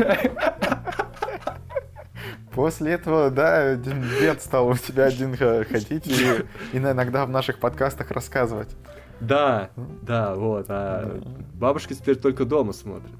После 2.53 2.93
этого, 2.93 3.31
да, 3.31 3.77
дед 3.77 4.43
стал 4.43 4.69
у 4.69 4.77
тебя 4.77 5.05
один 5.05 5.37
ходить 5.37 6.07
и, 6.07 6.45
и 6.73 6.79
иногда 6.79 7.25
в 7.25 7.31
наших 7.31 7.59
подкастах 7.59 8.11
рассказывать. 8.11 8.77
Да, 9.21 9.71
да, 10.03 10.35
вот. 10.35 10.67
А 10.69 11.21
бабушка 11.55 11.95
теперь 11.95 12.17
только 12.17 12.45
дома 12.45 12.73
смотрит. 12.73 13.13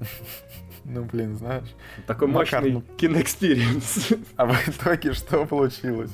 Ну, 0.83 1.03
блин, 1.03 1.37
знаешь. 1.37 1.69
Такой 2.07 2.27
Макар, 2.27 2.61
мощный 2.61 2.71
ну... 2.71 2.81
кино 2.97 3.28
experience. 3.28 4.13
А 4.35 4.47
в 4.47 4.67
итоге 4.67 5.13
что 5.13 5.45
получилось? 5.45 6.11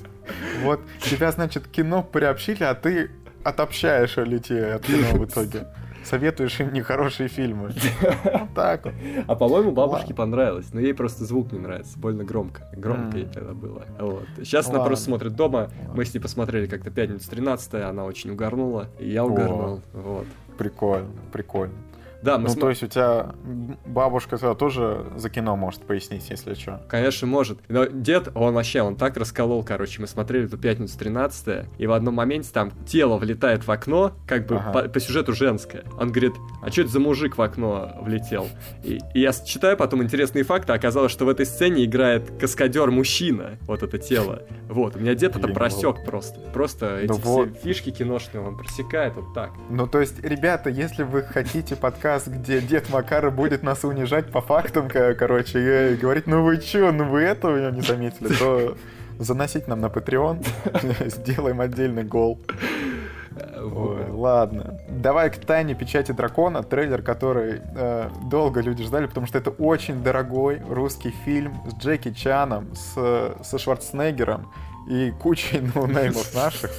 Вот 0.61 0.81
тебя, 1.01 1.31
значит, 1.31 1.67
кино 1.67 2.03
приобщили, 2.03 2.63
а 2.63 2.75
ты 2.75 3.09
отобщаешь 3.43 4.17
людей 4.17 4.73
от 4.73 4.83
кино 4.85 5.17
в 5.17 5.25
итоге 5.25 5.67
советуешь 6.07 6.59
им 6.59 6.73
нехорошие 6.73 7.29
фильмы. 7.29 7.73
Вот 8.23 8.53
так 8.55 8.85
вот. 8.85 8.93
А 9.27 9.35
по-моему, 9.35 9.71
бабушке 9.71 10.13
понравилось, 10.13 10.67
но 10.73 10.79
ей 10.79 10.93
просто 10.93 11.25
звук 11.25 11.51
не 11.51 11.59
нравится, 11.59 11.97
больно 11.99 12.23
громко. 12.23 12.67
Громко 12.73 13.17
ей 13.17 13.27
тогда 13.27 13.53
было. 13.53 13.83
Вот. 13.99 14.25
Сейчас 14.37 14.69
она 14.69 14.83
просто 14.83 15.05
смотрит 15.05 15.35
дома. 15.35 15.69
Мы 15.93 16.05
с 16.05 16.13
ней 16.13 16.19
посмотрели 16.19 16.65
как-то 16.65 16.89
пятницу 16.89 17.29
13 17.29 17.73
она 17.75 18.05
очень 18.05 18.31
угорнула, 18.31 18.87
и 18.99 19.09
я 19.09 19.25
угорнул. 19.25 19.81
Вот. 19.93 20.25
Прикольно, 20.57 21.09
прикольно. 21.31 21.73
Да, 22.21 22.37
мы 22.37 22.43
ну, 22.43 22.49
см... 22.49 22.61
то 22.61 22.69
есть 22.69 22.83
у 22.83 22.87
тебя 22.87 23.35
бабушка 23.85 24.37
тогда 24.37 24.55
тоже 24.55 25.05
за 25.15 25.29
кино 25.29 25.55
может 25.55 25.81
пояснить, 25.81 26.29
если 26.29 26.53
что. 26.55 26.81
Конечно, 26.87 27.27
может. 27.27 27.59
Но 27.67 27.85
дед, 27.85 28.29
он 28.33 28.53
вообще, 28.53 28.81
он 28.81 28.95
так 28.95 29.17
расколол, 29.17 29.63
короче. 29.63 30.01
Мы 30.01 30.07
смотрели 30.07 30.45
эту 30.45 30.57
пятницу 30.57 30.97
13 30.97 31.65
и 31.77 31.87
в 31.87 31.91
одном 31.91 32.15
моменте 32.15 32.49
там 32.51 32.71
тело 32.85 33.17
влетает 33.17 33.67
в 33.67 33.71
окно, 33.71 34.13
как 34.25 34.47
бы 34.47 34.57
ага. 34.57 34.71
по, 34.71 34.89
по 34.89 34.99
сюжету 34.99 35.33
женское. 35.33 35.83
Он 35.99 36.11
говорит, 36.11 36.33
а 36.61 36.71
что 36.71 36.81
это 36.81 36.91
за 36.91 36.99
мужик 36.99 37.37
в 37.37 37.41
окно 37.41 37.97
влетел? 38.01 38.47
И, 38.83 38.99
и 39.13 39.19
я 39.21 39.31
читаю 39.33 39.77
потом 39.77 40.01
интересные 40.01 40.43
факты, 40.43 40.73
оказалось, 40.73 41.11
что 41.11 41.25
в 41.25 41.29
этой 41.29 41.45
сцене 41.45 41.85
играет 41.85 42.31
каскадер-мужчина, 42.39 43.57
вот 43.61 43.83
это 43.83 43.97
тело. 43.97 44.43
Вот, 44.69 44.95
у 44.95 44.99
меня 44.99 45.13
дед 45.13 45.35
это 45.35 45.47
просек 45.49 46.03
просто. 46.05 46.39
Просто 46.53 46.99
эти 46.99 47.63
фишки 47.63 47.91
киношные 47.91 48.41
он 48.41 48.57
просекает 48.57 49.15
вот 49.15 49.33
так. 49.33 49.51
Ну, 49.69 49.87
то 49.87 49.99
есть, 49.99 50.19
ребята, 50.23 50.69
если 50.69 51.03
вы 51.03 51.21
хотите 51.21 51.75
подкаст 51.75 52.06
подкаст, 52.07 52.27
где 52.27 52.61
дед 52.61 52.89
Макара 52.89 53.29
будет 53.31 53.63
нас 53.63 53.83
унижать 53.83 54.31
по 54.31 54.39
фактам, 54.39 54.87
короче, 54.87 55.91
и 55.91 55.95
говорить, 55.97 56.25
ну 56.25 56.41
вы 56.41 56.57
чё, 56.57 56.93
ну 56.93 57.03
вы 57.03 57.21
этого 57.21 57.69
не 57.69 57.81
заметили, 57.81 58.33
то 58.33 58.77
заносить 59.19 59.67
нам 59.67 59.81
на 59.81 59.87
Patreon, 59.87 60.45
сделаем 61.09 61.59
отдельный 61.59 62.05
гол. 62.05 62.39
Ой, 63.57 64.09
ладно. 64.09 64.79
Давай 64.89 65.29
к 65.29 65.35
тайне 65.35 65.75
печати 65.75 66.13
дракона, 66.13 66.63
трейлер, 66.63 67.01
который 67.01 67.61
э, 67.75 68.09
долго 68.31 68.61
люди 68.61 68.83
ждали, 68.83 69.07
потому 69.07 69.27
что 69.27 69.37
это 69.37 69.49
очень 69.49 70.01
дорогой 70.01 70.61
русский 70.69 71.13
фильм 71.25 71.55
с 71.69 71.75
Джеки 71.75 72.13
Чаном, 72.13 72.73
с, 72.73 73.35
со 73.43 73.57
Шварценеггером 73.57 74.49
и 74.87 75.11
кучей 75.11 75.59
ноунеймов 75.75 76.33
наших. 76.33 76.71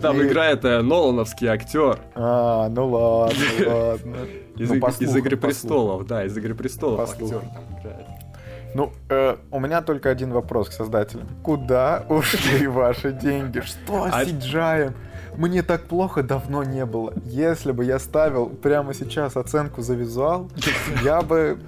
Там 0.00 0.20
играет 0.22 0.64
э, 0.64 0.80
Нолановский 0.82 1.48
актер. 1.48 1.98
А, 2.14 2.68
ну 2.68 2.88
ладно, 2.88 3.36
ладно. 3.66 4.16
Из, 4.56 4.70
Ну, 4.70 4.76
из 4.76 5.16
Игры 5.16 5.36
престолов, 5.36 6.06
да, 6.06 6.24
из 6.24 6.36
Игры 6.36 6.54
престолов 6.54 7.10
актер 7.10 7.40
там 7.40 7.78
играет. 7.78 8.06
Ну, 8.74 8.92
э, 9.08 9.36
у 9.50 9.60
меня 9.60 9.82
только 9.82 10.10
один 10.10 10.32
вопрос 10.32 10.68
к 10.68 10.72
создателям. 10.72 11.26
Куда 11.42 12.04
ушли 12.08 12.66
ваши 12.66 13.12
деньги? 13.12 13.60
Что 13.60 14.04
А- 14.04 14.24
с 14.24 14.28
CGI? 14.28 14.92
Мне 15.36 15.62
так 15.62 15.84
плохо 15.84 16.22
давно 16.22 16.64
не 16.64 16.84
было. 16.84 17.12
Если 17.24 17.70
бы 17.72 17.84
я 17.84 17.98
ставил 17.98 18.48
прямо 18.48 18.92
сейчас 18.92 19.36
оценку 19.36 19.82
за 19.82 19.94
визуал, 19.94 20.50
я 21.04 21.22
бы... 21.22 21.58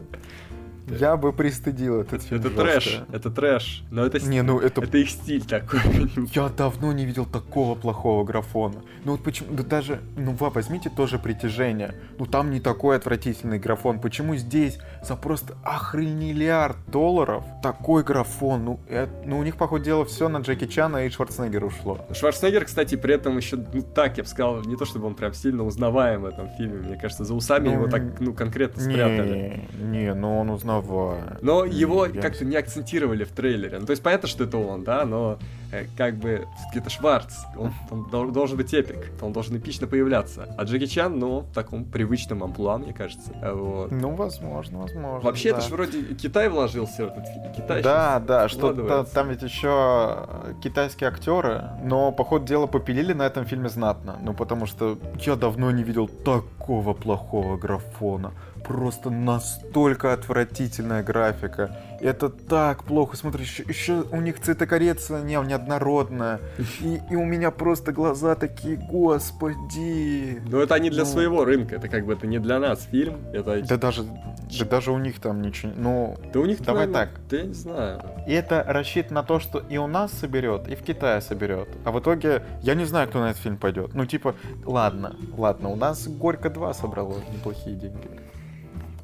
Я 0.98 1.16
бы 1.16 1.32
пристыдил 1.32 2.00
этот 2.00 2.22
фильм. 2.22 2.40
Это 2.40 2.50
жестко. 2.50 2.62
трэш, 2.62 3.02
это 3.12 3.30
трэш. 3.30 3.84
Но 3.90 4.04
это, 4.04 4.18
Не, 4.20 4.42
ну 4.42 4.58
это... 4.58 4.82
это 4.82 4.98
их 4.98 5.10
стиль 5.10 5.44
такой. 5.44 5.80
Я 6.34 6.48
давно 6.48 6.92
не 6.92 7.04
видел 7.04 7.26
такого 7.26 7.74
плохого 7.74 8.24
графона. 8.24 8.82
Ну 9.04 9.12
вот 9.12 9.22
почему... 9.22 9.54
Да 9.54 9.62
даже... 9.62 10.00
Ну 10.16 10.32
вы 10.32 10.50
возьмите 10.50 10.90
тоже 10.90 11.18
притяжение. 11.18 11.94
Ну 12.18 12.26
там 12.26 12.50
не 12.50 12.60
такой 12.60 12.96
отвратительный 12.96 13.58
графон. 13.58 14.00
Почему 14.00 14.36
здесь 14.36 14.78
за 15.02 15.16
просто 15.16 15.56
охренелиард 15.64 16.76
долларов 16.88 17.44
такой 17.62 18.02
графон? 18.02 18.64
Ну, 18.64 18.80
э- 18.88 19.08
ну 19.24 19.38
у 19.38 19.42
них, 19.42 19.56
походу, 19.56 19.84
дело 19.84 20.04
все 20.04 20.28
на 20.28 20.38
Джеки 20.38 20.66
Чана 20.66 21.04
и 21.06 21.10
Шварценеггера 21.10 21.66
ушло. 21.66 21.98
Шварценеггер, 22.12 22.64
кстати, 22.64 22.96
при 22.96 23.14
этом 23.14 23.36
еще, 23.36 23.56
ну 23.56 23.82
так, 23.82 24.16
я 24.16 24.24
бы 24.24 24.28
сказал, 24.28 24.62
не 24.62 24.76
то 24.76 24.84
чтобы 24.84 25.06
он 25.06 25.14
прям 25.14 25.34
сильно 25.34 25.64
узнаваем 25.64 26.22
в 26.22 26.26
этом 26.26 26.48
фильме. 26.56 26.78
Мне 26.78 26.96
кажется, 26.96 27.24
за 27.24 27.34
усами 27.34 27.68
Ну, 27.68 27.74
его 27.74 27.86
так, 27.88 28.02
ну, 28.20 28.32
конкретно 28.32 28.82
спрятали. 28.82 29.68
Не, 29.80 29.98
не, 29.98 30.14
ну 30.14 30.38
он 30.38 30.50
узнавая. 30.80 31.38
Но 31.42 31.64
его 31.64 32.06
Я- 32.06 32.20
как-то 32.20 32.44
не 32.44 32.56
акцентировали 32.56 33.24
в 33.24 33.30
трейлере. 33.32 33.78
Ну, 33.78 33.86
то 33.86 33.90
есть 33.92 34.02
понятно, 34.02 34.28
что 34.28 34.44
это 34.44 34.56
он, 34.58 34.84
да, 34.84 35.04
но 35.04 35.38
э, 35.72 35.86
как 35.96 36.16
бы 36.16 36.46
все-таки 36.58 36.78
это 36.80 36.90
Шварц. 36.90 37.34
Он, 37.56 37.72
он 37.90 38.04
дол- 38.10 38.30
должен 38.30 38.56
быть 38.56 38.72
эпик, 38.74 39.10
он 39.20 39.32
должен 39.32 39.56
эпично 39.56 39.86
появляться. 39.86 40.48
А 40.58 40.64
Джеки 40.64 40.86
Чан, 40.86 41.18
ну, 41.18 41.40
в 41.40 41.52
таком 41.54 41.84
привычном 41.84 42.42
амплуа, 42.42 42.78
мне 42.78 42.92
кажется. 42.92 43.30
Вот. 43.42 43.90
Ну, 43.92 44.14
возможно, 44.14 44.80
возможно. 44.80 45.20
Вообще, 45.20 45.52
да. 45.52 45.58
это 45.58 45.68
же 45.68 45.74
вроде 45.74 46.02
Китай 46.14 46.48
вложился 46.48 47.06
в 47.06 47.08
этот 47.12 47.26
фильм. 47.28 47.52
Китай 47.56 47.82
Да, 47.82 48.18
да, 48.20 48.48
что 48.48 48.58
вкладывается. 48.72 49.14
там 49.14 49.28
ведь 49.28 49.42
еще 49.42 50.26
китайские 50.62 51.08
актеры, 51.08 51.62
но 51.84 52.12
по 52.12 52.24
ходу 52.24 52.46
дела 52.46 52.66
попилили 52.66 53.12
на 53.12 53.22
этом 53.26 53.44
фильме 53.44 53.68
знатно. 53.68 54.18
Ну 54.22 54.34
потому 54.34 54.66
что 54.66 54.98
я 55.20 55.36
давно 55.36 55.70
не 55.70 55.82
видел 55.82 56.08
такого 56.08 56.94
плохого 56.94 57.56
графона. 57.56 58.32
Просто 58.66 59.10
настолько 59.10 60.12
отвратительная 60.12 61.02
графика. 61.02 61.76
Это 62.00 62.28
так 62.28 62.84
плохо. 62.84 63.16
Смотри, 63.16 63.42
еще, 63.44 63.62
еще 63.64 64.04
у 64.10 64.20
них 64.20 64.40
цветокоррекция 64.40 65.22
не, 65.22 65.34
неоднородная. 65.34 66.40
И, 66.80 67.00
и 67.10 67.16
у 67.16 67.24
меня 67.24 67.50
просто 67.50 67.92
глаза 67.92 68.34
такие, 68.34 68.76
господи. 68.76 70.40
Ну, 70.48 70.60
это 70.60 70.74
они 70.74 70.90
для 70.90 71.04
Ну. 71.04 71.10
своего 71.10 71.44
рынка, 71.44 71.76
это 71.76 71.88
как 71.88 72.06
бы 72.06 72.12
это 72.14 72.26
не 72.26 72.38
для 72.38 72.58
нас 72.58 72.84
фильм. 72.90 73.18
Это... 73.32 73.60
Да 73.62 73.76
даже, 73.76 74.04
да 74.04 74.64
даже 74.64 74.92
у 74.92 74.98
них 74.98 75.20
там 75.20 75.42
ничего... 75.42 75.72
Ну, 75.76 76.16
Да 76.32 76.40
у 76.40 76.46
них, 76.46 76.62
Давай 76.62 76.86
наверное, 76.86 77.06
так. 77.12 77.20
Да 77.28 77.36
я 77.36 77.42
не 77.44 77.54
знаю. 77.54 78.02
И 78.26 78.32
это 78.32 78.64
рассчитано 78.66 79.20
на 79.20 79.26
то, 79.26 79.40
что 79.40 79.58
и 79.58 79.76
у 79.76 79.86
нас 79.86 80.12
соберет, 80.12 80.68
и 80.68 80.74
в 80.76 80.82
Китае 80.82 81.20
соберет. 81.20 81.68
А 81.84 81.90
в 81.92 82.00
итоге 82.00 82.42
я 82.62 82.74
не 82.74 82.84
знаю, 82.84 83.08
кто 83.08 83.20
на 83.20 83.30
этот 83.30 83.42
фильм 83.42 83.56
пойдет. 83.58 83.94
Ну, 83.94 84.06
типа, 84.06 84.34
ладно, 84.64 85.16
ладно, 85.36 85.68
у 85.68 85.76
нас 85.76 86.06
Горько 86.08 86.50
2 86.50 86.74
собрало 86.74 87.14
неплохие 87.32 87.76
деньги. 87.76 88.08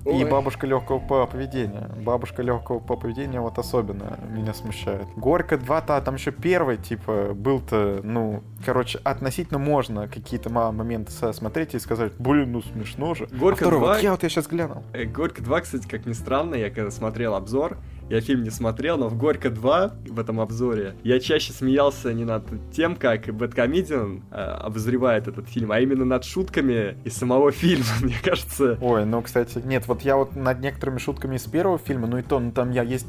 И 0.07 0.23
Ой. 0.23 0.31
бабушка 0.31 0.67
легкого 0.67 1.27
поведения. 1.27 1.91
Бабушка 2.05 2.43
легкого 2.43 2.79
поведения 2.79 3.41
вот 3.41 3.59
особенно 3.59 4.19
меня 4.31 4.55
смущает. 4.55 5.07
Горько 5.17 5.57
2-то, 5.57 6.01
там 6.01 6.15
еще 6.15 6.31
первый, 6.31 6.77
типа, 6.77 7.33
был-то, 7.35 8.01
ну, 8.05 8.43
короче, 8.65 9.01
относительно 9.03 9.59
можно 9.59 10.07
какие-то 10.07 10.49
моменты 10.49 11.11
смотреть 11.33 11.75
и 11.75 11.81
сказать, 11.81 12.13
блин, 12.19 12.53
ну 12.53 12.63
смешно 12.63 13.15
же. 13.15 13.27
Горько 13.33 13.65
а 13.65 13.69
второй, 13.69 13.81
2 13.81 13.95
вот 13.95 14.03
я 14.03 14.11
вот 14.13 14.23
я 14.23 14.29
сейчас 14.29 14.47
глянул. 14.47 14.85
Э, 14.93 15.05
Горько 15.05 15.43
2, 15.43 15.61
кстати, 15.61 15.89
как 15.89 16.07
ни 16.07 16.13
странно, 16.13 16.55
я 16.55 16.71
когда 16.71 16.91
смотрел 16.93 17.35
обзор, 17.35 17.79
я 18.09 18.21
фильм 18.21 18.43
не 18.43 18.51
смотрел, 18.51 18.97
но 18.99 19.09
в 19.09 19.17
Горько 19.17 19.51
2, 19.51 19.95
в 20.09 20.21
этом 20.21 20.41
обзоре, 20.41 20.95
я 21.03 21.19
чаще 21.21 21.53
смеялся 21.53 22.13
не 22.13 22.25
над 22.25 22.45
тем, 22.73 22.97
как 22.97 23.27
Бэткомедиан 23.35 24.23
э, 24.31 24.35
обозревает 24.35 25.29
этот 25.29 25.49
фильм, 25.49 25.73
а 25.73 25.81
именно 25.81 26.05
над 26.05 26.25
шутками 26.25 26.97
из 27.05 27.17
самого 27.17 27.51
фильма, 27.53 27.87
мне 28.03 28.17
кажется. 28.23 28.79
Ой, 28.81 29.05
ну, 29.05 29.23
кстати, 29.23 29.59
нет, 29.65 29.87
вот 29.89 30.03
я 30.03 30.17
вот 30.17 30.37
над 30.37 30.61
некоторыми 30.61 30.99
шутками 30.99 31.37
из 31.37 31.43
первого 31.45 31.79
фильма, 31.79 32.07
ну 32.07 32.19
и 32.19 32.23
то, 32.23 32.39
ну 32.39 32.53
там 32.53 32.71
я 32.71 32.83
есть 32.83 33.07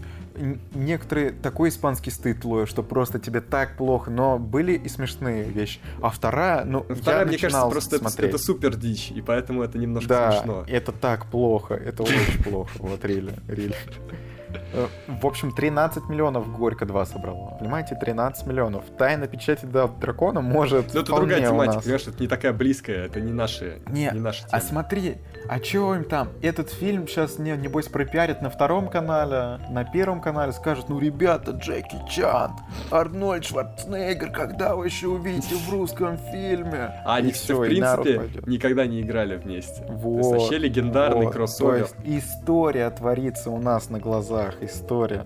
некоторые 0.76 1.32
такой 1.32 1.70
испанский 1.70 2.12
стыд 2.12 2.44
ловил, 2.46 2.68
что 2.68 2.84
просто 2.84 3.20
тебе 3.20 3.42
так 3.42 3.76
плохо, 3.78 4.12
но 4.12 4.38
были 4.38 4.74
и 4.74 4.88
смешные 4.88 5.44
вещи. 5.44 5.80
А 6.02 6.10
вторая, 6.10 6.64
ну, 6.64 6.86
Но 6.88 6.96
вторая, 6.96 7.22
я 7.22 7.28
мне 7.28 7.38
кажется, 7.38 7.68
просто 7.70 7.96
это, 7.96 8.10
смотреть. 8.10 8.30
это 8.30 8.38
супер 8.38 8.76
дичь, 8.76 9.12
и 9.12 9.22
поэтому 9.22 9.64
это 9.64 9.78
немножко 9.78 10.10
Да, 10.10 10.32
смешно. 10.34 10.64
это 10.68 10.92
так 10.92 11.26
плохо, 11.28 11.74
это 11.74 12.04
очень 12.04 12.44
плохо, 12.44 12.70
вот, 12.80 13.04
рели, 13.06 13.34
рели. 13.48 13.76
Э, 14.74 14.88
В 15.08 15.26
общем, 15.26 15.52
13 15.52 16.10
миллионов 16.10 16.52
Горько 16.58 16.86
2 16.86 17.06
собрало. 17.06 17.58
Понимаете, 17.60 17.96
13 17.96 18.46
миллионов. 18.48 18.86
Тайна 18.98 19.28
печати 19.28 19.66
да, 19.66 19.88
дракона 19.88 20.42
может 20.42 20.94
Но 20.94 21.02
это 21.02 21.06
вполне 21.12 21.28
другая 21.36 21.50
тематика, 21.50 21.82
понимаешь, 21.82 22.08
это 22.08 22.22
не 22.22 22.28
такая 22.28 22.54
близкая, 22.54 23.06
это 23.06 23.22
не 23.22 23.32
наши, 23.34 23.82
Не, 23.88 24.10
не 24.14 24.20
наши 24.20 24.44
А 24.52 24.60
темы. 24.60 24.70
смотри, 24.70 25.18
а 25.50 25.60
чё 25.60 25.96
им 25.96 26.04
там? 26.04 26.30
Этот 26.42 26.70
фильм 26.70 27.08
сейчас, 27.08 27.40
не, 27.40 27.56
небось, 27.56 27.88
пропиарят 27.88 28.42
на 28.42 28.50
втором 28.50 28.90
канале, 28.90 29.60
на 29.70 29.84
первом 29.84 30.22
канале 30.22 30.52
скажут, 30.52 30.90
ну, 30.90 31.00
ребята, 31.00 31.52
Джеки 31.52 31.98
Чан, 32.10 32.52
Арнольд 32.92 33.46
Шварценеггер, 33.46 34.32
когда 34.32 34.76
вы 34.76 34.86
еще 34.86 35.08
увидите 35.08 35.56
в 35.56 35.72
русском 35.72 36.18
фильме? 36.18 37.02
А 37.06 37.16
они, 37.16 37.32
всё, 37.32 37.58
в 37.58 37.66
принципе, 37.66 38.30
никогда 38.46 38.86
не 38.86 39.02
играли 39.02 39.38
вместе. 39.38 39.84
То 39.84 39.94
есть 39.94 40.04
Вот, 40.04 40.32
вообще 40.32 40.58
легендарный 40.58 41.26
вот. 41.26 41.34
кроссовер. 41.34 41.88
То 41.88 42.04
есть 42.06 42.26
история 42.26 42.90
творится 42.90 43.50
у 43.50 43.60
нас 43.60 43.90
на 43.90 44.00
глазах, 44.00 44.56
история. 44.62 45.24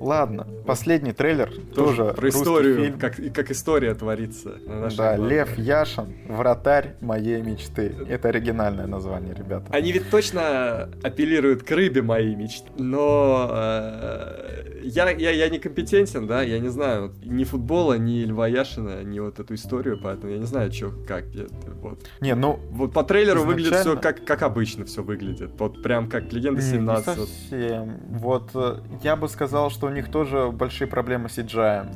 Ладно, 0.00 0.46
последний 0.66 1.12
трейлер, 1.12 1.50
тоже, 1.74 1.96
Тоже 1.96 2.14
про 2.14 2.28
историю, 2.28 2.84
фильм. 2.84 2.98
как, 2.98 3.16
как 3.34 3.50
история 3.50 3.94
творится. 3.94 4.50
на 4.66 4.88
Да, 4.90 5.16
глазах. 5.16 5.18
Лев 5.20 5.58
Яшин, 5.58 6.14
вратарь 6.28 6.96
моей 7.00 7.40
мечты. 7.42 7.94
Это 8.08 8.28
оригинальное 8.28 8.86
название, 8.86 9.34
ребята. 9.34 9.66
Они 9.70 9.92
ведь 9.92 10.10
точно 10.10 10.90
апеллируют 11.02 11.62
к 11.62 11.70
рыбе 11.70 12.02
моей 12.02 12.34
мечты. 12.34 12.68
Но 12.78 13.48
э, 13.50 14.80
я, 14.84 15.10
я, 15.10 15.30
я 15.30 15.48
не 15.48 15.58
компетентен, 15.58 16.26
да, 16.26 16.42
я 16.42 16.58
не 16.58 16.68
знаю 16.68 17.12
ни 17.24 17.44
футбола, 17.44 17.94
ни 17.94 18.24
Льва 18.24 18.48
Яшина, 18.48 19.02
ни 19.02 19.18
вот 19.18 19.40
эту 19.40 19.54
историю, 19.54 19.98
поэтому 20.02 20.32
я 20.32 20.38
не 20.38 20.46
знаю, 20.46 20.72
что, 20.72 20.92
как. 21.08 21.24
я- 21.34 21.46
вот. 21.80 22.00
Не, 22.20 22.34
ну, 22.34 22.58
вот 22.70 22.92
по 22.92 23.02
трейлеру 23.02 23.42
выглядит 23.44 23.72
все 23.72 23.92
Изначально- 23.92 24.02
как, 24.02 24.24
как 24.24 24.42
обычно 24.42 24.84
все 24.84 25.02
выглядит. 25.02 25.50
Вот 25.58 25.82
прям 25.82 26.08
как 26.08 26.32
Легенда 26.32 26.60
Не, 26.62 26.68
17. 26.70 27.06
Не 27.06 27.20
вот. 27.20 27.28
совсем. 27.28 27.96
Вот 28.10 28.50
э, 28.54 28.76
я 29.02 29.16
бы 29.16 29.28
сказал, 29.28 29.70
что 29.70 29.85
у 29.86 29.90
них 29.90 30.10
тоже 30.10 30.50
большие 30.50 30.88
проблемы 30.88 31.28
с 31.28 31.38
CGI. 31.38 31.88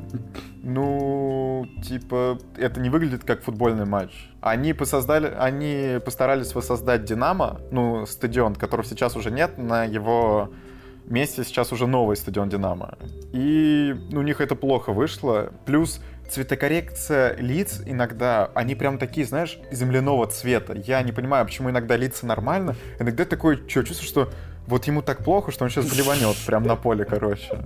Ну, 0.63 1.67
типа, 1.83 2.37
это 2.57 2.79
не 2.79 2.89
выглядит 2.89 3.23
как 3.23 3.43
футбольный 3.43 3.85
матч. 3.85 4.29
Они 4.41 4.73
посоздали, 4.73 5.33
они 5.37 5.99
постарались 6.03 6.53
воссоздать 6.53 7.03
Динамо, 7.03 7.59
ну, 7.71 8.05
стадион, 8.05 8.55
которого 8.55 8.85
сейчас 8.85 9.15
уже 9.15 9.31
нет, 9.31 9.57
на 9.57 9.83
его 9.85 10.51
месте 11.05 11.43
сейчас 11.43 11.71
уже 11.71 11.87
новый 11.87 12.15
стадион 12.15 12.49
Динамо. 12.49 12.97
И 13.33 13.95
у 14.13 14.21
них 14.21 14.41
это 14.41 14.55
плохо 14.55 14.93
вышло. 14.93 15.51
Плюс 15.65 16.01
цветокоррекция 16.29 17.35
лиц 17.37 17.81
иногда, 17.85 18.49
они 18.55 18.75
прям 18.75 18.97
такие, 18.97 19.25
знаешь, 19.25 19.59
земляного 19.71 20.27
цвета. 20.27 20.73
Я 20.73 21.01
не 21.01 21.11
понимаю, 21.11 21.45
почему 21.45 21.69
иногда 21.69 21.97
лица 21.97 22.25
нормально, 22.25 22.75
иногда 22.99 23.25
такое 23.25 23.57
что, 23.67 23.83
чувство, 23.83 24.05
что 24.05 24.29
вот 24.67 24.85
ему 24.85 25.01
так 25.01 25.23
плохо, 25.23 25.51
что 25.51 25.65
он 25.65 25.69
сейчас 25.69 25.85
блеванет 25.85 26.37
прям 26.45 26.63
на 26.63 26.75
поле, 26.75 27.05
короче. 27.05 27.59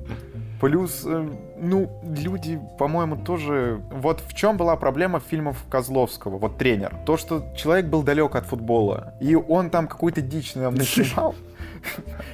Плюс, 0.62 1.04
э, 1.06 1.30
ну, 1.58 2.02
люди, 2.04 2.60
по-моему, 2.80 3.18
тоже... 3.18 3.82
Вот 3.92 4.22
в 4.22 4.34
чем 4.34 4.58
была 4.58 4.76
проблема 4.78 5.20
фильмов 5.20 5.58
Козловского, 5.70 6.38
вот 6.38 6.58
тренер. 6.58 6.96
То, 7.06 7.18
что 7.18 7.44
человек 7.56 7.88
был 7.88 8.04
далек 8.04 8.36
от 8.36 8.46
футбола, 8.46 9.14
и 9.20 9.36
он 9.36 9.70
там 9.70 9.88
какую-то 9.88 10.22
дичь 10.22 10.56
нам 10.56 10.76
наснимал. 10.76 11.36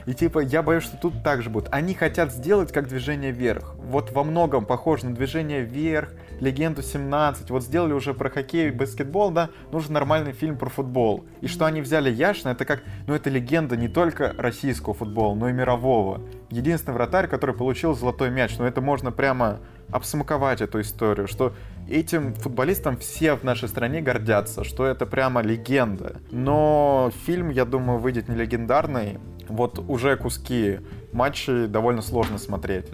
И 0.05 0.13
типа, 0.13 0.39
я 0.39 0.61
боюсь, 0.61 0.83
что 0.83 0.97
тут 0.97 1.23
так 1.23 1.41
же 1.41 1.49
будет. 1.49 1.67
Они 1.71 1.93
хотят 1.93 2.31
сделать 2.31 2.71
как 2.71 2.87
движение 2.87 3.31
вверх. 3.31 3.75
Вот 3.77 4.11
во 4.11 4.23
многом 4.23 4.65
похоже 4.65 5.07
на 5.07 5.15
движение 5.15 5.61
вверх, 5.61 6.13
легенду 6.41 6.81
17. 6.81 7.49
Вот 7.49 7.63
сделали 7.63 7.93
уже 7.93 8.13
про 8.13 8.29
хоккей 8.29 8.67
и 8.67 8.71
баскетбол, 8.71 9.31
да, 9.31 9.49
нужен 9.71 9.93
нормальный 9.93 10.33
фильм 10.33 10.57
про 10.57 10.69
футбол. 10.69 11.23
И 11.39 11.47
что 11.47 11.65
они 11.65 11.81
взяли 11.81 12.11
Яшина, 12.11 12.49
это 12.49 12.65
как, 12.65 12.83
ну 13.07 13.13
это 13.13 13.29
легенда 13.29 13.77
не 13.77 13.87
только 13.87 14.33
российского 14.37 14.93
футбола, 14.93 15.35
но 15.35 15.49
и 15.49 15.53
мирового. 15.53 16.21
Единственный 16.49 16.95
вратарь, 16.95 17.27
который 17.27 17.55
получил 17.55 17.93
золотой 17.95 18.29
мяч. 18.29 18.57
Но 18.57 18.67
это 18.67 18.81
можно 18.81 19.11
прямо 19.11 19.59
обсмаковать 19.91 20.61
эту 20.61 20.81
историю, 20.81 21.27
что 21.27 21.53
этим 21.89 22.33
футболистам 22.33 22.97
все 22.97 23.35
в 23.35 23.43
нашей 23.43 23.69
стране 23.69 24.01
гордятся, 24.01 24.63
что 24.63 24.85
это 24.85 25.05
прямо 25.05 25.41
легенда. 25.41 26.21
Но 26.31 27.11
фильм, 27.25 27.49
я 27.49 27.65
думаю, 27.65 27.99
выйдет 27.99 28.27
не 28.29 28.35
легендарный. 28.35 29.19
Вот 29.47 29.79
уже 29.87 30.15
куски 30.15 30.79
матчей 31.11 31.67
довольно 31.67 32.01
сложно 32.01 32.37
смотреть. 32.37 32.85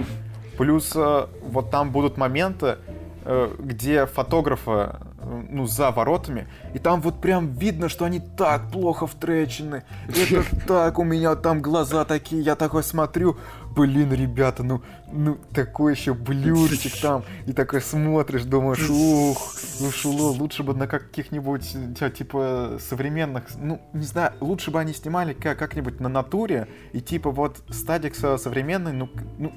Плюс 0.57 0.91
э, 0.95 1.27
вот 1.43 1.69
там 1.69 1.91
будут 1.91 2.17
моменты, 2.17 2.77
где 3.59 4.05
фотографа 4.05 5.01
ну, 5.49 5.67
за 5.67 5.91
воротами, 5.91 6.47
и 6.73 6.79
там 6.79 7.01
вот 7.01 7.19
прям 7.19 7.53
видно, 7.53 7.89
что 7.89 8.05
они 8.05 8.19
так 8.19 8.71
плохо 8.71 9.07
втречены. 9.07 9.83
Это 10.07 10.43
так, 10.67 10.99
у 10.99 11.03
меня 11.03 11.35
там 11.35 11.61
глаза 11.61 12.05
такие, 12.05 12.41
я 12.41 12.55
такой 12.55 12.83
смотрю, 12.83 13.37
блин, 13.77 14.11
ребята, 14.11 14.63
ну, 14.63 14.81
ну 15.11 15.37
такой 15.53 15.93
еще 15.93 16.15
блюрчик 16.15 16.99
там, 16.99 17.23
и 17.45 17.53
такой 17.53 17.79
смотришь, 17.79 18.43
думаешь, 18.43 18.89
ух, 18.89 19.53
ну 19.79 19.91
шуло, 19.91 20.31
лучше 20.31 20.63
бы 20.63 20.73
на 20.73 20.87
каких-нибудь, 20.87 21.75
типа, 22.17 22.79
современных, 22.79 23.43
ну, 23.55 23.79
не 23.93 24.05
знаю, 24.05 24.33
лучше 24.41 24.71
бы 24.71 24.79
они 24.79 24.93
снимали 24.93 25.33
как-нибудь 25.33 25.99
на 25.99 26.09
натуре, 26.09 26.67
и 26.91 27.01
типа 27.01 27.29
вот 27.29 27.63
стадик 27.69 28.15
современный, 28.15 28.93
ну, 28.93 29.09
ну, 29.37 29.53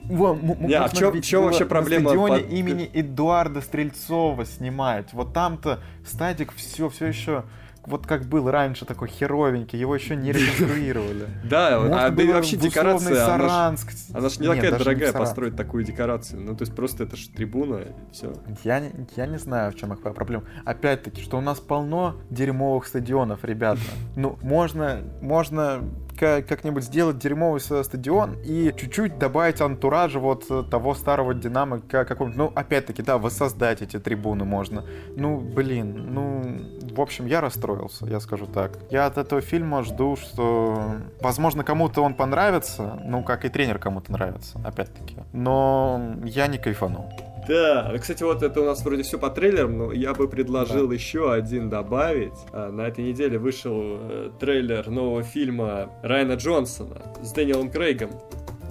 не, 0.61 0.75
а 0.75 0.87
в 0.89 0.93
чем, 0.93 1.13
в 1.13 1.23
чем 1.23 1.45
вообще 1.45 1.65
проблема? 1.65 2.05
На 2.05 2.11
стадионе 2.11 2.43
под... 2.43 2.53
имени 2.53 2.91
Эдуарда 2.93 3.63
Стрельцова 3.63 4.45
снимать, 4.45 5.15
вот 5.15 5.33
там-то 5.33 5.81
стадик 6.05 6.53
все, 6.55 6.91
все 6.91 7.07
еще 7.07 7.45
вот 7.91 8.07
как 8.07 8.25
был 8.25 8.51
раньше 8.51 8.85
такой 8.85 9.09
херовенький, 9.09 9.79
его 9.79 9.95
еще 9.95 10.17
не 10.17 10.33
реконструировали. 10.33 11.29
Да, 11.45 11.77
а 11.77 12.11
вообще 12.11 12.57
декорация, 12.57 13.15
Саранск. 13.15 13.93
она 14.15 14.29
ж 14.29 14.39
не 14.39 14.47
такая 14.47 14.79
дорогая 14.79 15.13
построить 15.13 15.57
такую 15.57 15.85
декорацию. 15.85 16.41
Ну, 16.41 16.57
то 16.57 16.63
есть 16.63 16.75
просто 16.75 17.05
это 17.05 17.17
ж 17.17 17.27
трибуна, 17.29 17.77
и 17.77 18.13
все. 18.13 18.33
Я, 18.65 18.83
я 19.17 19.27
не 19.27 19.39
знаю, 19.39 19.73
в 19.73 19.77
чем 19.77 19.93
их 19.93 20.01
проблема. 20.01 20.45
Опять-таки, 20.65 21.23
что 21.23 21.39
у 21.39 21.41
нас 21.41 21.61
полно 21.61 22.17
дерьмовых 22.31 22.87
стадионов, 22.87 23.45
ребята. 23.45 23.81
Ну, 24.17 24.39
можно, 24.43 25.03
можно 25.21 25.83
как-нибудь 26.21 26.85
сделать 26.85 27.19
дерьмовый 27.19 27.61
стадион 27.61 28.37
и 28.45 28.73
чуть-чуть 28.77 29.19
добавить 29.19 29.61
антуража 29.61 30.21
вот 30.21 30.47
того 30.71 30.95
старого 30.95 31.35
Динамо 31.35 31.81
какого-нибудь. 31.81 32.37
Ну, 32.37 32.53
опять-таки, 32.55 33.03
да, 33.03 33.19
воссоздать 33.19 33.83
эти 33.83 33.99
трибуны 33.99 34.45
можно. 34.45 34.85
Ну, 35.17 35.41
блин, 35.41 36.15
ну, 36.15 36.61
в 36.95 37.01
общем, 37.01 37.27
я 37.27 37.41
расстроился, 37.41 38.07
я 38.07 38.21
скажу 38.21 38.47
так. 38.47 38.79
Я 38.91 39.07
от 39.07 39.19
этого 39.19 39.41
фильма 39.41 39.83
жду, 39.83 40.17
что, 40.17 40.97
возможно, 41.21 41.65
кому-то 41.65 42.03
он 42.03 42.15
понравится, 42.15 43.01
ну, 43.05 43.25
как 43.25 43.45
и 43.45 43.49
тренер 43.49 43.79
кому-то 43.79 44.13
нравится, 44.13 44.61
опять-таки. 44.65 45.17
Но 45.33 46.17
я 46.25 46.47
не 46.47 46.59
кайфанул. 46.59 47.11
Да, 47.49 47.93
кстати, 47.99 48.23
вот 48.23 48.43
это 48.43 48.61
у 48.61 48.65
нас 48.65 48.85
вроде 48.85 49.03
все 49.03 49.19
по 49.19 49.31
трейлерам, 49.31 49.79
но 49.79 49.93
я 49.93 50.15
бы 50.15 50.29
предложил 50.29 50.89
да. 50.89 50.95
еще 50.95 51.33
один 51.33 51.69
добавить. 51.69 52.35
А, 52.53 52.71
на 52.71 52.83
этой 52.83 53.05
неделе 53.05 53.39
вышел 53.39 53.73
э, 53.75 54.31
трейлер 54.39 54.89
нового 54.89 55.23
фильма 55.23 55.91
Райана 56.03 56.35
Джонсона 56.35 57.03
с 57.23 57.33
Дэниелом 57.33 57.71
Крейгом 57.71 58.11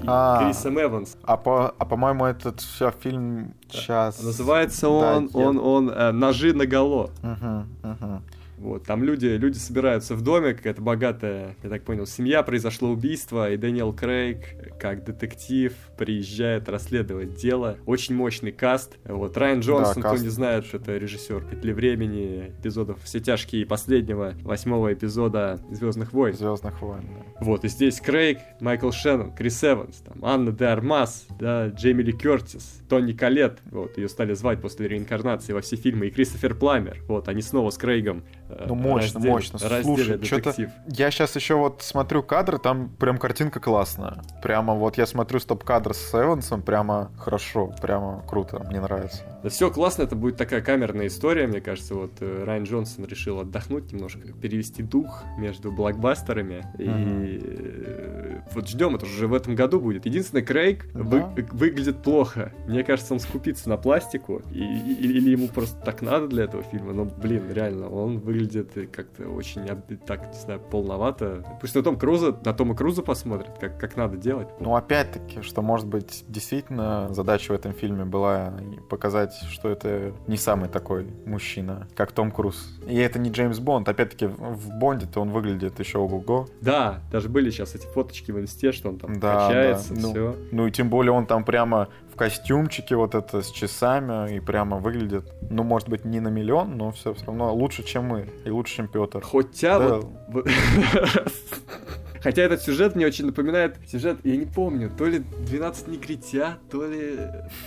и 0.02 0.06
а, 0.08 0.44
Крисом 0.44 0.80
Эванс. 0.80 1.18
А 1.24 1.38
по, 1.38 1.74
а 1.78 1.86
по-моему 1.86 2.26
этот 2.26 2.62
все 2.62 2.92
фильм 2.92 3.54
сейчас. 3.70 4.22
Называется 4.22 4.90
он, 4.90 5.28
да, 5.28 5.40
он, 5.40 5.58
он, 5.58 5.88
он 5.88 5.90
э, 5.90 6.12
"Ножи 6.12 6.54
на 6.54 6.66
голо". 6.66 7.10
Угу, 7.24 7.92
угу. 7.92 8.22
Вот, 8.60 8.84
там 8.86 9.04
люди, 9.04 9.26
люди 9.26 9.58
собираются 9.58 10.16
в 10.16 10.22
доме, 10.22 10.54
какая-то 10.54 10.82
богатая, 10.82 11.56
я 11.64 11.70
так 11.70 11.84
понял, 11.84 12.06
семья, 12.06 12.44
произошло 12.44 12.90
убийство, 12.90 13.50
и 13.52 13.58
Дэниел 13.58 13.94
Крейг, 13.94 14.78
как 14.80 15.06
детектив, 15.06 15.74
приезжает 15.98 16.68
расследовать 16.68 17.36
дело. 17.36 17.78
Очень 17.86 18.16
мощный 18.16 18.52
каст. 18.52 18.98
Вот, 19.06 19.38
Райан 19.38 19.62
Джонсон, 19.62 20.02
да, 20.02 20.10
кто 20.10 20.22
не 20.22 20.30
знает, 20.30 20.66
это 20.74 20.98
режиссер 20.98 21.46
«Петли 21.46 21.72
времени», 21.72 22.54
эпизодов 22.60 23.02
«Все 23.04 23.22
тяжкие» 23.22 23.62
и 23.62 23.66
последнего, 23.66 24.34
восьмого 24.42 24.94
эпизода 24.94 25.60
«Звездных 25.72 26.12
войн». 26.12 26.36
«Звездных 26.36 26.82
войн», 26.82 27.06
да. 27.08 27.46
Вот, 27.46 27.64
и 27.64 27.70
здесь 27.70 28.02
Крейг, 28.02 28.40
Майкл 28.60 28.92
Шеннон, 28.92 29.34
Крис 29.34 29.64
Эванс, 29.64 29.98
там, 29.98 30.26
Анна 30.26 30.52
де 30.52 30.66
Армас, 30.66 31.28
да, 31.40 31.68
Джейми 31.70 32.04
Ли 32.04 32.12
Кертис, 32.12 32.79
Тони 32.90 33.14
Калет, 33.14 33.60
вот, 33.72 33.98
ее 33.98 34.10
стали 34.10 34.34
звать 34.34 34.62
после 34.62 34.88
реинкарнации 34.88 35.54
во 35.54 35.62
все 35.62 35.76
фильмы, 35.76 36.08
и 36.08 36.12
Кристофер 36.12 36.56
Пламер, 36.56 37.04
вот, 37.08 37.30
они 37.30 37.42
снова 37.42 37.70
с 37.70 37.78
Крейгом 37.78 38.24
Э, 38.50 38.66
ну, 38.68 38.76
мощно, 38.76 39.20
раздел, 39.20 39.32
мощно. 39.32 39.60
Слушай, 39.60 40.24
что-то... 40.24 40.56
Я 40.88 41.12
сейчас 41.12 41.36
еще 41.36 41.56
вот 41.56 41.84
смотрю 41.84 42.24
кадры, 42.24 42.58
там 42.58 42.90
прям 42.90 43.18
картинка 43.18 43.60
классная. 43.60 44.22
Прямо 44.42 44.74
вот 44.74 44.98
я 44.98 45.06
смотрю 45.06 45.40
стоп-кадр 45.40 45.94
с 45.94 46.14
Эвансом, 46.14 46.64
прямо 46.64 47.12
хорошо, 47.18 47.74
прямо 47.82 48.24
круто, 48.28 48.66
мне 48.68 48.82
нравится. 48.82 49.24
Да 49.44 49.50
все 49.50 49.70
классно, 49.70 50.04
это 50.04 50.16
будет 50.16 50.38
такая 50.38 50.62
камерная 50.62 51.08
история, 51.08 51.46
мне 51.48 51.62
кажется. 51.62 51.94
Вот 51.94 52.14
э, 52.22 52.44
Райан 52.44 52.64
Джонсон 52.64 53.06
решил 53.06 53.40
отдохнуть 53.40 53.92
немножко, 53.94 54.20
перевести 54.34 54.82
дух 54.82 55.24
между 55.38 55.72
блокбастерами. 55.72 56.66
И 56.80 56.84
mm-hmm. 56.84 58.44
вот 58.54 58.68
ждем, 58.68 58.96
это 58.96 59.06
уже 59.06 59.28
в 59.28 59.34
этом 59.34 59.56
году 59.56 59.80
будет. 59.80 60.06
Единственный 60.06 60.42
Крейг 60.42 60.92
да. 60.94 61.04
вы, 61.04 61.46
выглядит 61.52 62.02
плохо. 62.02 62.52
Мне 62.66 62.79
кажется, 62.84 63.14
он 63.14 63.20
скупится 63.20 63.70
на 63.70 63.78
пластику, 63.78 64.42
и, 64.52 64.60
или 64.60 65.32
ему 65.32 65.48
просто 65.48 65.80
так 65.84 66.02
надо 66.02 66.28
для 66.28 66.44
этого 66.46 66.64
фильма. 66.64 66.94
Но, 66.94 67.06
блин, 67.06 67.52
реально, 67.52 67.90
он 67.90 68.20
выглядит 68.20 68.40
выглядит 68.40 68.92
как-то 68.92 69.30
очень, 69.30 69.66
так, 70.06 70.28
не 70.28 70.40
знаю, 70.40 70.60
полновато. 70.60 71.44
Пусть 71.62 71.76
на 71.76 71.84
Том 71.84 71.98
Круза, 71.98 72.38
на 72.44 72.54
Тома 72.54 72.76
Круза 72.76 73.02
посмотрят, 73.02 73.58
как, 73.60 73.80
как 73.80 73.96
надо 73.96 74.18
делать. 74.18 74.48
Ну, 74.60 74.76
опять-таки, 74.76 75.42
что, 75.42 75.62
может 75.62 75.88
быть, 75.88 76.24
действительно 76.28 77.08
задача 77.12 77.52
в 77.52 77.56
этом 77.56 77.74
фильме 77.74 78.06
была 78.06 78.54
показать, 78.90 79.34
что 79.52 79.70
это 79.70 80.14
не 80.28 80.38
самый 80.38 80.70
такой 80.70 81.08
мужчина, 81.26 81.88
как 81.96 82.12
Том 82.12 82.32
Круз. 82.32 82.80
И 82.88 82.96
это 82.98 83.20
не 83.20 83.30
Джеймс 83.30 83.60
Бонд. 83.60 83.88
Опять-таки, 83.90 84.28
в 84.28 84.70
Бонде-то 84.80 85.22
он 85.22 85.30
выглядит 85.30 85.80
еще 85.80 86.00
ого-го. 86.00 86.48
Да, 86.62 87.02
даже 87.12 87.30
были 87.30 87.50
сейчас 87.50 87.76
эти 87.76 87.86
фоточки 87.88 88.32
в 88.32 88.40
инсте, 88.40 88.72
что 88.72 88.90
он 88.90 88.98
там 88.98 89.20
да, 89.20 89.48
качается, 89.48 89.94
да. 89.94 90.02
Ну, 90.02 90.10
все. 90.12 90.36
Ну 90.52 90.68
и 90.68 90.72
тем 90.72 90.90
более 90.90 91.12
он 91.12 91.26
там 91.26 91.44
прямо 91.44 91.90
костюмчике 92.20 92.98
вот 92.98 93.16
это 93.16 93.42
с 93.42 93.50
часами 93.50 94.36
и 94.36 94.40
прямо 94.42 94.78
выглядит, 94.78 95.32
ну, 95.50 95.64
может 95.64 95.88
быть, 95.88 96.04
не 96.04 96.20
на 96.20 96.28
миллион, 96.28 96.78
но 96.78 96.92
все, 96.92 97.14
все 97.14 97.26
равно 97.26 97.54
лучше, 97.54 97.82
чем 97.84 98.06
мы 98.06 98.28
и 98.44 98.50
лучше, 98.50 98.76
чем 98.76 98.88
Петр. 98.90 99.22
Хотя 99.22 99.80
да. 99.80 100.00
вот... 100.28 100.48
Хотя 102.22 102.42
этот 102.42 102.62
сюжет 102.62 102.96
мне 102.98 103.06
очень 103.06 103.26
напоминает 103.26 103.78
сюжет, 103.88 104.18
я 104.26 104.36
не 104.36 104.46
помню, 104.46 104.92
то 104.98 105.06
ли 105.06 105.20
12 105.20 105.88
негритят, 105.88 106.60
то 106.70 106.86
ли 106.86 107.18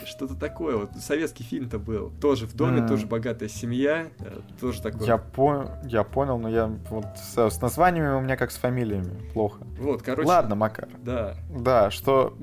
что-то 0.04 0.34
такое. 0.34 0.76
Вот 0.76 0.90
советский 1.00 1.42
фильм-то 1.42 1.78
был. 1.78 2.12
Тоже 2.20 2.46
в 2.46 2.54
доме, 2.54 2.80
mm. 2.80 2.88
тоже 2.88 3.06
богатая 3.06 3.48
семья, 3.48 4.08
э, 4.18 4.40
тоже 4.60 4.82
такое. 4.82 5.06
Я, 5.06 5.16
по... 5.16 5.70
я 5.84 6.04
понял, 6.04 6.38
но 6.38 6.50
я 6.50 6.66
вот 6.90 7.06
с, 7.16 7.50
с 7.50 7.62
названиями 7.62 8.14
у 8.14 8.20
меня 8.20 8.36
как 8.36 8.50
с 8.50 8.58
фамилиями. 8.58 9.32
Плохо. 9.32 9.64
Вот, 9.78 10.02
короче. 10.02 10.28
Ладно, 10.28 10.54
Макар. 10.54 10.90
Да. 11.02 11.36
Да, 11.48 11.90
что 11.90 12.34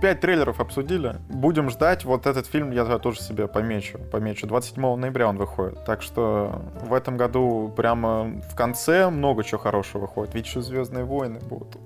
пять 0.00 0.20
трейлеров 0.20 0.60
обсудили. 0.60 1.16
Будем 1.28 1.70
ждать. 1.70 2.04
Вот 2.04 2.26
этот 2.26 2.46
фильм 2.46 2.70
я 2.70 2.84
тоже 2.98 3.20
себе 3.20 3.48
помечу. 3.48 3.98
Помечу. 3.98 4.46
27 4.46 4.96
ноября 4.96 5.28
он 5.28 5.36
выходит. 5.36 5.84
Так 5.84 6.02
что 6.02 6.62
в 6.80 6.92
этом 6.92 7.16
году 7.16 7.72
прямо 7.76 8.40
в 8.50 8.54
конце 8.54 9.10
много 9.10 9.44
чего 9.44 9.60
хорошего 9.60 10.02
выходит. 10.02 10.34
Ведь 10.34 10.46
еще 10.46 10.62
Звездные 10.62 11.04
войны 11.04 11.40
будут. 11.40 11.78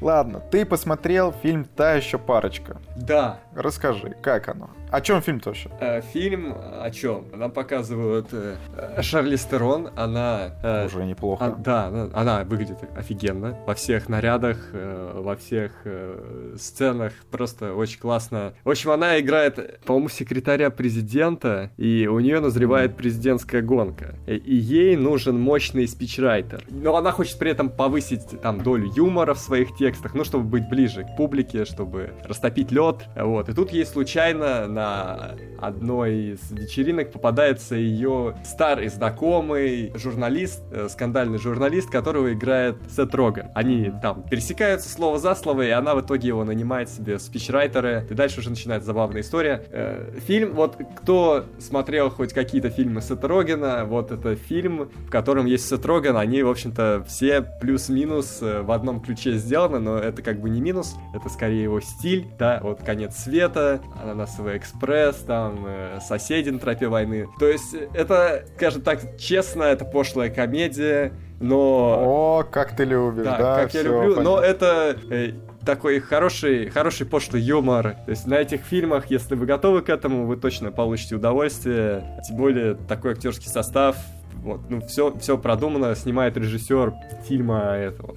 Ладно, 0.00 0.38
ты 0.38 0.64
посмотрел 0.64 1.32
фильм 1.32 1.64
«Та 1.64 1.94
еще 1.94 2.18
парочка». 2.18 2.80
Да. 2.96 3.40
Расскажи, 3.58 4.14
как 4.22 4.48
оно? 4.48 4.70
О 4.92 5.00
чем 5.00 5.20
фильм 5.20 5.40
тоже? 5.40 5.68
Э, 5.80 6.00
фильм 6.00 6.54
о 6.56 6.88
чем? 6.92 7.24
Нам 7.34 7.50
показывают 7.50 8.28
э, 8.30 8.54
Шарли 9.02 9.34
Стерон, 9.34 9.90
она... 9.96 10.54
Э, 10.62 10.86
Уже 10.86 11.04
неплохо. 11.04 11.46
А, 11.46 11.50
да, 11.50 11.86
она, 11.86 12.08
она 12.14 12.44
выглядит 12.44 12.78
офигенно. 12.96 13.58
Во 13.66 13.74
всех 13.74 14.08
нарядах, 14.08 14.58
э, 14.72 15.12
во 15.20 15.34
всех 15.34 15.72
э, 15.84 16.54
сценах, 16.56 17.12
просто 17.32 17.74
очень 17.74 17.98
классно. 17.98 18.54
В 18.62 18.70
общем, 18.70 18.92
она 18.92 19.18
играет, 19.18 19.80
по-моему, 19.84 20.08
секретаря 20.08 20.70
президента, 20.70 21.72
и 21.76 22.06
у 22.06 22.20
нее 22.20 22.38
назревает 22.38 22.96
президентская 22.96 23.60
гонка. 23.60 24.14
И, 24.28 24.36
и 24.36 24.54
ей 24.54 24.94
нужен 24.96 25.38
мощный 25.38 25.88
спичрайтер. 25.88 26.62
Но 26.70 26.94
она 26.94 27.10
хочет 27.10 27.40
при 27.40 27.50
этом 27.50 27.70
повысить 27.70 28.40
там 28.40 28.62
долю 28.62 28.88
юмора 28.94 29.34
в 29.34 29.40
своих 29.40 29.76
текстах, 29.76 30.14
ну, 30.14 30.22
чтобы 30.22 30.44
быть 30.44 30.68
ближе 30.68 31.02
к 31.02 31.16
публике, 31.16 31.64
чтобы 31.64 32.12
растопить 32.24 32.70
лед. 32.70 33.04
Вот. 33.16 33.47
И 33.48 33.52
тут 33.54 33.70
ей 33.70 33.86
случайно 33.86 34.68
на 34.68 35.36
одной 35.58 36.32
из 36.34 36.50
вечеринок 36.50 37.10
попадается 37.10 37.74
ее 37.74 38.36
старый 38.44 38.88
знакомый 38.88 39.90
журналист, 39.96 40.62
э, 40.70 40.88
скандальный 40.90 41.38
журналист, 41.38 41.90
которого 41.90 42.32
играет 42.32 42.76
Сет 42.94 43.14
Роган. 43.14 43.48
Они 43.54 43.90
там 44.02 44.22
пересекаются 44.22 44.90
слово 44.90 45.18
за 45.18 45.34
слово, 45.34 45.62
и 45.62 45.70
она 45.70 45.94
в 45.94 46.02
итоге 46.02 46.28
его 46.28 46.44
нанимает 46.44 46.90
себе 46.90 47.18
спичрайтеры, 47.18 48.06
и 48.08 48.14
дальше 48.14 48.40
уже 48.40 48.50
начинается 48.50 48.86
забавная 48.86 49.22
история. 49.22 49.64
Э, 49.70 50.12
фильм, 50.26 50.52
вот 50.52 50.76
кто 51.00 51.46
смотрел 51.58 52.10
хоть 52.10 52.34
какие-то 52.34 52.68
фильмы 52.68 53.00
Сета 53.00 53.28
Рогана, 53.28 53.86
вот 53.86 54.12
это 54.12 54.36
фильм, 54.36 54.90
в 55.06 55.10
котором 55.10 55.46
есть 55.46 55.66
Сет 55.66 55.86
Роган, 55.86 56.18
они, 56.18 56.42
в 56.42 56.50
общем-то, 56.50 57.04
все 57.08 57.40
плюс-минус 57.40 58.40
э, 58.42 58.60
в 58.60 58.70
одном 58.72 59.00
ключе 59.00 59.38
сделаны, 59.38 59.78
но 59.78 59.96
это 59.96 60.20
как 60.20 60.38
бы 60.38 60.50
не 60.50 60.60
минус, 60.60 60.96
это 61.14 61.30
скорее 61.30 61.62
его 61.62 61.80
стиль, 61.80 62.26
да, 62.38 62.60
вот 62.62 62.82
конец 62.82 63.16
света, 63.16 63.37
света», 63.38 63.80
«Ананасовый 64.02 64.56
экспресс», 64.56 65.16
там 65.18 65.64
э, 65.66 66.00
«Соседи 66.00 66.50
на 66.50 66.58
тропе 66.58 66.88
войны». 66.88 67.28
То 67.38 67.46
есть 67.46 67.74
это, 67.94 68.44
скажем 68.56 68.82
так, 68.82 69.16
честно, 69.16 69.62
это 69.62 69.84
пошлая 69.84 70.28
комедия, 70.28 71.12
но... 71.40 72.40
О, 72.40 72.42
как 72.42 72.74
ты 72.74 72.84
любишь, 72.84 73.24
да, 73.24 73.38
да 73.38 73.62
как 73.62 73.74
я 73.74 73.82
люблю, 73.82 74.16
понятно. 74.16 74.22
но 74.22 74.40
это 74.40 74.96
э, 75.08 75.32
такой 75.64 76.00
хороший, 76.00 76.68
хороший 76.70 77.06
пошлый 77.06 77.42
юмор. 77.42 77.94
То 78.06 78.10
есть 78.10 78.26
на 78.26 78.34
этих 78.34 78.62
фильмах, 78.62 79.06
если 79.08 79.36
вы 79.36 79.46
готовы 79.46 79.82
к 79.82 79.88
этому, 79.88 80.26
вы 80.26 80.36
точно 80.36 80.72
получите 80.72 81.14
удовольствие. 81.14 82.20
Тем 82.26 82.38
более 82.38 82.74
такой 82.74 83.12
актерский 83.12 83.48
состав. 83.48 83.96
Вот, 84.34 84.62
ну, 84.68 84.80
все, 84.80 85.16
все 85.18 85.38
продумано, 85.38 85.94
снимает 85.94 86.36
режиссер 86.36 86.92
фильма 87.28 87.74
этого 87.76 88.16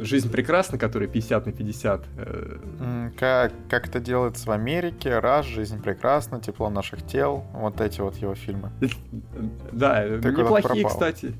Жизнь 0.00 0.30
прекрасна, 0.30 0.78
который 0.78 1.08
50 1.08 1.46
на 1.46 1.52
50. 1.52 2.04
Э. 2.16 3.10
Как, 3.18 3.52
как 3.68 3.88
это 3.88 4.00
делается 4.00 4.46
в 4.46 4.50
Америке, 4.50 5.18
раз, 5.18 5.46
Жизнь 5.46 5.82
прекрасна, 5.82 6.40
Тепло 6.40 6.70
наших 6.70 7.06
тел, 7.06 7.44
вот 7.52 7.80
эти 7.80 8.00
вот 8.00 8.16
его 8.16 8.34
фильмы. 8.34 8.70
Да, 9.72 10.02
Ты 10.02 10.30
неплохие, 10.30 10.86
кстати. 10.86 11.34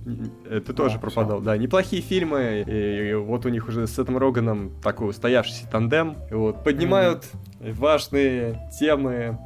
Ты 0.49 0.73
тоже 0.73 0.99
пропадал, 0.99 1.41
да. 1.41 1.57
Неплохие 1.57 2.03
фильмы, 2.03 2.65
и 2.67 3.15
вот 3.15 3.47
у 3.47 3.49
них 3.49 3.69
уже 3.69 3.87
с 3.87 3.99
этим 3.99 4.19
Роганом 4.19 4.73
такой 4.83 5.11
устоявшийся 5.11 5.69
тандем. 5.69 6.17
Вот 6.31 6.65
поднимают 6.65 7.25
важные 7.61 8.69
темы 8.79 9.39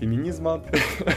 феминизма. 0.00 0.62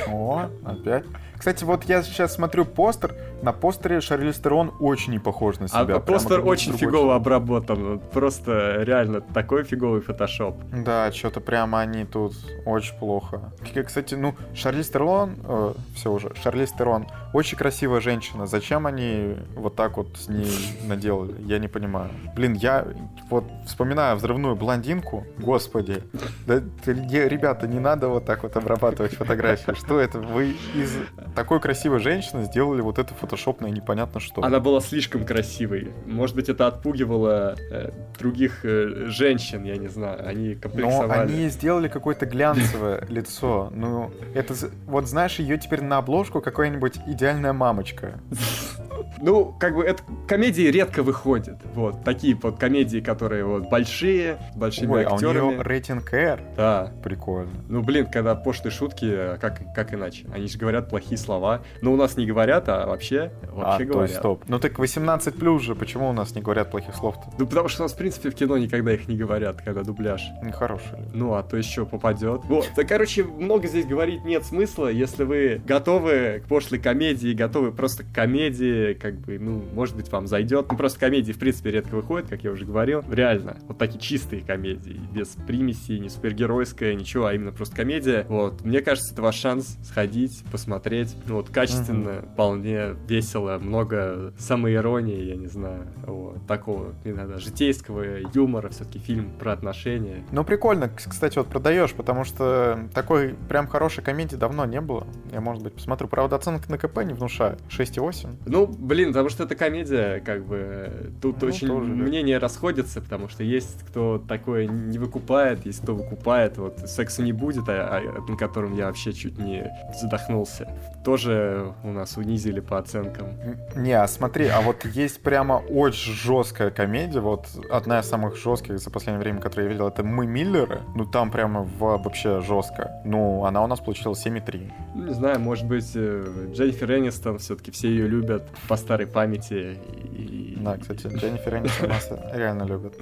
О, 0.07 0.49
опять. 0.63 1.05
Кстати, 1.37 1.63
вот 1.65 1.83
я 1.83 2.01
сейчас 2.01 2.33
смотрю 2.33 2.65
постер, 2.65 3.13
на 3.41 3.51
постере 3.51 4.01
Шарлиз 4.01 4.37
Терон 4.37 4.73
очень 4.79 5.13
не 5.13 5.19
похож 5.19 5.59
на 5.59 5.67
себя. 5.67 5.95
А 5.95 5.99
постер 5.99 6.45
очень 6.45 6.73
фигово 6.73 6.99
человек. 6.99 7.21
обработан, 7.21 8.01
просто 8.11 8.83
реально 8.83 9.21
такой 9.21 9.63
фиговый 9.63 10.01
фотошоп. 10.01 10.55
Да, 10.71 11.11
что-то 11.11 11.41
прямо 11.41 11.79
они 11.81 12.05
тут 12.05 12.33
очень 12.65 12.97
плохо. 12.97 13.51
Кстати, 13.85 14.15
ну, 14.15 14.35
Шарлиз 14.53 14.89
Терон, 14.89 15.35
э, 15.43 15.73
все 15.95 16.11
уже, 16.11 16.31
Шарлиз 16.41 16.71
Терон, 16.71 17.07
очень 17.33 17.57
красивая 17.57 18.01
женщина. 18.01 18.47
Зачем 18.47 18.87
они 18.87 19.35
вот 19.55 19.75
так 19.75 19.97
вот 19.97 20.17
с 20.17 20.27
ней 20.29 20.51
наделали? 20.87 21.35
Я 21.41 21.59
не 21.59 21.67
понимаю. 21.67 22.09
Блин, 22.35 22.53
я 22.53 22.85
вот 23.29 23.45
вспоминаю 23.65 24.15
взрывную 24.17 24.55
блондинку, 24.55 25.25
господи, 25.37 26.03
да, 26.45 26.61
ребята, 26.85 27.67
не 27.67 27.79
надо 27.79 28.09
вот 28.09 28.25
так 28.25 28.43
вот 28.43 28.55
обрабатывать 28.57 29.15
фотографии. 29.15 29.73
Что 29.73 29.99
это? 29.99 30.19
Вы 30.19 30.55
из 30.73 30.95
такой 31.35 31.59
красивой 31.59 31.99
женщины 31.99 32.45
сделали 32.45 32.81
вот 32.81 32.99
это 32.99 33.13
фотошопное 33.25 33.71
непонятно 33.71 34.19
что. 34.19 34.43
Она 34.43 34.59
была 34.59 34.79
слишком 34.81 35.25
красивой. 35.25 35.91
Может 36.05 36.35
быть, 36.35 36.49
это 36.49 36.67
отпугивало 36.67 37.55
э, 37.71 37.91
других 38.19 38.63
э, 38.63 39.07
женщин, 39.07 39.63
я 39.63 39.77
не 39.77 39.87
знаю. 39.87 40.27
Они 40.27 40.55
комплексовали. 40.55 41.07
Но 41.07 41.13
они 41.13 41.49
сделали 41.49 41.87
какое-то 41.87 42.25
глянцевое 42.25 43.05
лицо. 43.09 43.71
Ну, 43.73 44.11
это... 44.33 44.53
Вот 44.85 45.07
знаешь, 45.07 45.39
ее 45.39 45.57
теперь 45.57 45.81
на 45.81 45.97
обложку 45.97 46.41
какая-нибудь 46.41 46.99
идеальная 47.07 47.53
мамочка. 47.53 48.19
Ну, 49.21 49.55
как 49.59 49.75
бы, 49.75 49.83
это 49.83 50.03
комедии 50.27 50.63
редко 50.63 51.03
выходят. 51.03 51.57
Вот, 51.73 52.03
такие 52.03 52.35
вот 52.35 52.59
комедии, 52.59 52.99
которые 52.99 53.45
вот 53.45 53.69
большие, 53.69 54.37
большими 54.55 54.91
Ой, 54.91 55.03
актерами. 55.03 55.39
а 55.39 55.43
у 55.43 55.51
нее 55.51 55.61
рейтинг 55.63 56.13
R. 56.13 56.41
Да. 56.55 56.91
Прикольно. 57.03 57.51
Ну, 57.69 57.81
блин, 57.81 58.07
когда 58.07 58.35
пошлые 58.35 58.71
шутки, 58.71 59.37
как, 59.39 59.61
как 59.73 59.93
иначе? 59.93 60.27
Они 60.33 60.47
же 60.47 60.57
говорят 60.57 60.89
плохие 60.89 61.17
слова. 61.17 61.61
Но 61.81 61.93
у 61.93 61.95
нас 61.95 62.17
не 62.17 62.25
говорят, 62.25 62.67
а 62.69 62.85
вообще, 62.87 63.31
вообще 63.51 63.83
а, 63.83 63.85
говорят. 63.85 64.11
То 64.11 64.19
стоп. 64.19 64.43
Ну 64.47 64.59
так 64.59 64.79
18 64.79 65.35
плюс 65.35 65.61
же, 65.63 65.75
почему 65.75 66.09
у 66.09 66.13
нас 66.13 66.35
не 66.35 66.41
говорят 66.41 66.71
плохих 66.71 66.95
слов-то? 66.95 67.29
Ну, 67.37 67.47
потому 67.47 67.67
что 67.67 67.83
у 67.83 67.85
нас, 67.85 67.93
в 67.93 67.97
принципе, 67.97 68.29
в 68.29 68.35
кино 68.35 68.57
никогда 68.57 68.93
их 68.93 69.07
не 69.07 69.15
говорят, 69.15 69.61
когда 69.61 69.83
дубляж. 69.83 70.21
Нехороший. 70.43 70.99
Ну, 71.13 71.33
а 71.33 71.43
то 71.43 71.57
еще 71.57 71.85
попадет. 71.85 72.41
Вот. 72.45 72.69
Да, 72.75 72.83
короче, 72.83 73.23
много 73.23 73.67
здесь 73.67 73.85
говорить 73.85 74.23
нет 74.25 74.45
смысла, 74.45 74.87
если 74.87 75.23
вы 75.23 75.61
готовы 75.65 76.41
к 76.43 76.47
пошлой 76.47 76.79
комедии, 76.79 77.33
готовы 77.33 77.71
просто 77.71 78.03
к 78.03 78.11
комедии, 78.11 78.93
как 79.05 79.19
бы, 79.19 79.37
ну, 79.37 79.63
может 79.73 79.95
быть, 79.95 80.11
вам 80.11 80.25
зайдет. 80.25 80.65
Ну, 80.71 80.77
просто 80.77 80.99
комедии, 80.99 81.31
в 81.31 81.37
принципе, 81.37 81.69
редко 81.69 81.93
выходят, 81.93 82.27
как 82.27 82.43
я 82.43 82.51
уже 82.51 82.65
говорил. 82.65 83.03
Реально, 83.07 83.57
вот 83.67 83.77
такие 83.77 83.99
чистые 83.99 84.41
комедии, 84.41 84.99
без 85.13 85.27
примесей, 85.47 85.99
не 85.99 86.09
супергеройская, 86.09 86.95
ничего, 86.95 87.27
а 87.27 87.33
именно 87.33 87.51
просто 87.51 87.75
комедия. 87.75 88.25
Вот, 88.27 88.63
мне 88.65 88.81
кажется, 88.81 89.13
это 89.13 89.21
ваш 89.21 89.35
шанс 89.35 89.77
сходить, 89.83 90.43
посмотреть. 90.51 91.15
Ну, 91.27 91.35
вот, 91.35 91.49
качественно, 91.49 92.09
uh-huh. 92.09 92.33
вполне 92.33 92.95
весело, 93.07 93.59
много 93.59 94.33
самоиронии, 94.39 95.23
я 95.23 95.35
не 95.35 95.47
знаю, 95.47 95.85
вот, 96.07 96.47
такого, 96.47 96.95
иногда, 97.03 97.37
житейского 97.37 98.03
юмора, 98.33 98.69
все-таки 98.69 98.97
фильм 98.97 99.29
про 99.37 99.53
отношения. 99.53 100.25
Ну, 100.31 100.43
прикольно, 100.43 100.89
кстати, 100.89 101.37
вот 101.37 101.47
продаешь, 101.47 101.93
потому 101.93 102.23
что 102.23 102.89
такой 102.95 103.35
прям 103.47 103.67
хорошей 103.67 104.03
комедии 104.03 104.35
давно 104.35 104.65
не 104.65 104.81
было. 104.81 105.05
Я, 105.31 105.41
может 105.41 105.61
быть, 105.61 105.73
посмотрю. 105.73 106.07
Правда, 106.07 106.37
оценка 106.37 106.71
на 106.71 106.79
КП 106.79 107.03
не 107.03 107.13
внушает. 107.13 107.59
6,8. 107.69 108.37
Ну, 108.47 108.65
блин, 108.65 108.94
потому 109.03 109.29
что 109.29 109.43
это 109.43 109.55
комедия, 109.55 110.21
как 110.21 110.45
бы, 110.45 111.11
тут 111.21 111.41
ну, 111.41 111.47
очень 111.47 111.67
тоже, 111.67 111.91
мнения 111.91 112.35
да. 112.35 112.41
расходятся, 112.41 113.01
потому 113.01 113.29
что 113.29 113.43
есть 113.43 113.83
кто 113.87 114.17
такое 114.17 114.67
не 114.67 114.97
выкупает, 114.97 115.65
есть 115.65 115.81
кто 115.81 115.95
выкупает, 115.95 116.57
вот 116.57 116.79
секса 116.85 117.21
не 117.21 117.33
будет, 117.33 117.67
а, 117.67 118.01
а, 118.01 118.31
на 118.31 118.37
котором 118.37 118.75
я 118.75 118.87
вообще 118.87 119.13
чуть 119.13 119.37
не 119.37 119.71
задохнулся. 119.99 120.71
Тоже 121.03 121.73
у 121.83 121.91
нас 121.91 122.17
унизили 122.17 122.59
по 122.59 122.77
оценкам. 122.77 123.27
Не, 123.75 123.93
а 123.93 124.07
смотри, 124.07 124.47
а 124.47 124.61
вот 124.61 124.85
есть 124.85 125.21
прямо 125.21 125.61
очень 125.69 126.13
жесткая 126.13 126.71
комедия, 126.71 127.19
вот 127.19 127.47
одна 127.69 127.99
из 127.99 128.05
самых 128.05 128.37
жестких 128.37 128.79
за 128.79 128.89
последнее 128.89 129.21
время, 129.21 129.41
которую 129.41 129.67
я 129.67 129.71
видел, 129.73 129.87
это 129.87 130.03
«Мы 130.03 130.25
Миллеры», 130.25 130.81
ну 130.95 131.05
там 131.05 131.31
прямо 131.31 131.67
вообще 131.79 132.41
жестко. 132.41 133.01
Ну, 133.03 133.45
она 133.45 133.63
у 133.63 133.67
нас 133.67 133.79
получила 133.79 134.13
7,3. 134.13 134.71
Не 134.95 135.13
знаю, 135.13 135.39
может 135.39 135.65
быть, 135.65 135.91
э, 135.95 136.49
Дженнифер 136.53 136.91
Энистон, 136.93 137.37
все-таки 137.39 137.71
все 137.71 137.89
ее 137.89 138.07
любят 138.07 138.43
по 138.67 138.77
старой 138.85 139.07
памяти. 139.07 139.77
И... 140.13 140.57
Да, 140.59 140.77
кстати, 140.77 141.07
Дженнифер 141.07 141.57
Энистон 141.57 141.89
нас 141.89 142.09
реально 142.33 142.63
любят. 142.63 142.93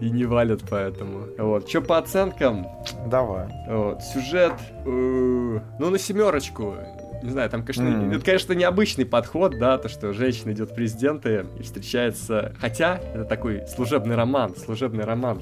И 0.00 0.10
не 0.10 0.24
валят 0.24 0.62
поэтому. 0.70 1.26
Вот. 1.38 1.68
Что 1.68 1.82
по 1.82 1.98
оценкам? 1.98 2.66
Давай. 3.06 3.48
Вот. 3.68 4.02
Сюжет, 4.02 4.54
э, 4.86 5.60
ну, 5.78 5.90
на 5.90 5.98
семерочку 5.98 6.74
не 7.22 7.30
знаю, 7.30 7.50
там, 7.50 7.64
конечно, 7.64 7.82
mm. 7.82 8.16
это, 8.16 8.24
конечно, 8.24 8.52
необычный 8.52 9.06
подход, 9.06 9.58
да, 9.58 9.78
то, 9.78 9.88
что 9.88 10.12
женщина 10.12 10.52
идет 10.52 10.70
в 10.70 10.74
президенты 10.74 11.46
и 11.58 11.62
встречается, 11.62 12.52
хотя 12.60 13.00
это 13.14 13.24
такой 13.24 13.66
служебный 13.66 14.16
роман, 14.16 14.56
служебный 14.56 15.04
роман 15.04 15.40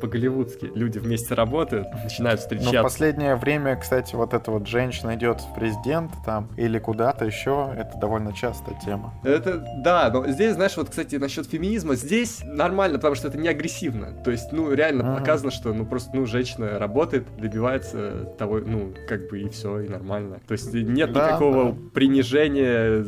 по-голливудски. 0.00 0.70
Люди 0.74 0.98
вместе 0.98 1.34
работают, 1.34 1.86
начинают 2.02 2.40
встречаться. 2.40 2.74
Но 2.74 2.80
в 2.80 2.82
последнее 2.82 3.36
время, 3.36 3.76
кстати, 3.76 4.14
вот 4.14 4.34
эта 4.34 4.50
вот 4.50 4.66
женщина 4.66 5.14
идет 5.14 5.40
в 5.40 5.54
президент 5.54 6.12
там 6.24 6.50
или 6.56 6.78
куда-то 6.78 7.24
еще, 7.24 7.72
это 7.76 7.98
довольно 7.98 8.32
частая 8.32 8.78
тема. 8.84 9.14
Это, 9.24 9.64
да, 9.78 10.10
но 10.12 10.26
здесь, 10.28 10.54
знаешь, 10.54 10.76
вот, 10.76 10.90
кстати, 10.90 11.16
насчет 11.16 11.46
феминизма, 11.46 11.94
здесь 11.94 12.42
нормально, 12.44 12.98
потому 12.98 13.14
что 13.14 13.28
это 13.28 13.38
не 13.38 13.48
агрессивно. 13.48 14.12
То 14.24 14.30
есть, 14.30 14.52
ну, 14.52 14.72
реально 14.72 15.02
mm-hmm. 15.02 15.18
показано, 15.18 15.50
что, 15.50 15.72
ну, 15.72 15.84
просто, 15.86 16.10
ну, 16.14 16.26
женщина 16.26 16.78
работает, 16.78 17.26
добивается 17.38 18.26
того, 18.38 18.58
ну, 18.58 18.92
как 19.08 19.28
бы 19.28 19.40
и 19.40 19.48
все, 19.48 19.80
и 19.80 19.88
нормально. 19.88 20.40
То 20.46 20.52
есть 20.52 20.72
нет 20.72 21.12
да, 21.16 21.28
никакого 21.28 21.72
да. 21.72 21.78
принижения 21.92 23.04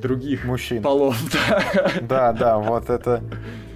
других 0.00 0.44
Мужчин. 0.44 0.82
полов. 0.82 1.16
Да, 2.02 2.32
да, 2.32 2.58
вот 2.58 2.90
это 2.90 3.22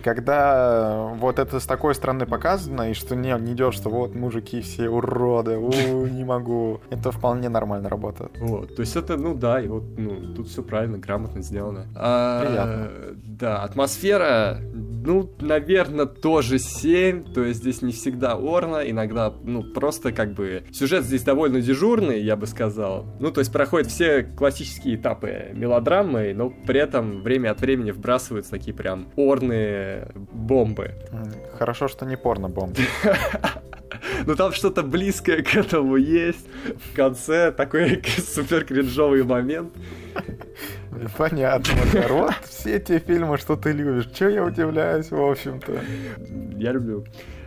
когда 0.04 1.10
вот 1.14 1.38
это 1.38 1.58
с 1.58 1.66
такой 1.66 1.94
стороны 1.94 2.26
показано, 2.26 2.90
и 2.90 2.94
что 2.94 3.16
не, 3.16 3.34
не 3.40 3.54
идет, 3.54 3.74
что 3.74 3.88
вот 3.88 4.14
мужики 4.14 4.60
все 4.60 4.88
уроды, 4.88 5.56
у, 5.56 5.70
не 6.06 6.24
могу. 6.24 6.80
Это 6.90 7.10
вполне 7.10 7.48
нормально 7.48 7.88
работает. 7.88 8.32
Вот, 8.38 8.76
то 8.76 8.80
есть 8.80 8.94
это, 8.96 9.16
ну 9.16 9.34
да, 9.34 9.60
и 9.60 9.66
вот, 9.66 9.84
ну, 9.96 10.34
тут 10.34 10.48
все 10.48 10.62
правильно, 10.62 10.98
грамотно 10.98 11.42
сделано. 11.42 11.86
А, 11.96 12.44
Приятно. 12.44 12.90
Да, 13.14 13.62
атмосфера, 13.62 14.60
ну, 15.04 15.30
наверное, 15.40 16.06
тоже 16.06 16.58
7, 16.58 17.32
то 17.32 17.42
есть 17.42 17.60
здесь 17.60 17.82
не 17.82 17.92
всегда 17.92 18.34
орно, 18.34 18.78
иногда, 18.78 19.32
ну, 19.42 19.62
просто 19.62 20.12
как 20.12 20.34
бы 20.34 20.64
сюжет 20.72 21.04
здесь 21.04 21.22
довольно 21.22 21.60
дежурный, 21.60 22.20
я 22.20 22.36
бы 22.36 22.46
сказал. 22.46 23.06
Ну, 23.20 23.30
то 23.30 23.40
есть 23.40 23.52
проходят 23.52 23.88
все 23.88 24.22
классические 24.22 24.96
этапы 24.96 25.50
мелодрамы, 25.52 26.32
но 26.34 26.50
при 26.50 26.80
этом 26.80 27.22
время 27.22 27.50
от 27.50 27.60
времени 27.60 27.90
вбрасываются 27.90 28.50
такие 28.50 28.74
прям 28.74 29.08
орные 29.16 29.93
бомбы. 30.32 30.94
Хорошо, 31.58 31.88
что 31.88 32.06
не 32.06 32.16
порно-бомбы. 32.16 32.80
Ну 34.26 34.34
там 34.36 34.52
что-то 34.52 34.82
близкое 34.82 35.42
к 35.42 35.54
этому 35.54 35.96
есть. 35.96 36.46
В 36.64 36.96
конце 36.96 37.52
такой 37.52 38.02
супер 38.34 38.64
кринжовый 38.64 39.22
момент. 39.22 39.72
Понятно, 41.16 41.74
народ. 41.92 42.32
Все 42.48 42.78
те 42.78 42.98
фильмы, 42.98 43.38
что 43.38 43.56
ты 43.56 43.72
любишь. 43.72 44.10
Че 44.14 44.28
я 44.28 44.44
удивляюсь, 44.44 45.10
в 45.10 45.20
общем-то. 45.20 45.80
Я 46.56 46.72
люблю. 46.72 47.04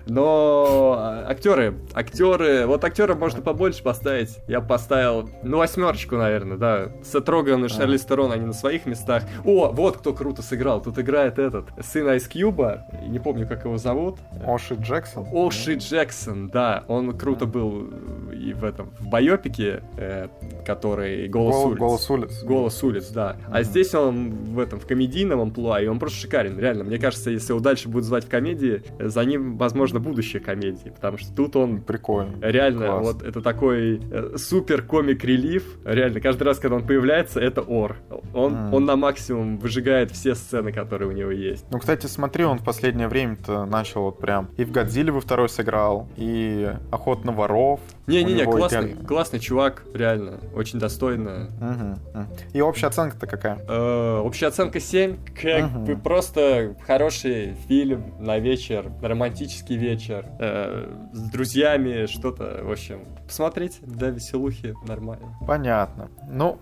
Но 0.07 0.95
а, 0.97 1.25
актеры, 1.29 1.75
актеры, 1.93 2.65
вот 2.65 2.83
актера 2.83 3.15
можно 3.15 3.41
побольше 3.41 3.83
поставить. 3.83 4.37
Я 4.47 4.61
поставил, 4.61 5.29
ну, 5.43 5.57
восьмерочку, 5.57 6.15
наверное, 6.15 6.57
да. 6.57 6.89
Сет 7.03 7.27
Роган 7.29 7.65
и 7.65 7.67
Шарли 7.67 7.97
Стерон, 7.97 8.31
они 8.31 8.45
на 8.45 8.53
своих 8.53 8.85
местах. 8.85 9.23
О, 9.45 9.71
вот 9.71 9.97
кто 9.97 10.13
круто 10.13 10.41
сыграл. 10.41 10.81
Тут 10.81 10.99
играет 10.99 11.39
этот, 11.39 11.65
сын 11.83 12.07
Айс 12.07 12.27
Кьюба, 12.27 12.85
не 13.07 13.19
помню, 13.19 13.47
как 13.47 13.65
его 13.65 13.77
зовут. 13.77 14.17
Оши 14.45 14.75
Джексон. 14.75 15.27
Оши 15.31 15.75
Джексон, 15.75 16.49
да. 16.49 16.83
Он 16.87 17.17
круто 17.17 17.45
был 17.45 17.89
и 18.33 18.53
в 18.53 18.63
этом, 18.63 18.91
в 18.99 19.07
байопике, 19.07 19.81
э, 19.97 20.27
который 20.65 21.27
«Голос 21.27 21.55
Гол- 21.55 21.67
улиц». 21.67 21.79
Голос 21.79 22.09
улиц. 22.09 22.43
Голос 22.43 22.83
улиц, 22.83 23.09
да. 23.09 23.35
А 23.49 23.63
здесь 23.63 23.93
он 23.93 24.29
в 24.29 24.59
этом, 24.59 24.79
в 24.79 24.85
комедийном 24.87 25.41
амплуа, 25.41 25.81
и 25.81 25.87
он 25.87 25.99
просто 25.99 26.19
шикарен, 26.19 26.59
реально. 26.59 26.83
Мне 26.83 26.97
кажется, 26.97 27.29
если 27.29 27.51
его 27.51 27.59
дальше 27.59 27.89
будут 27.89 28.05
звать 28.05 28.25
в 28.25 28.29
комедии, 28.29 28.83
э, 28.99 29.07
за 29.09 29.23
ним, 29.25 29.57
возможно, 29.57 29.96
будущее 29.99 30.41
комедии, 30.41 30.89
потому 30.89 31.17
что 31.17 31.33
тут 31.35 31.55
он 31.55 31.81
Прикольно. 31.81 32.37
реально, 32.41 32.87
Класс. 32.87 33.05
вот 33.05 33.23
это 33.23 33.41
такой 33.41 33.99
э, 34.11 34.37
супер 34.37 34.81
комик-релив. 34.81 35.63
Реально, 35.85 36.19
каждый 36.21 36.43
раз, 36.43 36.59
когда 36.59 36.75
он 36.77 36.85
появляется, 36.85 37.39
это 37.39 37.61
ор. 37.61 37.97
Он, 38.33 38.53
М. 38.53 38.73
он 38.73 38.85
на 38.85 38.95
максимум 38.95 39.57
выжигает 39.57 40.11
все 40.11 40.35
сцены, 40.35 40.71
которые 40.71 41.09
у 41.09 41.11
него 41.11 41.31
есть. 41.31 41.65
Ну, 41.71 41.79
кстати, 41.79 42.05
смотри, 42.07 42.43
он 42.45 42.59
в 42.59 42.63
последнее 42.63 43.07
время-то 43.07 43.65
начал 43.65 44.03
вот 44.03 44.19
прям 44.19 44.49
и 44.57 44.63
в 44.63 44.71
Годзилле 44.71 45.11
во 45.11 45.21
второй 45.21 45.49
сыграл, 45.49 46.07
и 46.17 46.71
Охот 46.91 47.25
на 47.25 47.31
воров. 47.31 47.79
Не-не-не, 48.07 48.45
классный, 48.45 48.91
идеально. 48.91 49.05
классный 49.07 49.39
чувак, 49.39 49.83
реально, 49.93 50.39
очень 50.55 50.79
достойно. 50.79 51.49
Мгм, 51.59 51.99
мгм. 52.13 52.27
И 52.53 52.61
общая 52.61 52.87
оценка-то 52.87 53.27
какая? 53.27 53.59
Э, 53.67 54.19
общая 54.23 54.47
оценка 54.47 54.79
7, 54.79 55.17
как 55.39 55.63
Мгм. 55.71 55.85
бы 55.85 55.97
просто 55.97 56.75
хороший 56.87 57.53
фильм 57.67 58.13
на 58.19 58.39
вечер, 58.39 58.89
романтический 59.01 59.75
вечер, 59.75 60.25
э, 60.39 60.89
с 61.11 61.19
друзьями, 61.29 62.05
что-то, 62.05 62.61
в 62.63 62.71
общем, 62.71 63.01
посмотрите, 63.27 63.79
да, 63.81 64.07
веселухи, 64.09 64.73
нормально. 64.87 65.35
Понятно. 65.45 66.07
Ну, 66.29 66.59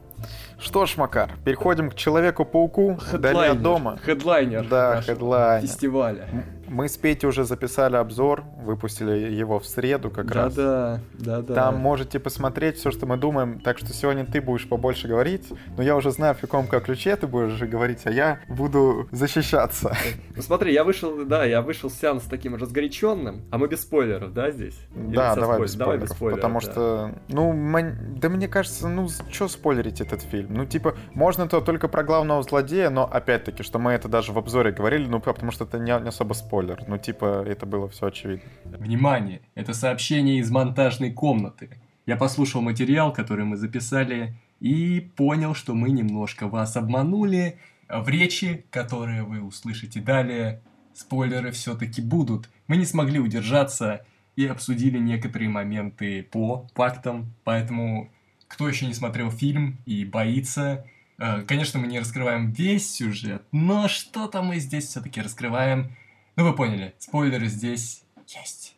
что 0.58 0.86
ж, 0.88 0.98
Макар, 0.98 1.30
переходим 1.44 1.92
к 1.92 1.96
Человеку-пауку, 1.96 2.98
Дали 3.14 3.50
от 3.50 3.62
дома. 3.62 3.98
Хедлайнер 4.04 4.68
Да, 4.68 5.02
хедлайнер. 5.02 5.68
фестиваля. 5.68 6.28
Мы 6.68 6.90
с 6.90 6.98
Петей 6.98 7.28
уже 7.28 7.44
записали 7.44 7.96
обзор, 7.96 8.44
выпустили 8.64 9.12
его 9.34 9.60
в 9.60 9.66
среду 9.66 10.10
как 10.10 10.32
раз. 10.32 10.54
Да-да, 10.56 11.00
да-да. 11.14 11.54
Там 11.54 11.78
можете 11.78 12.20
посмотреть 12.20 12.78
все, 12.78 12.92
что 12.92 13.06
мы 13.06 13.18
думаем. 13.18 13.60
Так 13.60 13.78
что 13.78 13.88
сегодня 13.94 14.26
ты 14.26 14.42
будешь 14.42 14.68
побольше 14.68 15.08
говорить. 15.08 15.52
Но 15.78 15.84
я 15.84 15.96
уже 15.96 16.12
знаю, 16.12 16.36
в 16.36 16.40
каком 16.40 16.68
как 16.68 16.86
ключе 16.86 17.16
ты 17.16 17.28
будешь 17.28 17.60
говорить, 17.62 18.02
а 18.06 18.12
я 18.12 18.40
буду 18.48 19.08
защищаться. 19.12 19.96
Ну 20.36 20.42
смотри, 20.42 20.74
я 20.74 20.84
вышел, 20.84 21.26
да, 21.26 21.46
я 21.46 21.62
вышел 21.62 21.90
с 21.90 21.94
сеанс 21.96 22.24
таким 22.24 22.56
разгоряченным, 22.56 23.44
а 23.52 23.58
мы 23.58 23.68
без 23.68 23.82
спойлеров, 23.82 24.34
да, 24.34 24.52
здесь? 24.52 24.78
Или 24.96 25.16
да, 25.16 25.36
давай 25.36 25.62
без 25.62 25.76
Давай 25.76 25.98
спойлеров. 25.98 26.10
без 26.10 26.16
спойлеров, 26.16 26.40
потому 26.42 26.60
да. 26.60 26.72
что, 26.72 27.12
ну, 27.30 27.54
мон- 27.54 28.20
да 28.20 28.30
мне 28.30 28.48
кажется, 28.48 28.88
ну, 28.88 29.08
что 29.32 29.48
спойлерить 29.48 30.02
этот 30.02 30.22
фильм? 30.22 30.54
Ну, 30.54 30.66
типа, 30.66 30.96
можно 31.14 31.48
то 31.48 31.62
только 31.62 31.88
про 31.88 32.04
главного 32.04 32.44
злодея, 32.44 32.90
но 32.90 33.06
опять-таки, 33.06 33.64
что 33.64 33.80
мы 33.80 33.92
это 33.94 34.08
даже 34.08 34.32
в 34.32 34.38
обзоре 34.38 34.72
говорили, 34.72 35.08
ну, 35.08 35.20
потому 35.20 35.52
что 35.52 35.66
это 35.66 35.78
не, 35.80 35.92
не 36.02 36.10
особо 36.10 36.34
спойлер. 36.34 36.55
Ну, 36.88 36.98
типа, 36.98 37.44
это 37.46 37.66
было 37.66 37.90
все 37.90 38.08
очевидно. 38.08 38.50
Внимание! 38.64 39.42
Это 39.56 39.74
сообщение 39.74 40.40
из 40.40 40.52
монтажной 40.52 41.12
комнаты. 41.12 41.70
Я 42.06 42.18
послушал 42.18 42.62
материал, 42.62 43.12
который 43.12 43.46
мы 43.46 43.58
записали, 43.58 44.36
и 44.60 45.00
понял, 45.16 45.54
что 45.54 45.74
мы 45.74 45.92
немножко 45.92 46.48
вас 46.48 46.78
обманули. 46.78 47.58
В 47.90 48.08
речи, 48.10 48.66
которые 48.72 49.24
вы 49.24 49.42
услышите 49.42 50.00
далее, 50.00 50.62
спойлеры 50.94 51.52
все-таки 51.52 52.02
будут. 52.02 52.50
Мы 52.68 52.78
не 52.78 52.86
смогли 52.86 53.20
удержаться 53.20 54.06
и 54.36 54.46
обсудили 54.46 54.98
некоторые 54.98 55.50
моменты 55.50 56.24
по 56.24 56.68
фактам, 56.74 57.34
поэтому 57.44 58.10
кто 58.48 58.68
еще 58.68 58.86
не 58.86 58.94
смотрел 58.94 59.32
фильм 59.32 59.78
и 59.86 60.06
боится, 60.06 60.86
э, 61.18 61.42
конечно, 61.44 61.80
мы 61.80 61.88
не 61.88 62.00
раскрываем 62.00 62.52
весь 62.52 62.92
сюжет, 62.92 63.44
но 63.52 63.88
что-то 63.88 64.42
мы 64.42 64.60
здесь 64.60 64.86
все-таки 64.86 65.22
раскрываем. 65.22 65.96
Ну 66.38 66.44
вы 66.44 66.54
поняли, 66.54 66.94
спойлеры 67.00 67.48
здесь 67.48 68.04
есть. 68.28 68.75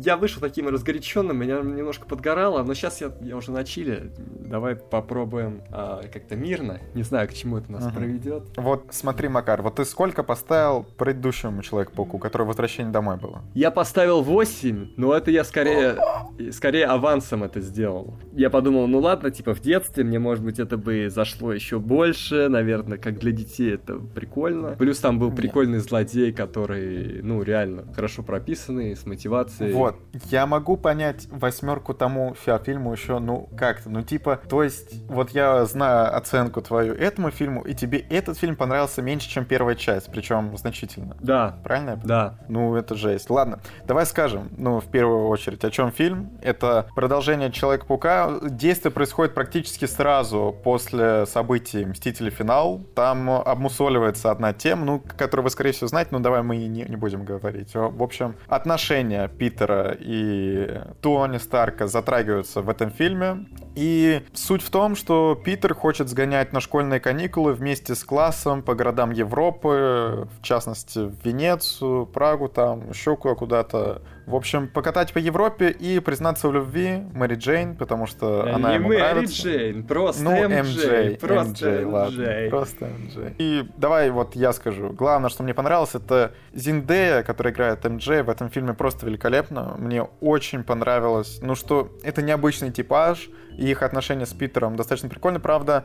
Я 0.00 0.16
вышел 0.16 0.40
таким 0.40 0.68
разгоряченным, 0.68 1.36
меня 1.36 1.60
немножко 1.60 2.06
подгорало, 2.06 2.62
но 2.62 2.74
сейчас 2.74 3.00
я, 3.00 3.12
я 3.20 3.36
уже 3.36 3.50
на 3.52 3.64
чиле. 3.64 4.12
Давай 4.18 4.76
попробуем 4.76 5.62
а, 5.70 6.02
как-то 6.12 6.36
мирно. 6.36 6.80
Не 6.94 7.02
знаю, 7.02 7.28
к 7.28 7.32
чему 7.34 7.58
это 7.58 7.70
нас 7.72 7.84
Мгм. 7.84 7.94
проведет. 7.94 8.42
Вот, 8.56 8.84
смотри, 8.90 9.28
Макар, 9.28 9.62
вот 9.62 9.76
ты 9.76 9.84
сколько 9.84 10.22
поставил 10.22 10.84
предыдущему 10.96 11.62
Человеку-пауку, 11.62 12.18
который 12.18 12.46
возвращение 12.46 12.92
домой 12.92 13.16
было? 13.16 13.42
Я 13.54 13.70
поставил 13.70 14.22
8, 14.22 14.92
но 14.96 15.12
это 15.14 15.30
я 15.30 15.44
скорее, 15.44 15.96
скорее 16.52 16.86
авансом 16.86 17.42
это 17.44 17.60
сделал. 17.60 18.14
Я 18.32 18.50
подумал, 18.50 18.86
ну 18.86 18.98
ладно, 18.98 19.30
типа 19.30 19.54
в 19.54 19.60
детстве 19.60 20.04
мне, 20.04 20.18
может 20.18 20.44
быть, 20.44 20.58
это 20.58 20.76
бы 20.76 21.08
зашло 21.10 21.52
еще 21.52 21.78
больше, 21.78 22.48
наверное, 22.48 22.98
как 22.98 23.18
для 23.18 23.32
детей 23.32 23.74
это 23.74 23.94
прикольно. 23.98 24.76
Плюс 24.78 24.98
там 24.98 25.18
был 25.18 25.30
прикольный 25.32 25.78
злодей, 25.78 26.32
который, 26.32 27.20
ну, 27.22 27.42
реально 27.42 27.92
хорошо 27.94 28.22
прописанный, 28.22 28.94
с 28.96 29.06
мотивацией. 29.06 29.35
Вот, 29.72 29.96
я 30.30 30.46
могу 30.46 30.76
понять 30.76 31.26
восьмерку 31.30 31.94
тому 31.94 32.34
фи- 32.34 32.58
фильму 32.64 32.92
еще, 32.92 33.18
ну, 33.18 33.48
как-то, 33.56 33.90
ну, 33.90 34.02
типа, 34.02 34.40
то 34.48 34.62
есть, 34.62 35.06
вот 35.08 35.30
я 35.30 35.64
знаю 35.66 36.16
оценку 36.16 36.62
твою 36.62 36.94
этому 36.94 37.30
фильму, 37.30 37.62
и 37.62 37.74
тебе 37.74 37.98
этот 37.98 38.38
фильм 38.38 38.56
понравился 38.56 39.02
меньше, 39.02 39.28
чем 39.28 39.44
первая 39.44 39.74
часть, 39.74 40.10
причем 40.10 40.56
значительно. 40.56 41.16
Да, 41.20 41.58
Правильно? 41.64 41.90
я 41.90 41.96
да. 42.04 42.38
Ну, 42.48 42.74
это 42.76 42.94
жесть. 42.94 43.30
Ладно, 43.30 43.60
давай 43.84 44.06
скажем, 44.06 44.48
ну, 44.56 44.80
в 44.80 44.86
первую 44.86 45.28
очередь, 45.28 45.64
о 45.64 45.70
чем 45.70 45.90
фильм. 45.92 46.30
Это 46.42 46.86
продолжение 46.94 47.50
Человека-паука. 47.50 48.38
Действие 48.42 48.92
происходит 48.92 49.34
практически 49.34 49.84
сразу 49.84 50.54
после 50.64 51.26
событий 51.26 51.84
Мстители 51.84 52.30
Финал. 52.30 52.80
Там 52.94 53.30
обмусоливается 53.30 54.30
одна 54.30 54.52
тема, 54.52 54.84
ну, 54.84 55.02
которую 55.16 55.44
вы, 55.44 55.50
скорее 55.50 55.72
всего, 55.72 55.88
знаете, 55.88 56.10
но 56.12 56.20
давай 56.20 56.42
мы 56.42 56.56
не, 56.56 56.84
не 56.84 56.96
будем 56.96 57.24
говорить. 57.24 57.74
В 57.74 58.02
общем, 58.02 58.36
отношения 58.48 59.25
Питера 59.28 59.96
и 59.98 60.80
Тони 61.00 61.38
Старка 61.38 61.86
затрагиваются 61.86 62.62
в 62.62 62.68
этом 62.68 62.90
фильме. 62.90 63.46
И 63.74 64.22
суть 64.32 64.62
в 64.62 64.70
том, 64.70 64.96
что 64.96 65.34
Питер 65.34 65.74
хочет 65.74 66.08
сгонять 66.08 66.52
на 66.52 66.60
школьные 66.60 67.00
каникулы 67.00 67.52
вместе 67.52 67.94
с 67.94 68.04
классом 68.04 68.62
по 68.62 68.74
городам 68.74 69.10
Европы, 69.10 70.28
в 70.38 70.42
частности, 70.42 70.98
в 70.98 71.24
Венецию, 71.24 72.06
Прагу, 72.06 72.48
там, 72.48 72.90
еще 72.90 73.16
куда-то. 73.16 74.02
В 74.26 74.34
общем, 74.34 74.66
покатать 74.66 75.12
по 75.12 75.18
Европе 75.18 75.70
и 75.70 76.00
признаться 76.00 76.48
в 76.48 76.52
любви 76.52 77.02
Мэри 77.14 77.36
Джейн, 77.36 77.76
потому 77.76 78.06
что 78.06 78.42
Да 78.42 78.56
она 78.56 78.70
не 78.70 78.74
ему 78.74 78.88
Мэри 78.88 78.98
нравится. 78.98 79.42
Джейн, 79.42 79.84
просто 79.84 80.22
Ну, 80.24 80.32
MJ, 80.32 80.62
MJ, 80.62 81.18
просто 81.20 81.68
MJ, 81.68 81.86
ладно, 81.86 82.22
MJ. 82.22 82.50
просто 82.50 82.86
MJ. 82.86 83.34
И 83.38 83.68
давай 83.76 84.10
вот 84.10 84.34
я 84.34 84.52
скажу. 84.52 84.90
Главное, 84.90 85.30
что 85.30 85.44
мне 85.44 85.54
понравилось, 85.54 85.94
это 85.94 86.32
Зиндея, 86.52 87.22
которая 87.22 87.54
играет 87.54 87.84
MJ 87.84 88.24
в 88.24 88.28
этом 88.28 88.50
фильме 88.50 88.74
просто 88.74 89.06
великолепно. 89.06 89.76
Мне 89.78 90.02
очень 90.20 90.64
понравилось. 90.64 91.38
Ну 91.40 91.54
что, 91.54 91.92
это 92.02 92.20
необычный 92.20 92.72
типаж, 92.72 93.30
и 93.56 93.70
их 93.70 93.82
отношения 93.82 94.26
с 94.26 94.32
Питером 94.32 94.76
достаточно 94.76 95.08
прикольно. 95.08 95.40
Правда, 95.40 95.84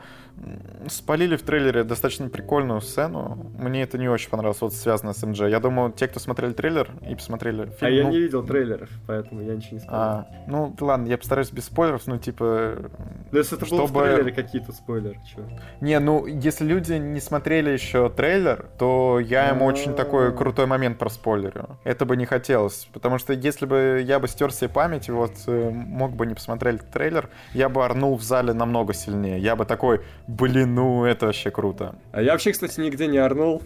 спалили 0.88 1.36
в 1.36 1.44
трейлере 1.44 1.84
достаточно 1.84 2.28
прикольную 2.30 2.82
сцену. 2.82 3.52
Мне 3.58 3.84
это 3.84 3.98
не 3.98 4.10
очень 4.10 4.30
понравилось, 4.30 4.62
вот 4.62 4.74
связано 4.74 5.14
с 5.14 5.24
MJ. 5.24 5.50
Я 5.50 5.60
думаю, 5.60 5.92
те, 5.92 6.08
кто 6.08 6.20
смотрели 6.20 6.54
трейлер 6.54 6.90
и 7.08 7.16
посмотрели 7.16 7.66
фильм... 7.66 7.76
А 7.82 7.90
я 7.90 8.04
ну, 8.04 8.10
не 8.10 8.31
видел 8.32 8.44
трейлеров, 8.44 8.90
поэтому 9.08 9.42
я 9.42 9.56
ничего 9.56 9.74
не 9.74 9.80
скажу. 9.80 9.96
а, 9.96 10.28
ну, 10.48 10.74
ладно, 10.80 11.08
я 11.08 11.18
постараюсь 11.18 11.52
без 11.52 11.66
спойлеров, 11.66 12.08
ну, 12.08 12.18
типа... 12.18 12.90
Ну, 13.32 13.38
если 13.38 13.58
это 13.58 13.66
было 13.70 13.84
в 13.84 13.90
чтобы- 13.90 14.04
трейлере 14.06 14.32
какие-то 14.32 14.72
спойлеры, 14.72 15.20
чё? 15.28 15.44
Не, 15.82 16.00
ну, 16.00 16.26
если 16.26 16.66
люди 16.66 16.94
не 16.94 17.20
смотрели 17.20 17.70
еще 17.70 18.10
трейлер, 18.10 18.68
то 18.78 19.20
я 19.20 19.50
ему 19.50 19.66
очень 19.66 19.94
такой 19.94 20.36
крутой 20.36 20.66
момент 20.66 20.98
проспойлерю. 20.98 21.78
Это 21.84 22.06
бы 22.06 22.16
не 22.16 22.26
хотелось, 22.26 22.88
потому 22.94 23.18
что 23.18 23.34
если 23.34 23.66
бы 23.66 24.02
я 24.04 24.20
бы 24.20 24.28
стер 24.28 24.52
себе 24.54 24.70
память, 24.70 25.10
и 25.10 25.12
вот 25.12 25.34
э, 25.48 25.70
мог 25.70 26.14
бы 26.14 26.26
не 26.26 26.34
посмотреть 26.34 26.90
трейлер, 26.92 27.30
я 27.54 27.70
бы 27.70 27.84
орнул 27.84 28.16
в 28.16 28.24
зале 28.24 28.54
намного 28.54 28.94
сильнее. 28.94 29.40
Я 29.40 29.56
бы 29.56 29.66
такой, 29.66 30.02
блин, 30.28 30.76
ну 30.76 31.06
это 31.06 31.26
вообще 31.26 31.52
круто. 31.52 31.96
А 32.12 32.22
я 32.22 32.32
вообще, 32.32 32.52
кстати, 32.52 32.80
нигде 32.80 33.08
не 33.08 33.18
орнул. 33.18 33.62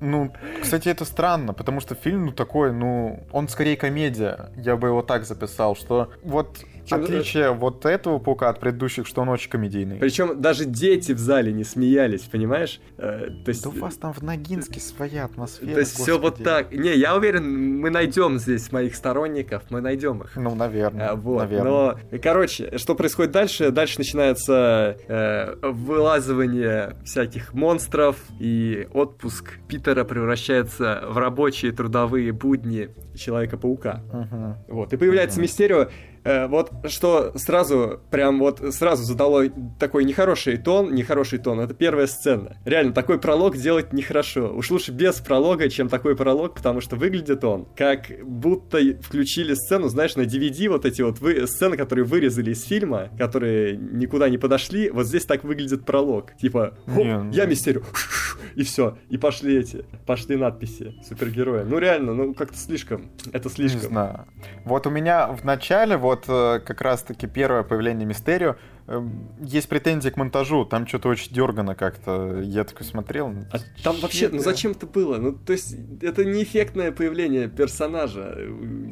Ну, 0.00 0.30
кстати, 0.60 0.88
это 0.88 1.04
странно, 1.04 1.54
потому 1.54 1.80
что 1.80 1.94
фильм, 1.94 2.26
ну, 2.26 2.32
такой, 2.32 2.72
ну, 2.72 3.20
он 3.36 3.48
скорее 3.48 3.76
комедия. 3.76 4.48
Я 4.56 4.76
бы 4.76 4.88
его 4.88 5.02
так 5.02 5.26
записал, 5.26 5.76
что 5.76 6.10
вот 6.22 6.64
отличие 6.92 7.52
вот 7.52 7.84
этого 7.84 8.18
паука 8.18 8.48
от 8.48 8.60
предыдущих, 8.60 9.06
что 9.06 9.22
он 9.22 9.28
очень 9.28 9.50
комедийный. 9.50 9.96
Причем 9.96 10.40
даже 10.40 10.64
дети 10.64 11.12
в 11.12 11.18
зале 11.18 11.52
не 11.52 11.64
смеялись, 11.64 12.22
понимаешь? 12.22 12.80
Э, 12.98 13.28
то 13.44 13.48
есть... 13.48 13.62
Да 13.64 13.70
у 13.70 13.72
вас 13.72 13.96
там 13.96 14.12
в 14.12 14.22
Ногинске 14.22 14.80
своя 14.80 15.24
атмосфера. 15.24 15.72
То 15.72 15.80
есть 15.80 15.94
все 15.94 16.18
вот 16.18 16.42
так. 16.42 16.72
Не, 16.72 16.94
я 16.94 17.16
уверен, 17.16 17.80
мы 17.80 17.90
найдем 17.90 18.38
здесь 18.38 18.72
моих 18.72 18.94
сторонников, 18.94 19.64
мы 19.70 19.80
найдем 19.80 20.22
их. 20.22 20.36
Ну, 20.36 20.54
наверное. 20.54 21.10
А, 21.10 21.14
вот. 21.16 21.38
наверное. 21.38 21.96
Но, 22.10 22.18
короче, 22.22 22.78
что 22.78 22.94
происходит 22.94 23.32
дальше? 23.32 23.70
Дальше 23.70 23.98
начинается 23.98 24.96
э, 25.08 25.54
вылазывание 25.62 26.96
всяких 27.04 27.52
монстров, 27.54 28.16
и 28.38 28.88
отпуск 28.92 29.58
Питера 29.68 30.04
превращается 30.04 31.04
в 31.08 31.18
рабочие 31.18 31.72
трудовые 31.72 32.32
будни 32.32 32.90
Человека-паука. 33.16 34.02
Мгм. 34.12 34.56
Вот. 34.68 34.92
И 34.92 34.96
появляется 34.96 35.38
Мгм. 35.38 35.42
Мистерио, 35.42 35.82
э, 35.82 35.88
вот 36.48 36.70
что 36.88 37.32
сразу, 37.36 38.00
прям 38.10 38.38
вот 38.38 38.60
сразу 38.74 39.04
задало 39.04 39.44
такой 39.78 40.04
нехороший 40.04 40.56
тон, 40.56 40.94
нехороший 40.94 41.38
тон, 41.38 41.60
это 41.60 41.74
первая 41.74 42.06
сцена. 42.06 42.56
Реально, 42.64 42.92
такой 42.92 43.18
пролог 43.18 43.56
делать 43.56 43.92
нехорошо. 43.92 44.52
Уж 44.54 44.70
лучше 44.70 44.92
без 44.92 45.16
пролога, 45.20 45.68
чем 45.68 45.88
такой 45.88 46.16
пролог, 46.16 46.54
потому 46.54 46.80
что 46.80 46.96
выглядит 46.96 47.44
он 47.44 47.66
как 47.76 48.06
будто 48.24 48.78
включили 49.02 49.54
сцену, 49.54 49.88
знаешь, 49.88 50.16
на 50.16 50.22
DVD 50.22 50.68
вот 50.68 50.84
эти 50.84 51.02
вот 51.02 51.20
вы- 51.20 51.46
сцены, 51.46 51.76
которые 51.76 52.04
вырезали 52.04 52.50
из 52.52 52.64
фильма, 52.64 53.10
которые 53.18 53.76
никуда 53.76 54.28
не 54.28 54.38
подошли, 54.38 54.90
вот 54.90 55.06
здесь 55.06 55.24
так 55.24 55.44
выглядит 55.44 55.84
пролог. 55.84 56.36
Типа, 56.36 56.76
«Хоп, 56.86 56.96
Не, 57.04 57.18
ну- 57.18 57.30
я 57.32 57.46
Мистерио, 57.46 57.82
и 58.54 58.62
все, 58.62 58.96
и 59.10 59.18
пошли 59.18 59.58
эти, 59.58 59.84
пошли 60.06 60.36
надписи 60.36 60.94
супергероя. 61.06 61.64
Ну 61.64 61.78
реально, 61.78 62.14
ну 62.14 62.34
как-то 62.34 62.56
слишком, 62.56 63.10
это 63.32 63.48
Не 63.48 63.54
слишком. 63.54 63.80
знаю. 63.90 64.24
Вот 64.64 64.86
у 64.86 64.90
меня 64.90 65.28
в 65.28 65.44
начале, 65.44 65.96
вот 65.96 66.15
э, 66.28 66.60
как 66.64 66.80
раз-таки 66.80 67.26
первое 67.26 67.62
появление 67.62 68.06
Мистерио, 68.06 68.56
есть 69.40 69.68
претензии 69.68 70.10
к 70.10 70.16
монтажу, 70.16 70.64
там 70.64 70.86
что-то 70.86 71.08
очень 71.08 71.32
дергано 71.34 71.74
как-то. 71.74 72.40
Я 72.42 72.64
такой 72.64 72.86
смотрел. 72.86 73.28
ну, 73.28 73.44
А 73.52 73.58
там 73.82 73.96
вообще, 74.00 74.28
ну 74.28 74.38
зачем 74.38 74.72
это 74.72 74.86
было? 74.86 75.16
Ну, 75.18 75.32
то 75.32 75.52
есть, 75.52 75.76
это 76.02 76.24
не 76.24 76.42
эффектное 76.44 76.92
появление 76.92 77.48
персонажа. 77.48 78.36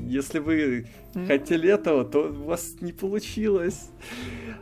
Если 0.06 0.38
вы 0.40 0.88
М. 1.14 1.26
хотели 1.26 1.68
этого, 1.70 2.04
то 2.04 2.28
у 2.28 2.44
вас 2.44 2.74
не 2.80 2.92
получилось. 2.92 3.90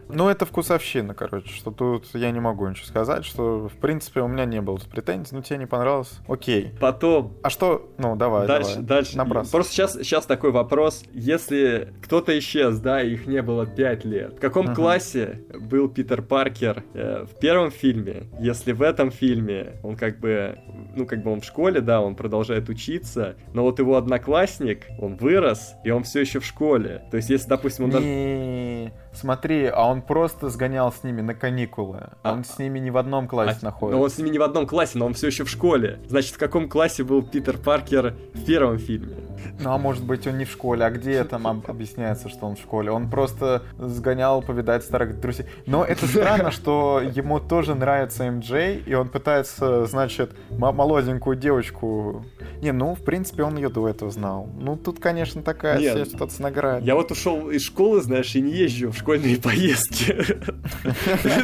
Ну, 0.08 0.28
это 0.28 0.44
вкусовщина, 0.44 1.14
короче, 1.14 1.48
что 1.48 1.70
тут 1.70 2.06
я 2.12 2.30
не 2.30 2.40
могу 2.40 2.68
ничего 2.68 2.86
сказать, 2.86 3.24
что, 3.24 3.68
в 3.68 3.76
принципе, 3.76 4.20
у 4.20 4.28
меня 4.28 4.44
не 4.44 4.60
было 4.60 4.78
претензий, 4.90 5.34
ну, 5.34 5.40
тебе 5.42 5.58
не 5.58 5.66
понравилось, 5.66 6.18
окей. 6.28 6.74
Потом, 6.80 7.34
А 7.42 7.48
что, 7.48 7.90
ну, 7.96 8.14
давай, 8.16 8.46
дальше, 8.46 8.72
давай, 8.74 8.84
дальше. 8.86 9.16
набрасывай. 9.16 9.52
Просто 9.52 9.72
сейчас, 9.72 9.94
сейчас 9.94 10.26
такой 10.26 10.50
вопрос. 10.50 11.04
Если 11.14 11.94
кто-то 12.02 12.38
исчез, 12.38 12.78
да, 12.80 13.00
их 13.00 13.26
не 13.26 13.40
было 13.40 13.64
5 13.64 14.04
лет, 14.04 14.34
в 14.36 14.40
каком 14.40 14.66
Мгм. 14.66 14.74
классе 14.74 15.21
был 15.60 15.88
Питер 15.88 16.22
Паркер 16.22 16.84
э, 16.94 17.24
в 17.24 17.38
первом 17.38 17.70
фильме? 17.70 18.24
Если 18.40 18.72
в 18.72 18.82
этом 18.82 19.10
фильме 19.10 19.74
он 19.82 19.96
как 19.96 20.18
бы, 20.20 20.58
ну, 20.96 21.06
как 21.06 21.22
бы 21.22 21.30
он 21.32 21.40
в 21.40 21.44
школе, 21.44 21.80
да, 21.80 22.00
он 22.00 22.14
продолжает 22.14 22.68
учиться, 22.68 23.36
но 23.54 23.62
вот 23.62 23.78
его 23.78 23.96
одноклассник, 23.96 24.86
он 24.98 25.16
вырос, 25.16 25.74
и 25.84 25.90
он 25.90 26.02
все 26.04 26.20
еще 26.20 26.40
в 26.40 26.44
школе. 26.46 27.02
То 27.10 27.16
есть, 27.16 27.30
если, 27.30 27.48
допустим, 27.48 27.84
он 27.86 27.90
даже... 27.90 28.04
Не, 28.06 28.92
смотри, 29.12 29.66
а 29.66 29.86
он 29.86 30.02
просто 30.02 30.48
сгонял 30.48 30.92
с 30.92 31.02
ними 31.04 31.20
на 31.20 31.34
каникулы. 31.34 32.10
А- 32.22 32.32
Он 32.32 32.44
с 32.44 32.58
ними 32.58 32.78
не 32.78 32.90
в 32.90 32.96
одном 32.96 33.28
классе 33.28 33.58
А, 33.62 33.64
находится. 33.66 33.96
Но 33.98 34.04
он 34.04 34.10
с 34.10 34.18
ними 34.18 34.30
не 34.30 34.38
в 34.38 34.42
одном 34.42 34.66
классе, 34.66 34.98
но 34.98 35.06
он 35.06 35.14
все 35.14 35.26
еще 35.28 35.44
в 35.44 35.50
школе. 35.50 36.00
Значит, 36.08 36.34
в 36.34 36.38
каком 36.38 36.68
классе 36.68 37.04
был 37.04 37.22
Питер 37.22 37.58
Паркер 37.58 38.14
в 38.34 38.44
первом 38.44 38.78
фильме? 38.78 39.16
Ну, 39.60 39.70
а 39.72 39.78
может 39.78 40.04
быть, 40.04 40.26
он 40.26 40.38
не 40.38 40.44
в 40.44 40.50
школе, 40.50 40.84
а 40.84 40.90
где 40.90 41.22
там 41.24 41.46
об- 41.46 41.70
объясняется, 41.70 42.28
что 42.28 42.46
он 42.46 42.56
в 42.56 42.58
школе? 42.60 42.90
Он 42.90 43.08
просто 43.10 43.62
сгонял 43.78 44.42
повидать 44.42 44.84
старых 44.84 45.20
друзей. 45.20 45.46
Но 45.66 45.84
это 45.84 46.06
странно, 46.06 46.50
что 46.50 47.00
ему 47.00 47.40
тоже 47.40 47.74
нравится 47.74 48.30
МД, 48.30 48.50
и 48.86 48.94
он 48.94 49.08
пытается, 49.08 49.86
значит, 49.86 50.32
м- 50.50 50.58
молоденькую 50.74 51.36
девочку... 51.36 52.24
Не, 52.60 52.72
ну, 52.72 52.94
в 52.94 53.02
принципе, 53.04 53.42
он 53.42 53.56
ее 53.56 53.68
до 53.68 53.88
этого 53.88 54.10
знал. 54.10 54.48
Ну, 54.58 54.76
тут, 54.76 55.00
конечно, 55.00 55.42
такая 55.42 55.78
Нет. 55.78 56.08
ситуация 56.10 56.42
награда. 56.44 56.84
Я 56.84 56.94
вот 56.94 57.10
ушел 57.10 57.50
из 57.50 57.62
школы, 57.62 58.00
знаешь, 58.02 58.34
и 58.36 58.40
не 58.40 58.52
езжу 58.52 58.90
в 58.92 58.96
школьные 58.96 59.36
поездки 59.38 60.14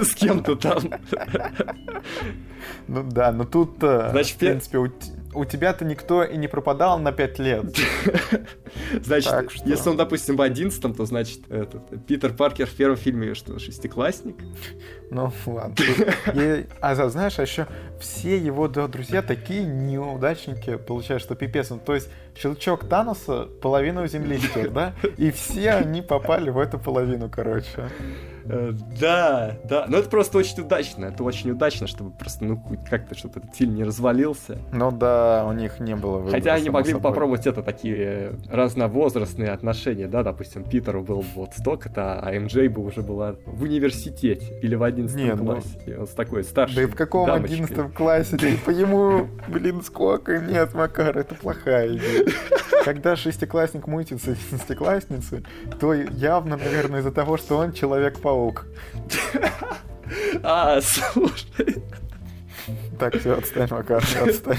с 0.05 0.14
кем-то 0.14 0.57
там. 0.57 0.78
Ну 2.86 3.03
да, 3.05 3.32
но 3.32 3.44
тут, 3.44 3.82
в 3.82 4.12
пе- 4.12 4.24
принципе, 4.38 4.78
у, 5.35 5.45
тебя-то 5.45 5.85
никто 5.85 6.24
и 6.24 6.37
не 6.37 6.49
пропадал 6.49 6.99
на 6.99 7.12
пять 7.12 7.39
лет. 7.39 7.64
Значит, 9.03 9.51
что- 9.51 9.68
если 9.68 9.89
он, 9.91 9.97
допустим, 9.97 10.37
в 10.37 10.43
одиннадцатом, 10.43 10.95
то 10.95 11.05
значит, 11.05 11.51
этот, 11.51 12.07
Питер 12.07 12.33
Паркер 12.33 12.66
в 12.66 12.74
первом 12.74 12.97
фильме 12.97 13.35
что, 13.35 13.59
шестиклассник? 13.59 14.37
Ну, 15.11 15.33
ладно. 15.47 15.74
И- 16.35 16.66
а 16.81 16.95
знаешь, 17.09 17.39
а 17.39 17.43
еще 17.43 17.66
все 18.01 18.37
его 18.37 18.68
да, 18.68 18.87
друзья 18.89 19.22
такие 19.22 19.64
неудачники, 19.64 20.76
получается, 20.76 21.26
что 21.26 21.35
пипец. 21.35 21.70
Ну, 21.70 21.79
то 21.85 21.95
есть 21.95 22.09
щелчок 22.37 22.89
Таноса 22.89 23.49
половину 23.61 24.07
Земли 24.07 24.39
стер, 24.39 24.70
да? 24.70 24.95
И 25.16 25.31
все 25.31 25.70
они 25.72 26.03
попали 26.03 26.51
в 26.51 26.59
эту 26.59 26.79
половину, 26.79 27.31
короче. 27.31 27.89
Э, 28.49 28.72
Да, 29.01 29.57
да. 29.64 29.86
Но 29.88 29.99
это 29.99 30.09
просто 30.09 30.38
очень 30.38 30.62
удачно. 30.62 31.07
Это 31.07 31.22
очень 31.22 31.51
удачно, 31.51 31.86
чтобы 31.86 32.11
просто, 32.11 32.44
ну, 32.44 32.57
хоть 32.57 32.84
как-то, 32.88 33.16
чтобы 33.16 33.40
этот 33.40 33.55
фильм 33.55 33.74
не 33.74 33.84
развалился. 33.84 34.59
Ну 34.72 34.90
да, 34.90 35.44
у 35.46 35.53
них 35.53 35.80
не 35.80 35.94
было 35.96 36.18
выбора, 36.18 36.32
Хотя 36.32 36.55
они 36.55 36.70
могли 36.70 36.94
бы 36.94 37.01
попробовать 37.01 37.46
это 37.46 37.62
такие 37.62 37.96
э, 37.99 38.32
разновозрастные 38.51 39.51
отношения, 39.51 40.07
да, 40.09 40.22
допустим, 40.22 40.64
Питеру 40.64 41.03
был 41.03 41.24
вот 41.34 41.51
столько-то, 41.55 42.20
а 42.20 42.32
МJ 42.34 42.68
бы 42.68 42.84
уже 42.84 43.03
была 43.03 43.34
в 43.46 43.62
университете 43.62 44.59
или 44.62 44.74
в 44.74 44.82
11 44.82 45.16
Не, 45.16 45.34
ну- 45.34 45.44
классе. 45.44 45.96
Он 45.99 46.07
с 46.07 46.11
такой 46.11 46.44
старшей 46.44 46.76
Да 46.76 46.82
и 46.82 46.86
в 46.86 46.94
каком 46.94 47.26
дамочкой. 47.26 47.55
одиннадцатом 47.57 47.92
классе? 47.92 48.36
Типа 48.38 48.70
ему, 48.70 49.28
блин, 49.49 49.82
сколько? 49.82 50.38
Нет, 50.38 50.74
Макар, 50.74 51.16
это 51.18 51.34
плохая 51.34 51.88
идея. 51.96 52.26
Когда 52.84 53.16
шестиклассник 53.16 53.86
мутится 53.86 54.30
с 54.30 54.38
одиннадцатиклассницей, 54.38 55.44
то 55.80 55.92
явно, 55.92 56.57
наверное, 56.57 57.01
из-за 57.01 57.11
того, 57.12 57.36
что 57.36 57.57
он 57.59 57.72
Человек-паук. 57.72 58.38
А, 60.43 60.80
слушай. 60.80 61.82
Так, 62.99 63.18
все, 63.18 63.36
отстань, 63.36 63.68
Макар, 63.70 64.03
отстань. 64.22 64.57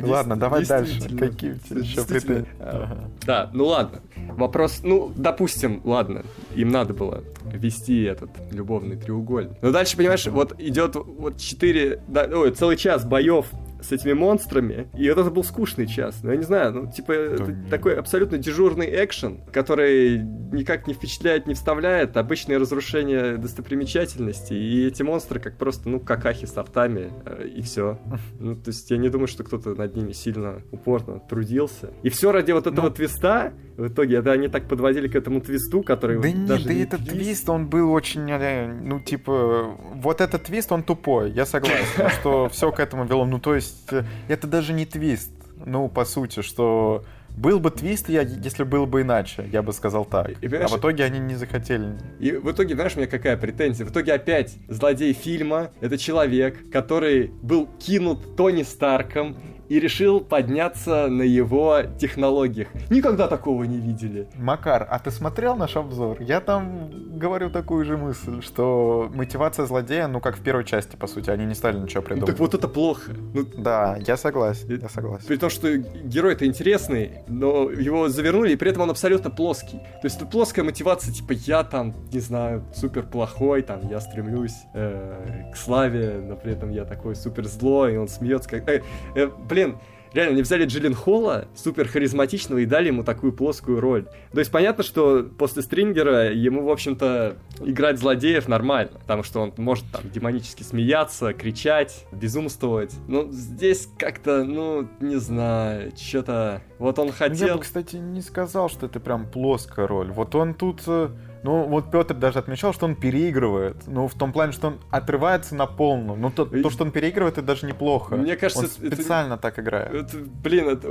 Ладно, 0.00 0.36
давай 0.36 0.64
дальше. 0.64 1.00
Какие 1.16 1.52
у 1.52 1.58
тебя 1.58 1.80
еще 1.80 2.04
претензии? 2.04 2.46
А, 2.60 2.82
Ага. 2.84 3.10
Да, 3.24 3.50
ну 3.52 3.66
ладно. 3.66 4.00
Вопрос, 4.36 4.80
ну, 4.82 5.12
допустим, 5.16 5.80
ладно, 5.84 6.22
им 6.54 6.68
надо 6.68 6.92
было 6.92 7.24
вести 7.52 8.02
этот 8.02 8.30
любовный 8.52 8.96
треугольник. 8.96 9.56
Но 9.62 9.72
дальше, 9.72 9.96
понимаешь, 9.96 10.26
вот 10.26 10.60
идет 10.60 10.96
вот 10.96 11.38
4, 11.38 12.02
ой, 12.34 12.50
целый 12.52 12.76
час 12.76 13.04
боев 13.04 13.46
с 13.86 13.92
этими 13.92 14.12
монстрами, 14.12 14.88
и 14.96 15.08
вот 15.08 15.18
это 15.18 15.30
был 15.30 15.44
скучный 15.44 15.86
час. 15.86 16.20
Ну, 16.22 16.30
я 16.30 16.36
не 16.36 16.42
знаю, 16.44 16.72
ну, 16.72 16.90
типа, 16.90 17.12
это 17.12 17.52
нет. 17.52 17.70
такой 17.70 17.94
абсолютно 17.96 18.38
дежурный 18.38 18.86
экшен, 19.04 19.40
который 19.52 20.18
никак 20.18 20.86
не 20.86 20.94
впечатляет, 20.94 21.46
не 21.46 21.54
вставляет, 21.54 22.16
обычное 22.16 22.58
разрушение 22.58 23.36
достопримечательностей, 23.36 24.56
и 24.56 24.86
эти 24.86 25.02
монстры 25.02 25.40
как 25.40 25.56
просто, 25.56 25.88
ну, 25.88 26.00
какахи 26.00 26.46
с 26.46 26.56
автами, 26.56 27.10
э, 27.24 27.48
и 27.48 27.62
все. 27.62 27.98
Ну, 28.38 28.54
то 28.54 28.68
есть 28.68 28.90
я 28.90 28.98
не 28.98 29.08
думаю, 29.08 29.28
что 29.28 29.44
кто-то 29.44 29.74
над 29.74 29.96
ними 29.96 30.12
сильно 30.12 30.62
упорно 30.70 31.20
трудился. 31.20 31.90
И 32.02 32.10
все 32.10 32.32
ради 32.32 32.52
вот 32.52 32.66
этого 32.66 32.88
Ну. 32.88 32.90
твиста, 32.92 33.52
в 33.76 33.88
итоге, 33.88 34.16
это 34.16 34.32
они 34.32 34.48
так 34.48 34.68
подводили 34.68 35.08
к 35.08 35.14
этому 35.14 35.40
твисту, 35.40 35.82
который 35.82 36.20
Да 36.20 36.30
нет, 36.30 36.46
даже 36.46 36.66
да 36.66 36.74
не 36.74 36.82
этот 36.82 37.04
твист, 37.08 37.48
он 37.48 37.68
был 37.68 37.92
очень, 37.92 38.30
э, 38.30 38.72
ну, 38.82 39.00
типа, 39.00 39.76
вот 39.94 40.20
этот 40.20 40.44
твист, 40.44 40.72
он 40.72 40.82
тупой, 40.82 41.30
я 41.32 41.46
согласен, 41.46 42.08
что 42.20 42.48
все 42.48 42.70
к 42.72 42.80
этому 42.80 43.04
вело. 43.04 43.26
Ну, 43.26 43.38
то 43.38 43.54
есть, 43.54 43.75
э, 43.90 44.04
это 44.28 44.46
даже 44.46 44.72
не 44.72 44.86
твист, 44.86 45.30
ну, 45.64 45.88
по 45.88 46.04
сути, 46.04 46.42
что 46.42 47.04
был 47.36 47.60
бы 47.60 47.70
твист, 47.70 48.08
я, 48.08 48.22
если 48.22 48.64
было 48.64 48.86
бы 48.86 49.02
иначе, 49.02 49.46
я 49.52 49.62
бы 49.62 49.72
сказал 49.72 50.04
так. 50.06 50.30
И 50.42 50.46
А 50.46 50.68
в 50.68 50.78
итоге 50.78 51.04
они 51.04 51.18
не 51.18 51.34
захотели. 51.34 51.98
И 52.18 52.32
в 52.32 52.50
итоге, 52.50 52.74
знаешь, 52.74 52.94
у 52.96 52.98
меня 52.98 53.08
какая 53.08 53.36
претензия? 53.36 53.84
В 53.84 53.90
итоге 53.90 54.14
опять 54.14 54.56
злодей 54.68 55.12
фильма— 55.12 55.70
это 55.80 55.98
человек, 55.98 56.70
который 56.70 57.30
был 57.42 57.68
кинут 57.78 58.36
Тони 58.36 58.62
Старком 58.62 59.36
и 59.68 59.80
решил 59.80 60.20
подняться 60.20 61.08
на 61.08 61.22
его 61.22 61.82
технологиях. 61.98 62.68
Никогда 62.90 63.28
такого 63.28 63.64
не 63.64 63.78
видели. 63.78 64.28
Макар, 64.36 64.86
а 64.90 64.98
ты 64.98 65.10
смотрел 65.10 65.56
наш 65.56 65.76
обзор? 65.76 66.20
Я 66.20 66.40
там 66.40 66.90
говорю 67.18 67.50
такую 67.50 67.84
же 67.84 67.96
мысль, 67.96 68.42
что 68.42 69.10
мотивация 69.14 69.66
злодея, 69.66 70.06
ну, 70.06 70.20
как 70.20 70.36
в 70.36 70.42
первой 70.42 70.64
части, 70.64 70.96
по 70.96 71.06
сути, 71.06 71.30
они 71.30 71.44
не 71.46 71.54
стали 71.54 71.78
ничего 71.78 72.02
Ну, 72.02 72.06
придумывать. 72.06 72.34
так 72.34 72.40
вот 72.40 72.54
это 72.54 72.68
плохо. 72.68 73.12
Ну, 73.34 73.44
Да, 73.56 73.96
я 74.06 74.16
согласен, 74.16 74.78
я 74.80 74.88
согласен. 74.88 75.26
При 75.26 75.36
том, 75.36 75.50
что 75.50 75.76
герой-то 75.76 76.46
интересный, 76.46 77.20
но 77.26 77.70
его 77.70 78.08
завернули, 78.08 78.52
и 78.52 78.56
при 78.56 78.70
этом 78.70 78.82
он 78.82 78.90
абсолютно 78.90 79.30
плоский. 79.30 79.78
То 79.78 80.04
есть 80.04 80.16
это 80.16 80.26
плоская 80.26 80.64
мотивация, 80.64 81.12
типа 81.12 81.32
я 81.32 81.64
там, 81.64 81.94
не 82.12 82.20
знаю, 82.20 82.64
супер 82.74 83.02
плохой, 83.04 83.62
там 83.62 83.88
я 83.88 84.00
стремлюсь 84.00 84.56
э, 84.74 85.50
к 85.52 85.56
славе, 85.56 86.20
но 86.22 86.36
при 86.36 86.52
этом 86.52 86.70
я 86.70 86.84
такой 86.84 87.16
супер 87.16 87.46
злой, 87.46 87.94
и 87.94 87.96
он 87.96 88.08
смеется 88.08 88.48
как... 88.48 88.68
э, 88.68 88.82
э, 89.14 89.28
блин, 89.56 89.78
реально, 90.12 90.32
они 90.34 90.42
взяли 90.42 90.66
Джиллин 90.66 90.92
Холла, 90.92 91.48
супер 91.54 91.88
харизматичного, 91.88 92.58
и 92.58 92.66
дали 92.66 92.88
ему 92.88 93.04
такую 93.04 93.32
плоскую 93.32 93.80
роль. 93.80 94.04
То 94.32 94.38
есть 94.38 94.52
понятно, 94.52 94.84
что 94.84 95.22
после 95.38 95.62
Стрингера 95.62 96.30
ему, 96.30 96.62
в 96.64 96.70
общем-то, 96.70 97.38
играть 97.64 97.98
злодеев 97.98 98.48
нормально, 98.48 98.98
потому 99.00 99.22
что 99.22 99.40
он 99.40 99.54
может 99.56 99.86
там 99.90 100.02
демонически 100.12 100.62
смеяться, 100.62 101.32
кричать, 101.32 102.06
безумствовать. 102.12 102.94
Но 103.08 103.30
здесь 103.30 103.88
как-то, 103.98 104.44
ну, 104.44 104.86
не 105.00 105.16
знаю, 105.16 105.92
что-то... 105.96 106.60
Вот 106.78 106.98
он 106.98 107.12
хотел... 107.12 107.48
Я 107.48 107.54
бы, 107.54 107.60
кстати, 107.60 107.96
не 107.96 108.20
сказал, 108.20 108.68
что 108.68 108.84
это 108.84 109.00
прям 109.00 109.26
плоская 109.26 109.86
роль. 109.86 110.12
Вот 110.12 110.34
он 110.34 110.52
тут 110.52 110.82
э, 110.86 111.08
ну, 111.46 111.62
вот 111.62 111.92
Петр 111.92 112.12
даже 112.12 112.40
отмечал, 112.40 112.74
что 112.74 112.86
он 112.86 112.96
переигрывает. 112.96 113.86
Ну, 113.86 114.08
в 114.08 114.14
том 114.14 114.32
плане, 114.32 114.50
что 114.50 114.66
он 114.66 114.78
отрывается 114.90 115.54
на 115.54 115.66
полную. 115.66 116.18
Ну, 116.18 116.32
то, 116.32 116.44
то 116.44 116.70
что 116.70 116.82
он 116.82 116.90
переигрывает, 116.90 117.38
это 117.38 117.46
даже 117.46 117.66
неплохо. 117.66 118.16
Мне 118.16 118.34
кажется, 118.34 118.64
он 118.64 118.68
специально 118.68 119.34
это, 119.34 119.42
так 119.42 119.60
играет. 119.60 119.94
Это, 119.94 120.16
блин, 120.18 120.68
это, 120.68 120.88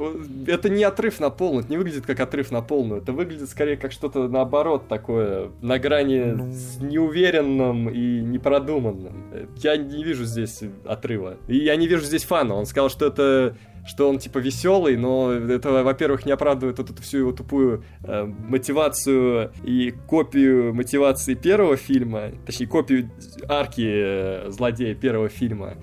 это 0.48 0.70
не 0.70 0.86
отрыв 0.86 1.20
на 1.20 1.30
полную. 1.30 1.64
Это 1.64 1.72
не 1.72 1.78
выглядит 1.78 2.06
как 2.06 2.22
отрыв 2.22 2.52
на 2.52 2.62
полную. 2.62 3.02
Это 3.02 3.12
выглядит 3.12 3.50
скорее 3.50 3.76
как 3.76 3.92
что-то 3.92 4.30
наоборот 4.30 4.88
такое, 4.88 5.52
на 5.60 5.78
грани 5.78 6.20
ну... 6.20 6.54
с 6.54 6.80
неуверенным 6.80 7.90
и 7.90 8.22
непродуманным. 8.22 9.50
Я 9.58 9.76
не 9.76 10.06
вижу 10.06 10.24
здесь 10.24 10.64
отрыва. 10.86 11.36
И 11.50 11.58
я 11.58 11.76
не 11.76 11.86
вижу 11.86 12.06
здесь 12.06 12.24
фана. 12.24 12.56
Он 12.56 12.66
сказал, 12.66 12.88
что 12.90 13.08
это 13.08 13.58
что 13.86 14.10
он 14.10 14.20
типа 14.20 14.40
веселый, 14.40 14.98
но 14.98 15.32
это, 15.32 15.84
во-первых, 15.84 16.26
не 16.26 16.32
оправдывает 16.32 16.78
вот 16.78 16.90
эту 16.90 17.02
всю 17.02 17.20
его 17.20 17.32
тупую 17.32 17.84
э, 18.04 18.26
мотивацию 18.26 19.52
и 19.64 19.92
копию 20.08 20.74
мотивации 20.74 21.36
первого 21.36 21.78
фильма, 21.78 22.32
точнее 22.46 22.68
копию 22.68 23.12
арки 23.48 23.86
э, 23.86 24.50
злодея 24.50 24.96
первого 24.96 25.30
фильма. 25.30 25.76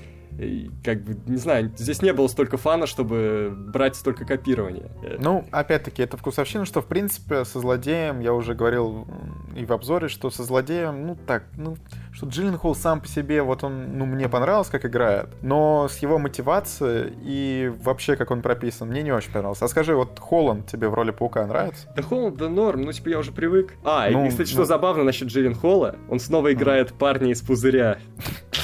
Как 0.83 1.03
бы, 1.03 1.17
не 1.27 1.37
знаю, 1.37 1.73
здесь 1.77 2.03
не 2.03 2.13
было 2.13 2.27
столько 2.27 2.57
фана, 2.57 2.87
чтобы 2.87 3.53
брать 3.55 3.97
столько 3.97 4.25
копирования. 4.25 4.91
Ну, 5.19 5.45
опять-таки, 5.51 6.03
это 6.03 6.17
вкусовщина, 6.17 6.65
что, 6.65 6.81
в 6.81 6.87
принципе, 6.87 7.45
со 7.45 7.61
злодеем, 7.61 8.21
я 8.21 8.33
уже 8.33 8.55
говорил 8.55 9.07
и 9.55 9.65
в 9.65 9.73
обзоре, 9.73 10.09
что 10.09 10.31
со 10.31 10.43
злодеем, 10.45 11.07
ну, 11.07 11.17
так, 11.27 11.45
ну, 11.57 11.77
что 12.13 12.27
Джиллин 12.27 12.57
Холл 12.57 12.75
сам 12.75 13.01
по 13.01 13.09
себе, 13.09 13.43
вот 13.43 13.65
он, 13.65 13.99
ну, 13.99 14.07
мне 14.07 14.29
понравился, 14.29 14.73
как 14.73 14.87
играет, 14.87 15.29
но 15.43 15.89
с 15.91 15.99
его 15.99 16.19
мотивацией 16.19 17.13
и 17.23 17.73
вообще, 17.83 18.17
как 18.17 18.31
он 18.31 18.43
прописан, 18.43 18.89
мне 18.89 19.03
не 19.03 19.13
очень 19.13 19.33
понравился. 19.33 19.67
А 19.67 19.69
скажи, 19.69 19.95
вот 19.95 20.19
Холланд 20.19 20.67
тебе 20.67 20.89
в 20.89 20.95
роли 20.95 21.11
Паука 21.11 21.47
нравится? 21.47 21.93
Да 21.95 22.03
Холланд, 22.03 22.37
да 22.37 22.49
норм, 22.49 22.83
ну, 22.83 22.93
типа, 22.93 23.11
я 23.11 23.19
уже 23.19 23.33
привык. 23.33 23.75
А, 23.85 24.09
ну, 24.11 24.25
и, 24.25 24.31
кстати, 24.31 24.49
ну... 24.51 24.55
что 24.55 24.65
забавно 24.65 25.05
насчет 25.05 25.29
Джиллин 25.29 25.55
Холла, 25.55 25.97
он 26.09 26.19
снова 26.19 26.53
играет 26.53 26.91
mm. 26.91 26.99
парня 26.99 27.31
из 27.31 27.43
пузыря. 27.43 27.99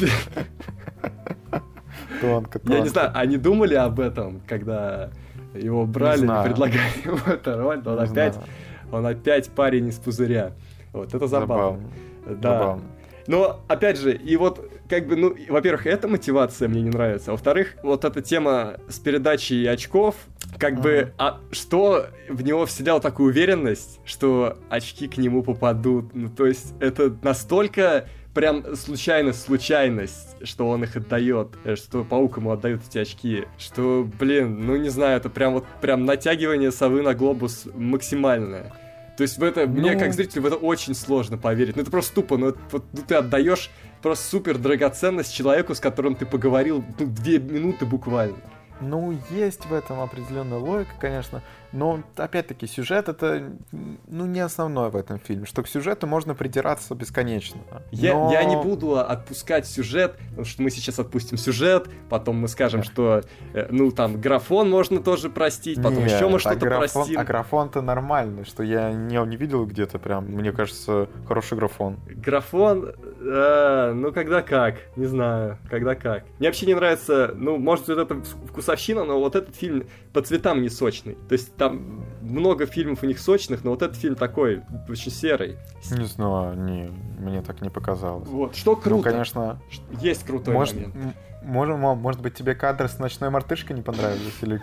Тонко, 2.21 2.59
тонко. 2.59 2.77
Я 2.77 2.81
не 2.81 2.89
знаю, 2.89 3.11
они 3.15 3.37
думали 3.37 3.75
об 3.75 4.01
этом, 4.01 4.41
когда 4.47 5.11
его 5.55 5.87
брали, 5.87 6.21
предлагали 6.21 7.05
ему 7.05 7.19
эту 7.27 7.57
роль, 7.57 7.81
но 7.85 7.93
он 7.93 8.01
опять, 8.01 8.39
он 8.93 9.07
опять 9.07 9.51
парень 9.51 9.89
из 9.89 9.97
пузыря. 9.97 10.53
Вот, 10.93 11.15
это 11.15 11.27
забавно. 11.27 11.81
забавно. 12.27 12.41
Да. 12.41 12.53
Забавно. 12.59 12.83
Но, 13.29 13.61
опять 13.69 13.99
же, 13.99 14.15
и 14.15 14.37
вот, 14.39 14.71
как 14.89 15.07
бы, 15.07 15.15
ну, 15.15 15.37
во-первых, 15.51 15.87
эта 15.87 16.09
мотивация 16.09 16.67
мне 16.67 16.81
не 16.81 16.89
нравится. 16.89 17.31
Во-вторых, 17.31 17.75
вот 17.83 18.07
эта 18.07 18.23
тема 18.23 18.77
с 18.89 18.99
передачей 18.99 19.67
очков, 19.67 20.15
как 20.57 20.75
mm-hmm. 20.75 20.83
бы, 20.83 21.13
а 21.19 21.39
что 21.53 22.07
в 22.31 22.43
него 22.43 22.65
вселял 22.65 23.01
такую 23.01 23.29
уверенность, 23.29 24.01
что 24.07 24.57
очки 24.71 25.09
к 25.09 25.19
нему 25.19 25.43
попадут? 25.43 26.15
Ну, 26.15 26.31
то 26.31 26.47
есть, 26.47 26.73
это 26.81 27.15
настолько 27.21 28.07
прям 28.35 28.77
случайность, 28.77 29.43
случайность, 29.43 30.37
что 30.43 30.69
он 30.69 30.85
их 30.85 30.97
отдает, 30.97 31.49
э, 31.65 31.77
что 31.77 32.05
паук 32.05 32.39
ему 32.39 32.53
отдают 32.53 32.83
эти 32.89 32.99
очки, 32.99 33.45
что, 33.59 34.09
блин, 34.19 34.67
ну 34.67 34.77
не 34.77 34.89
знаю, 34.89 35.17
это 35.17 35.29
прям 35.29 35.55
вот 35.55 35.65
прям 35.81 36.05
натягивание 36.05 36.73
совы 36.73 37.03
на 37.03 37.15
глобус 37.15 37.67
максимальное. 37.75 38.73
То 39.17 39.23
есть 39.23 39.37
в 39.39 39.43
это, 39.43 39.67
ну... 39.67 39.81
мне 39.81 39.97
как 39.97 40.13
зрителю 40.13 40.43
в 40.43 40.47
это 40.47 40.57
очень 40.57 40.95
сложно 40.95 41.37
поверить. 41.39 41.75
Ну 41.75 41.83
это 41.83 41.91
просто 41.91 42.15
тупо, 42.15 42.37
ну, 42.37 42.51
это, 42.51 42.59
вот, 42.71 42.85
ну 42.93 43.03
ты 43.07 43.17
отдаешь 43.17 43.71
просто 44.01 44.25
супер 44.31 44.59
драгоценность 44.59 45.35
человеку, 45.35 45.75
с 45.75 45.81
которым 45.81 46.15
ты 46.15 46.25
поговорил, 46.25 46.85
ну, 46.99 47.07
две 47.07 47.41
минуты 47.41 47.85
буквально. 47.85 48.37
Ну, 48.81 49.19
есть 49.31 49.67
в 49.67 49.75
этом 49.75 50.01
определенная 50.01 50.59
логика, 50.59 50.93
конечно. 51.01 51.43
Но, 51.73 52.03
опять-таки, 52.17 52.67
сюжет 52.67 53.09
это, 53.09 53.53
ну, 53.73 54.27
не 54.27 54.41
основное 54.41 54.89
в 54.89 54.97
этом 54.97 55.19
фильме, 55.19 55.45
что 55.45 55.63
к 55.63 55.69
сюжету 55.69 56.07
можно 56.07 56.35
придираться 56.35 56.95
бесконечно. 56.95 57.61
Я, 57.91 58.15
Но... 58.15 58.33
я 58.33 58.45
не 58.45 58.57
буду 58.57 58.99
отпускать 58.99 59.67
сюжет, 59.67 60.17
потому 60.31 60.45
что 60.45 60.63
мы 60.63 60.71
сейчас 60.71 60.99
отпустим 60.99 61.37
сюжет, 61.37 61.89
потом 62.09 62.37
мы 62.37 62.49
скажем, 62.49 62.83
что, 62.83 63.23
э, 63.53 63.67
ну, 63.71 63.91
там, 63.91 64.21
графон 64.21 64.71
можно 64.71 65.01
тоже 65.01 65.29
простить, 65.29 65.77
потом 65.77 66.05
Нет, 66.05 66.13
еще 66.13 66.29
мы 66.29 66.39
что-то 66.39 66.57
а 66.57 66.61
графон, 66.61 67.03
простим. 67.03 67.19
А 67.19 67.25
графон-то 67.25 67.83
нормальный, 67.83 68.45
что 68.45 68.63
я 68.63 68.93
не, 68.93 69.19
не 69.27 69.37
видел 69.37 69.67
где-то 69.67 69.99
прям, 69.99 70.25
мне 70.27 70.53
кажется, 70.53 71.09
хороший 71.27 71.59
графон. 71.59 71.99
Графон, 72.07 72.95
э, 73.21 73.93
ну, 73.95 74.13
когда 74.13 74.41
как, 74.41 74.77
не 74.97 75.07
знаю, 75.07 75.59
когда 75.69 75.95
как. 75.95 76.25
Мне 76.39 76.49
вообще 76.49 76.67
не 76.67 76.75
нравится, 76.75 77.35
ну, 77.37 77.59
может, 77.59 77.89
вот 77.89 77.99
это 77.99 78.15
вкусовщина, 78.49 79.05
но 79.05 79.19
вот 79.21 79.37
этот 79.37 79.55
фильм 79.55 79.85
по 80.19 80.23
цветам 80.23 80.63
не 80.63 80.69
сочный. 80.69 81.17
То 81.29 81.35
есть 81.35 81.55
там 81.55 82.05
много 82.23 82.67
фильмов 82.67 83.05
у 83.05 83.07
них 83.07 83.21
сочных, 83.21 83.63
но 83.63 83.71
вот 83.71 83.83
этот 83.83 83.97
фильм 83.97 84.17
такой, 84.17 84.63
очень 84.89 85.13
серый. 85.13 85.59
Не 85.93 86.07
знаю, 86.07 86.59
не, 86.59 86.91
мне 87.21 87.41
так 87.41 87.61
не 87.61 87.71
показалось. 87.71 88.29
Вот, 88.29 88.57
что 88.57 88.73
ну, 88.73 88.77
круто. 88.81 88.97
Ну, 88.97 89.03
конечно. 89.13 89.63
Есть 90.01 90.25
крутой 90.25 90.55
может, 90.55 90.75
момент. 90.75 91.15
Может, 91.49 91.79
может 91.79 92.21
быть, 92.21 92.35
тебе 92.35 92.55
кадры 92.55 92.89
с 92.89 92.99
ночной 92.99 93.31
мартышкой 93.31 93.75
не 93.75 93.83
понравились? 93.83 94.37
Или 94.43 94.61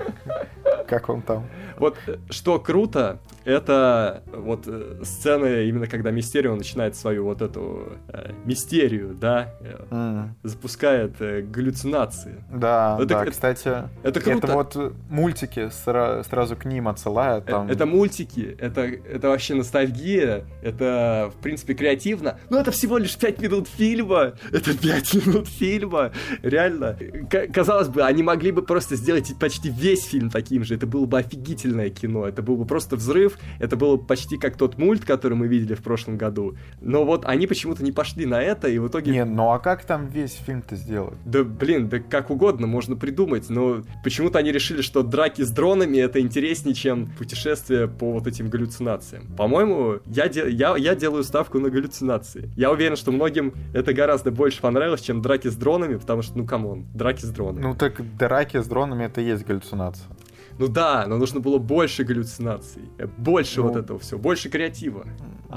как 0.88 1.10
он 1.10 1.22
там? 1.22 1.48
Вот 1.78 1.98
э, 2.08 2.18
что 2.30 2.60
круто, 2.60 3.20
это 3.44 4.24
вот 4.32 4.66
э, 4.68 5.02
сцены, 5.04 5.66
именно 5.66 5.88
когда 5.88 6.12
Мистерио 6.12 6.56
начинает 6.56 6.96
свою 6.96 7.26
вот 7.26 7.42
эту 7.42 7.94
э, 8.08 8.32
мистерию, 8.46 9.16
да, 9.20 9.54
э, 9.62 9.86
mm. 9.90 10.30
запускает 10.44 11.20
э, 11.20 11.42
галлюцинации. 11.42 12.44
Да, 12.52 12.98
это, 13.00 13.06
да, 13.08 13.22
это, 13.24 13.32
кстати, 13.32 13.70
это 14.04 14.22
круто. 14.22 14.48
Это 14.48 14.54
вот 14.54 14.94
мультики 15.10 15.70
сра- 15.86 16.24
сразу 16.24 16.56
к 16.56 16.66
ним 16.66 16.88
отсылают. 16.88 17.46
Там... 17.46 17.66
Это, 17.66 17.74
это 17.74 17.86
мультики, 17.86 18.56
это, 18.60 18.82
это 18.82 19.30
вообще 19.30 19.56
ностальгия, 19.56 20.46
это, 20.62 21.32
в 21.36 21.42
принципе, 21.42 21.74
креативно, 21.74 22.38
но 22.50 22.60
это 22.60 22.72
всего 22.72 22.98
лишь 22.98 23.18
5 23.18 23.42
минут 23.42 23.68
фильма, 23.68 24.34
это 24.52 24.78
5 24.78 25.14
минут 25.26 25.48
фильма, 25.48 26.12
реально. 26.42 26.75
К- 27.30 27.48
казалось 27.48 27.88
бы, 27.90 28.04
они 28.04 28.24
могли 28.24 28.52
бы 28.52 28.62
просто 28.62 28.96
сделать 28.96 29.34
почти 29.40 29.70
весь 29.70 30.04
фильм 30.06 30.30
таким 30.30 30.64
же, 30.64 30.76
это 30.76 30.86
было 30.88 31.06
бы 31.06 31.18
офигительное 31.18 31.90
кино, 31.90 32.28
это 32.28 32.42
был 32.42 32.58
бы 32.58 32.66
просто 32.66 32.96
взрыв, 32.96 33.38
это 33.60 33.76
было 33.76 33.98
почти 33.98 34.38
как 34.38 34.58
тот 34.58 34.78
мульт, 34.78 35.06
который 35.06 35.36
мы 35.36 35.48
видели 35.48 35.74
в 35.74 35.82
прошлом 35.84 36.18
году. 36.18 36.56
Но 36.82 37.06
вот 37.06 37.26
они 37.26 37.48
почему-то 37.48 37.84
не 37.84 37.92
пошли 37.92 38.26
на 38.26 38.42
это, 38.42 38.68
и 38.68 38.78
в 38.80 38.88
итоге... 38.88 39.12
Не, 39.12 39.26
ну 39.26 39.52
а 39.52 39.60
как 39.60 39.86
там 39.86 40.08
весь 40.08 40.34
фильм-то 40.34 40.76
сделать? 40.76 41.16
Да, 41.26 41.44
блин, 41.44 41.90
да 41.90 42.00
как 42.00 42.30
угодно 42.30 42.68
можно 42.68 42.96
придумать, 42.96 43.50
но 43.50 43.82
почему-то 44.04 44.40
они 44.40 44.52
решили, 44.52 44.82
что 44.82 45.04
драки 45.04 45.42
с 45.42 45.52
дронами 45.52 45.98
это 45.98 46.20
интереснее, 46.20 46.76
чем 46.76 47.08
путешествие 47.18 47.88
по 47.88 48.12
вот 48.14 48.28
этим 48.28 48.50
галлюцинациям. 48.50 49.28
По-моему, 49.38 50.00
я, 50.06 50.28
де- 50.28 50.50
я, 50.50 50.76
я 50.78 50.96
делаю 50.96 51.24
ставку 51.24 51.60
на 51.60 51.70
галлюцинации. 51.70 52.50
Я 52.56 52.72
уверен, 52.72 52.96
что 52.96 53.12
многим 53.12 53.54
это 53.74 53.94
гораздо 53.94 54.32
больше 54.32 54.62
понравилось, 54.62 55.02
чем 55.02 55.22
драки 55.22 55.48
с 55.48 55.56
дронами, 55.56 55.96
потому 55.98 56.22
что, 56.22 56.38
ну, 56.38 56.46
come 56.56 56.73
on, 56.73 56.86
драки 56.94 57.26
с 57.26 57.30
дронами. 57.30 57.64
Ну, 57.64 57.76
так 57.76 58.18
драки 58.18 58.58
с 58.58 58.68
дронами 58.68 59.06
это 59.06 59.22
и 59.22 59.26
есть 59.26 59.46
галлюцинация. 59.46 60.08
Ну 60.58 60.70
да, 60.70 61.06
но 61.06 61.18
нужно 61.18 61.42
было 61.42 61.58
больше 61.58 62.06
галлюцинаций, 62.06 62.84
э, 62.98 63.08
больше 63.18 63.62
ну, 63.62 63.68
вот 63.68 63.76
этого 63.76 64.00
всего, 64.00 64.20
больше 64.20 64.50
креатива. 64.50 65.06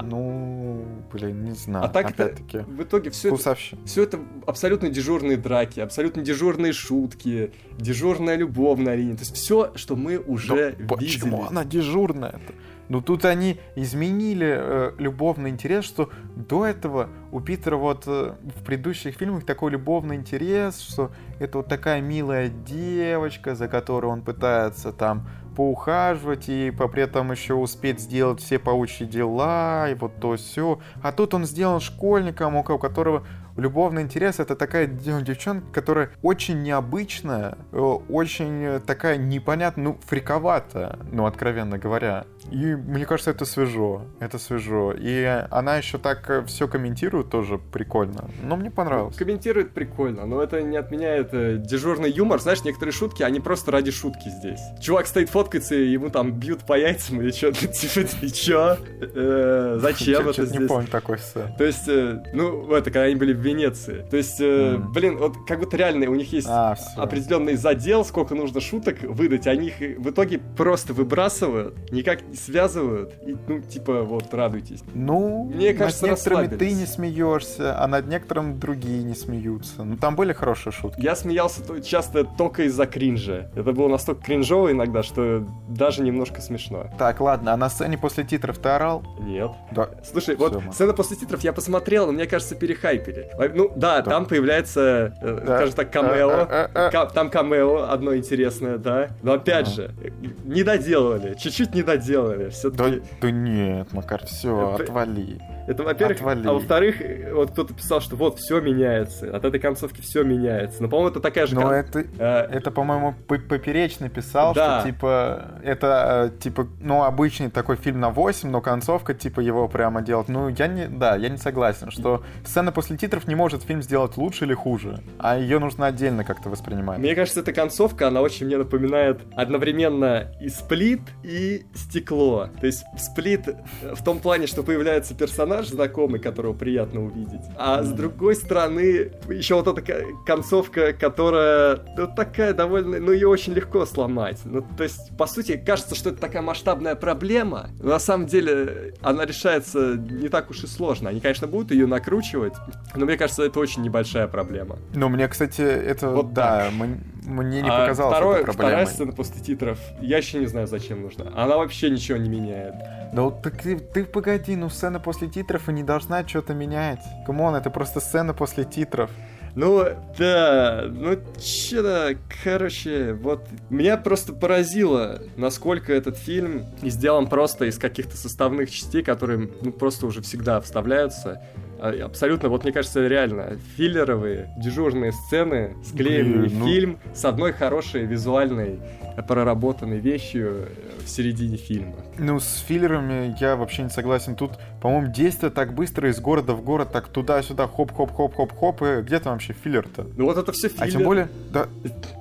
Ну, 0.01 0.85
блин, 1.11 1.45
не 1.45 1.53
знаю. 1.53 1.85
А 1.85 1.87
так 1.87 2.19
это, 2.19 2.35
в 2.63 2.83
итоге 2.83 3.09
все 3.09 3.33
это, 3.33 3.55
все 3.85 4.03
это 4.03 4.19
абсолютно 4.45 4.89
дежурные 4.89 5.37
драки, 5.37 5.79
абсолютно 5.79 6.21
дежурные 6.21 6.73
шутки, 6.73 7.53
дежурная 7.77 8.35
любовная 8.35 8.95
линия. 8.95 9.15
То 9.15 9.21
есть 9.21 9.35
все, 9.35 9.71
что 9.75 9.95
мы 9.95 10.17
уже 10.17 10.55
да 10.55 10.69
видели. 10.71 10.87
Почему 10.87 11.45
она 11.45 11.63
дежурная? 11.63 12.31
-то? 12.31 12.53
Ну 12.89 13.01
тут 13.01 13.23
они 13.23 13.59
изменили 13.75 14.47
э, 14.59 14.91
любовный 14.97 15.51
интерес, 15.51 15.85
что 15.85 16.09
до 16.35 16.65
этого 16.65 17.09
у 17.31 17.39
Питера 17.39 17.77
вот 17.77 18.03
э, 18.07 18.33
в 18.41 18.63
предыдущих 18.63 19.15
фильмах 19.15 19.45
такой 19.45 19.71
любовный 19.71 20.15
интерес, 20.15 20.79
что 20.79 21.11
это 21.39 21.59
вот 21.59 21.67
такая 21.67 22.01
милая 22.01 22.49
девочка, 22.49 23.53
за 23.53 23.67
которой 23.67 24.07
он 24.07 24.23
пытается 24.23 24.91
там 24.91 25.27
поухаживать 25.55 26.49
и 26.49 26.71
при 26.71 27.03
этом 27.03 27.31
еще 27.31 27.53
успеть 27.53 27.99
сделать 27.99 28.39
все 28.39 28.57
паучьи 28.57 29.05
дела 29.05 29.89
и 29.89 29.93
вот 29.93 30.15
то 30.19 30.35
все. 30.35 30.79
А 31.03 31.11
тут 31.11 31.33
он 31.33 31.45
сделан 31.45 31.81
школьником, 31.81 32.55
у 32.55 32.63
которого 32.63 33.23
любовный 33.59 34.01
интерес 34.01 34.39
это 34.39 34.55
такая 34.55 34.87
девчонка, 34.87 35.65
которая 35.71 36.11
очень 36.21 36.61
необычная, 36.63 37.57
э, 37.71 37.77
очень 37.77 38.81
такая 38.85 39.17
непонятная, 39.17 39.83
ну, 39.83 39.97
фриковатая, 40.05 40.99
ну, 41.11 41.25
откровенно 41.25 41.77
говоря. 41.77 42.25
И 42.51 42.75
мне 42.75 43.05
кажется, 43.05 43.31
это 43.31 43.45
свежо, 43.45 44.03
это 44.19 44.39
свежо. 44.39 44.93
И 44.97 45.23
она 45.51 45.77
еще 45.77 45.97
так 45.97 46.45
все 46.47 46.67
комментирует 46.67 47.29
тоже 47.29 47.57
прикольно. 47.57 48.29
Но 48.41 48.55
мне 48.55 48.71
понравилось. 48.71 49.15
Комментирует 49.15 49.71
прикольно, 49.71 50.25
но 50.25 50.41
это 50.41 50.61
не 50.61 50.77
отменяет 50.77 51.29
э, 51.33 51.57
дежурный 51.57 52.11
юмор. 52.11 52.39
Знаешь, 52.39 52.63
некоторые 52.63 52.93
шутки, 52.93 53.23
они 53.23 53.39
просто 53.39 53.71
ради 53.71 53.91
шутки 53.91 54.29
здесь. 54.29 54.59
Чувак 54.81 55.07
стоит 55.07 55.29
фоткается, 55.29 55.75
и 55.75 55.87
ему 55.87 56.09
там 56.09 56.39
бьют 56.39 56.65
по 56.65 56.77
яйцам 56.77 57.21
или 57.21 57.31
что-то. 57.31 57.67
Типа, 57.67 58.07
ты 58.19 58.29
чё? 58.29 58.77
Э, 59.01 59.77
зачем 59.79 60.27
это 60.29 60.45
здесь? 60.45 60.59
не 60.59 60.67
помню 60.67 60.87
такой 60.87 61.19
сцены. 61.19 61.53
То 61.57 61.63
есть, 61.63 61.87
э, 61.87 62.23
ну, 62.33 62.71
это, 62.73 62.85
когда 62.85 63.03
они 63.03 63.15
были 63.15 63.33
в 63.33 63.39
Венеции. 63.49 64.05
То 64.09 64.17
есть, 64.17 64.39
э, 64.39 64.77
блин, 64.77 65.17
вот 65.17 65.35
как 65.47 65.59
будто 65.59 65.75
реально 65.77 66.09
у 66.09 66.15
них 66.15 66.31
есть 66.31 66.47
А, 66.49 66.75
определенный 66.95 67.55
задел, 67.55 68.05
сколько 68.05 68.35
нужно 68.35 68.61
шуток 68.61 69.01
выдать, 69.01 69.47
они 69.47 69.67
их 69.67 69.97
в 69.99 70.09
итоге 70.09 70.39
просто 70.57 70.93
выбрасывают, 70.93 71.91
никак 71.91 72.21
не 72.27 72.35
связывают, 72.35 73.13
и, 73.25 73.35
ну, 73.47 73.61
типа, 73.61 74.03
вот, 74.03 74.33
радуйтесь. 74.33 74.81
Ну, 74.93 75.45
Мне 75.45 75.73
кажется, 75.73 76.07
над 76.07 76.11
некоторыми 76.17 76.47
ты 76.57 76.71
не 76.73 76.85
смеешься, 76.85 77.81
а 77.81 77.87
над 77.87 78.07
некоторым 78.07 78.59
другие 78.59 79.03
не 79.03 79.15
смеются. 79.15 79.83
Ну, 79.83 79.97
там 79.97 80.15
были 80.15 80.33
хорошие 80.33 80.71
шутки. 80.73 81.01
Я 81.01 81.15
смеялся 81.15 81.63
то- 81.65 81.79
часто 81.79 82.23
только 82.23 82.63
из-за 82.63 82.85
кринжа. 82.85 83.51
Это 83.55 83.71
было 83.73 83.87
настолько 83.87 84.23
кринжово 84.23 84.71
иногда, 84.71 85.03
что 85.03 85.45
даже 85.67 86.01
немножко 86.03 86.41
смешно. 86.41 86.87
Так, 86.97 87.19
ладно, 87.21 87.53
а 87.53 87.57
на 87.57 87.69
сцене 87.69 87.97
после 87.97 88.23
титров 88.23 88.57
ты 88.59 88.69
орал? 88.69 89.03
Нет. 89.19 89.51
Да. 89.71 89.89
Слушай, 90.03 90.35
Всё, 90.35 90.49
вот 90.49 90.63
Мак. 90.65 90.73
сцена 90.73 90.93
после 90.93 91.17
титров 91.17 91.41
я 91.41 91.53
посмотрел, 91.53 92.05
но 92.07 92.11
мне 92.11 92.25
кажется, 92.27 92.55
перехайпили. 92.55 93.28
Ну 93.37 93.71
да, 93.75 94.01
там 94.01 94.25
появляется, 94.25 95.13
э, 95.21 95.39
скажем 95.43 95.73
так, 95.75 95.91
камео. 95.91 96.47
А. 96.49 96.89
Ка- 96.91 97.05
Там 97.07 97.29
камео 97.29 97.89
одно 97.89 98.15
интересное, 98.15 98.77
да. 98.77 99.09
Но 99.21 99.33
опять 99.33 99.67
же, 99.67 99.91
э, 100.03 100.09
не 100.43 100.63
доделали, 100.63 101.35
чуть-чуть 101.35 101.73
не 101.73 101.83
доделали. 101.83 102.45
Да, 102.45 102.49
Все-таки 102.49 103.01
да 103.21 103.31
нет, 103.31 103.93
Макар, 103.93 104.25
все, 104.25 104.75
отвали. 104.79 105.39
это, 105.67 105.83
во-первых, 105.83 106.21
а 106.45 106.53
во-вторых, 106.53 107.01
э, 107.01 107.33
вот 107.33 107.51
кто-то 107.51 107.73
писал, 107.73 108.01
что 108.01 108.15
вот 108.15 108.39
все 108.39 108.59
меняется, 108.59 109.35
от 109.35 109.45
этой 109.45 109.59
концовки 109.59 110.01
все 110.01 110.23
меняется. 110.23 110.81
Но, 110.83 110.89
по-моему, 110.89 111.11
это 111.11 111.19
такая 111.21 111.45
же. 111.47 111.55
Но 111.55 111.71
это, 111.71 111.99
э, 112.17 112.25
это, 112.51 112.71
по-моему, 112.71 113.13
П- 113.27 113.39
Поперечный 113.39 114.09
писал, 114.09 114.53
что, 114.53 114.81
типа, 114.85 115.45
это, 115.63 116.31
э, 116.35 116.39
типа, 116.39 116.67
ну, 116.81 117.03
обычный 117.03 117.49
такой 117.49 117.75
фильм 117.77 117.99
на 117.99 118.09
8, 118.09 118.49
но 118.49 118.59
концовка, 118.61 119.13
типа, 119.13 119.39
его 119.39 119.67
прямо 119.67 120.01
делать. 120.01 120.27
Ну, 120.29 120.49
я 120.49 120.67
не, 120.67 120.87
да, 120.87 121.15
я 121.15 121.29
не 121.29 121.37
согласен, 121.37 121.89
что 121.91 122.23
сцена 122.43 122.71
после 122.71 122.97
титров 122.97 123.18
не 123.27 123.35
может 123.35 123.63
фильм 123.63 123.81
сделать 123.81 124.17
лучше 124.17 124.45
или 124.45 124.53
хуже, 124.53 125.01
а 125.17 125.37
ее 125.37 125.59
нужно 125.59 125.87
отдельно 125.87 126.23
как-то 126.23 126.49
воспринимать. 126.49 126.99
Мне 126.99 127.15
кажется, 127.15 127.41
эта 127.41 127.53
концовка, 127.53 128.07
она 128.07 128.21
очень 128.21 128.45
мне 128.45 128.57
напоминает 128.57 129.21
одновременно 129.35 130.31
и 130.41 130.49
сплит, 130.49 131.01
и 131.23 131.65
стекло. 131.73 132.49
То 132.59 132.65
есть 132.65 132.83
сплит 132.97 133.47
э, 133.47 133.95
в 133.95 134.03
том 134.03 134.19
плане, 134.19 134.47
что 134.47 134.63
появляется 134.63 135.13
персонаж 135.15 135.67
знакомый, 135.67 136.19
которого 136.19 136.53
приятно 136.53 137.05
увидеть. 137.05 137.41
А 137.57 137.83
с 137.83 137.91
другой 137.91 138.35
стороны, 138.35 139.11
еще 139.29 139.55
вот 139.55 139.67
эта 139.67 139.81
ко- 139.81 140.05
концовка, 140.25 140.93
которая 140.93 141.79
ну, 141.97 142.07
такая 142.07 142.53
довольно... 142.53 142.99
Ну, 142.99 143.11
ее 143.11 143.27
очень 143.27 143.53
легко 143.53 143.85
сломать. 143.85 144.39
Ну, 144.45 144.65
то 144.77 144.83
есть, 144.83 145.15
по 145.17 145.27
сути, 145.27 145.57
кажется, 145.57 145.95
что 145.95 146.09
это 146.09 146.19
такая 146.19 146.41
масштабная 146.41 146.95
проблема, 146.95 147.69
но 147.81 147.89
на 147.89 147.99
самом 147.99 148.27
деле 148.27 148.93
она 149.01 149.25
решается 149.25 149.95
не 149.95 150.29
так 150.29 150.49
уж 150.49 150.63
и 150.63 150.67
сложно. 150.67 151.09
Они, 151.09 151.19
конечно, 151.19 151.47
будут 151.47 151.71
ее 151.71 151.87
накручивать, 151.87 152.53
но 152.95 153.05
мне 153.09 153.17
кажется, 153.17 153.43
это 153.43 153.59
очень 153.59 153.81
небольшая 153.81 154.27
проблема. 154.27 154.77
Ну, 154.93 155.09
мне, 155.09 155.27
кстати, 155.27 155.61
это, 155.61 156.09
Вот 156.11 156.31
да, 156.33 156.69
мне 156.71 157.61
не 157.61 157.69
А 157.69 157.79
показалось 157.81 158.15
второе- 158.15 158.41
это 158.43 158.51
Вторая 158.51 158.71
проблемой. 158.75 158.93
сцена 158.93 159.11
после 159.13 159.41
титров, 159.41 159.79
я 159.99 160.17
еще 160.17 160.37
не 160.39 160.45
знаю, 160.45 160.67
зачем 160.67 161.01
нужна. 161.01 161.25
Она 161.35 161.57
вообще 161.57 161.89
ничего 161.89 162.17
не 162.19 162.29
меняет. 162.29 162.75
Ну, 163.13 163.31
так 163.31 163.57
ты, 163.57 163.79
ты 163.79 164.03
погоди, 164.05 164.55
ну, 164.55 164.69
сцена 164.69 164.99
после 164.99 165.27
титров 165.27 165.67
и 165.69 165.73
не 165.73 165.81
должна 165.83 166.27
что-то 166.27 166.53
менять. 166.53 166.99
Come 167.25 167.42
on, 167.42 167.55
это 167.55 167.71
просто 167.71 167.99
сцена 167.99 168.33
после 168.35 168.63
титров. 168.63 169.09
Ну, 169.55 169.83
да, 170.19 170.83
ну, 170.87 171.17
че-то, 171.39 172.15
короче, 172.43 173.13
вот, 173.13 173.47
меня 173.71 173.97
просто 173.97 174.31
поразило, 174.33 175.19
насколько 175.37 175.91
этот 175.91 176.17
фильм 176.17 176.65
сделан 176.83 177.27
просто 177.27 177.65
из 177.65 177.79
каких-то 177.79 178.15
составных 178.15 178.69
частей, 178.69 179.01
которые, 179.01 179.49
ну, 179.63 179.71
просто 179.71 180.05
уже 180.05 180.21
всегда 180.21 180.61
вставляются. 180.61 181.41
А, 181.81 182.05
Абсолютно, 182.05 182.49
вот 182.49 182.63
мне 182.63 182.73
кажется, 182.73 183.05
реально, 183.07 183.57
филлеровые, 183.77 184.53
дежурные 184.57 185.11
сцены, 185.11 185.75
склеенный 185.83 186.47
Блин, 186.47 186.59
ну- 186.59 186.65
фильм 186.65 186.99
с 187.13 187.25
одной 187.25 187.53
хорошей 187.53 188.05
визуальной 188.05 188.79
проработанной 189.27 189.99
вещью 189.99 190.67
э, 190.67 191.03
в 191.05 191.09
середине 191.09 191.57
фильма. 191.57 191.95
Ну, 192.17 192.39
с 192.39 192.63
филлерами 192.67 193.35
я 193.39 193.55
вообще 193.55 193.83
не 193.83 193.89
согласен. 193.89 194.35
Тут, 194.35 194.51
по-моему, 194.81 195.11
действие 195.11 195.51
так 195.51 195.73
быстро 195.73 196.09
из 196.09 196.19
города 196.19 196.53
в 196.53 196.63
город, 196.63 196.91
так 196.91 197.09
туда-сюда, 197.09 197.67
хоп-хоп-хоп-хоп-хоп. 197.67 198.81
И 198.81 199.01
где 199.01 199.19
там 199.19 199.33
вообще 199.33 199.53
филлер-то? 199.53 200.07
Ну 200.15 200.25
вот 200.25 200.37
это 200.37 200.51
все 200.51 200.69
филлер. 200.69 200.83
А 200.83 200.89
тем 200.89 201.03
более, 201.03 201.29
да, 201.51 201.67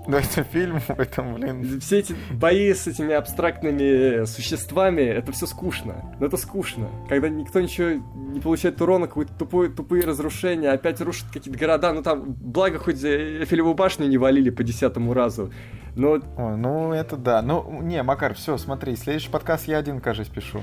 да, 0.07 0.21
это 0.21 0.43
фильм, 0.43 0.81
это, 0.89 1.23
блин, 1.23 1.81
Все 1.81 2.01
эти 2.01 2.17
бои 2.33 2.73
с 2.73 2.87
этими 2.87 3.15
абстрактными 3.15 4.25
существами, 4.25 5.03
это 5.03 5.33
все 5.33 5.47
скучно. 5.47 6.17
Но 6.19 6.27
это 6.27 6.37
скучно. 6.37 6.89
Когда 7.09 7.29
никто 7.29 7.61
ничего 7.61 8.03
не 8.17 8.41
получает 8.41 8.81
урона, 8.81 9.07
какие-то 9.07 9.33
тупые, 9.35 9.71
тупые 9.71 10.05
разрушения, 10.05 10.71
опять 10.71 11.01
рушат 11.01 11.29
какие-то 11.33 11.59
города. 11.59 11.93
Ну 11.93 12.03
там, 12.03 12.35
благо, 12.41 12.79
хоть 12.79 13.03
э, 13.05 13.41
Эйфелеву 13.41 13.75
башню 13.75 14.07
не 14.07 14.19
валили 14.19 14.51
по 14.51 14.65
десятому 14.65 15.15
разу. 15.15 15.53
Но 15.99 16.13
Ой, 16.13 16.57
ну 16.57 16.93
это 16.93 17.17
да. 17.17 17.43
Ну, 17.43 17.83
не, 17.83 18.03
Макар, 18.05 18.33
все, 18.35 18.57
смотри, 18.57 18.95
следующий 18.97 19.31
подкаст 19.31 19.67
я 19.67 19.79
один, 19.79 20.01
кажется, 20.01 20.33
пишу. 20.33 20.63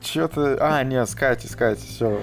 Чё 0.00 0.28
ты... 0.28 0.56
А, 0.60 0.82
не, 0.84 1.04
с 1.04 1.14
Катей, 1.14 1.48
с 1.48 1.56
Катей, 1.56 1.86
все. 1.86 2.20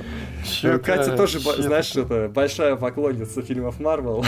ну, 0.64 0.80
Катя 0.80 1.16
тоже, 1.18 1.40
бо- 1.40 1.62
знаешь, 1.62 1.96
это 1.96 2.30
большая 2.30 2.76
поклонница 2.76 3.42
фильмов 3.42 3.80
Марвел. 3.80 4.24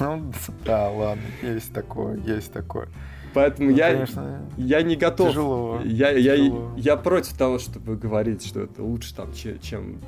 Ну, 0.00 0.32
да, 0.64 0.88
ладно, 0.90 1.22
есть 1.42 1.72
такое, 1.72 2.16
есть 2.18 2.52
такое. 2.52 2.88
Поэтому 3.34 3.70
Ну, 3.70 3.76
я, 3.76 3.92
конечно, 3.92 4.40
я 4.56 4.82
не 4.82 4.96
готов. 4.96 5.28
тяжело. 5.30 5.80
Я, 5.84 6.10
я, 6.10 6.36
тяжело. 6.36 6.72
я 6.76 6.96
против 6.96 7.36
того, 7.36 7.58
чтобы 7.58 7.96
говорить, 7.96 8.46
что 8.46 8.62
это 8.62 8.82
лучше 8.82 9.14
там, 9.14 9.32
че- 9.34 9.58
чем... 9.58 10.00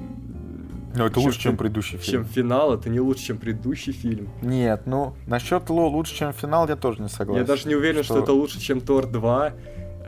Ну, 0.98 1.06
это 1.06 1.14
чем 1.14 1.24
лучше, 1.24 1.40
чем 1.40 1.56
предыдущий 1.56 1.98
Чем 1.98 2.24
фильм. 2.24 2.24
финал, 2.24 2.74
это 2.74 2.88
не 2.90 3.00
лучше, 3.00 3.24
чем 3.26 3.38
предыдущий 3.38 3.92
фильм. 3.92 4.28
Нет, 4.42 4.82
ну, 4.86 5.14
насчет 5.26 5.68
Ло 5.70 5.86
лучше, 5.88 6.14
чем 6.14 6.32
финал, 6.32 6.68
я 6.68 6.76
тоже 6.76 7.02
не 7.02 7.08
согласен. 7.08 7.42
Я 7.42 7.46
даже 7.46 7.68
не 7.68 7.74
уверен, 7.74 8.02
что, 8.04 8.14
Что- 8.14 8.22
это 8.24 8.32
лучше, 8.32 8.60
чем 8.60 8.80
Тор 8.80 9.06
2. 9.06 9.52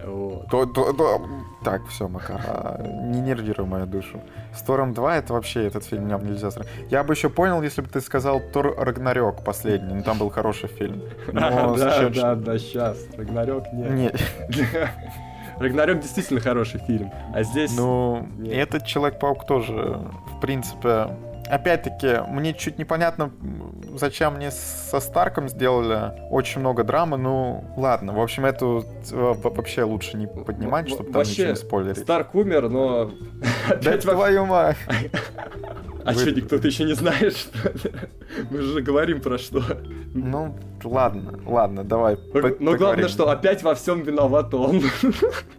Вот. 0.07 0.49
То- 0.51 0.65
то- 0.67 0.93
то- 0.95 1.21
Так, 1.63 1.87
все, 1.89 2.09
Макар, 2.09 2.41
а, 2.47 2.83
не 3.13 3.21
нервируй 3.21 3.67
мою 3.67 3.87
душу. 3.87 4.23
С 4.55 4.63
Тором 4.63 4.95
2 4.95 5.17
это 5.19 5.35
вообще 5.35 5.67
этот 5.67 5.85
фильм 5.85 6.09
нам 6.09 6.25
нельзя 6.25 6.51
сравнить. 6.51 6.73
Я 6.91 7.05
бы 7.05 7.13
еще 7.13 7.29
понял, 7.29 7.61
если 7.63 7.83
бы 7.83 7.89
ты 7.89 8.01
сказал 8.01 8.41
Тор 8.53 8.75
Рагнарёк 8.79 9.45
последний, 9.45 9.93
ну 9.95 10.03
там 10.03 10.17
был 10.19 10.31
хороший 10.31 10.71
фильм. 10.71 11.03
Но 11.33 11.77
да, 11.77 11.99
сейчас- 12.09 12.17
да, 12.17 12.35
да, 12.35 12.59
сейчас. 12.59 12.99
Рагнарёк 13.19 13.65
нет. 13.75 13.91
Не, 13.93 14.13
Рагнарёк 15.61 16.01
действительно 16.01 16.41
хороший 16.41 16.81
фильм. 16.81 17.13
А 17.35 17.43
здесь... 17.43 17.77
ну, 17.77 18.27
Нет. 18.39 18.55
этот 18.55 18.87
Человек-паук 18.87 19.47
тоже, 19.47 20.01
в 20.37 20.41
принципе... 20.41 21.09
Опять-таки, 21.51 22.21
мне 22.31 22.55
чуть 22.55 22.79
непонятно, 22.79 23.33
зачем 23.97 24.37
мне 24.37 24.53
со 24.53 25.01
Старком 25.01 25.49
сделали 25.49 26.13
очень 26.31 26.61
много 26.61 26.85
драмы. 26.85 27.17
Ну, 27.17 27.65
ладно. 27.77 28.13
В 28.13 28.21
общем, 28.21 28.45
эту 28.45 28.85
э, 29.11 29.35
вообще 29.43 29.83
лучше 29.83 30.17
не 30.17 30.29
поднимать, 30.29 30.89
чтобы 30.89 31.11
там 31.11 31.23
ничего 31.23 31.49
не 31.49 31.57
спойлерить. 31.57 31.99
Старк 31.99 32.37
умер, 32.37 32.69
но... 32.69 33.11
Да 33.83 33.99
твою 33.99 34.47
мать! 34.47 34.77
А 36.05 36.15
что, 36.15 36.31
никто 36.31 36.59
ты 36.59 36.69
еще 36.69 36.85
не 36.85 36.95
знаешь? 36.95 37.49
Мы 38.51 38.63
же 38.63 38.81
говорим 38.81 39.21
про 39.21 39.37
что. 39.37 39.61
Ну, 40.15 40.57
ладно, 40.85 41.39
ладно, 41.47 41.85
давай. 41.85 42.19
Но, 42.35 42.41
по- 42.41 42.57
но 42.61 42.77
главное, 42.77 43.09
что 43.09 43.29
опять 43.29 43.63
во 43.63 43.75
всем 43.75 44.03
виноват 44.03 44.53
он. 44.55 44.81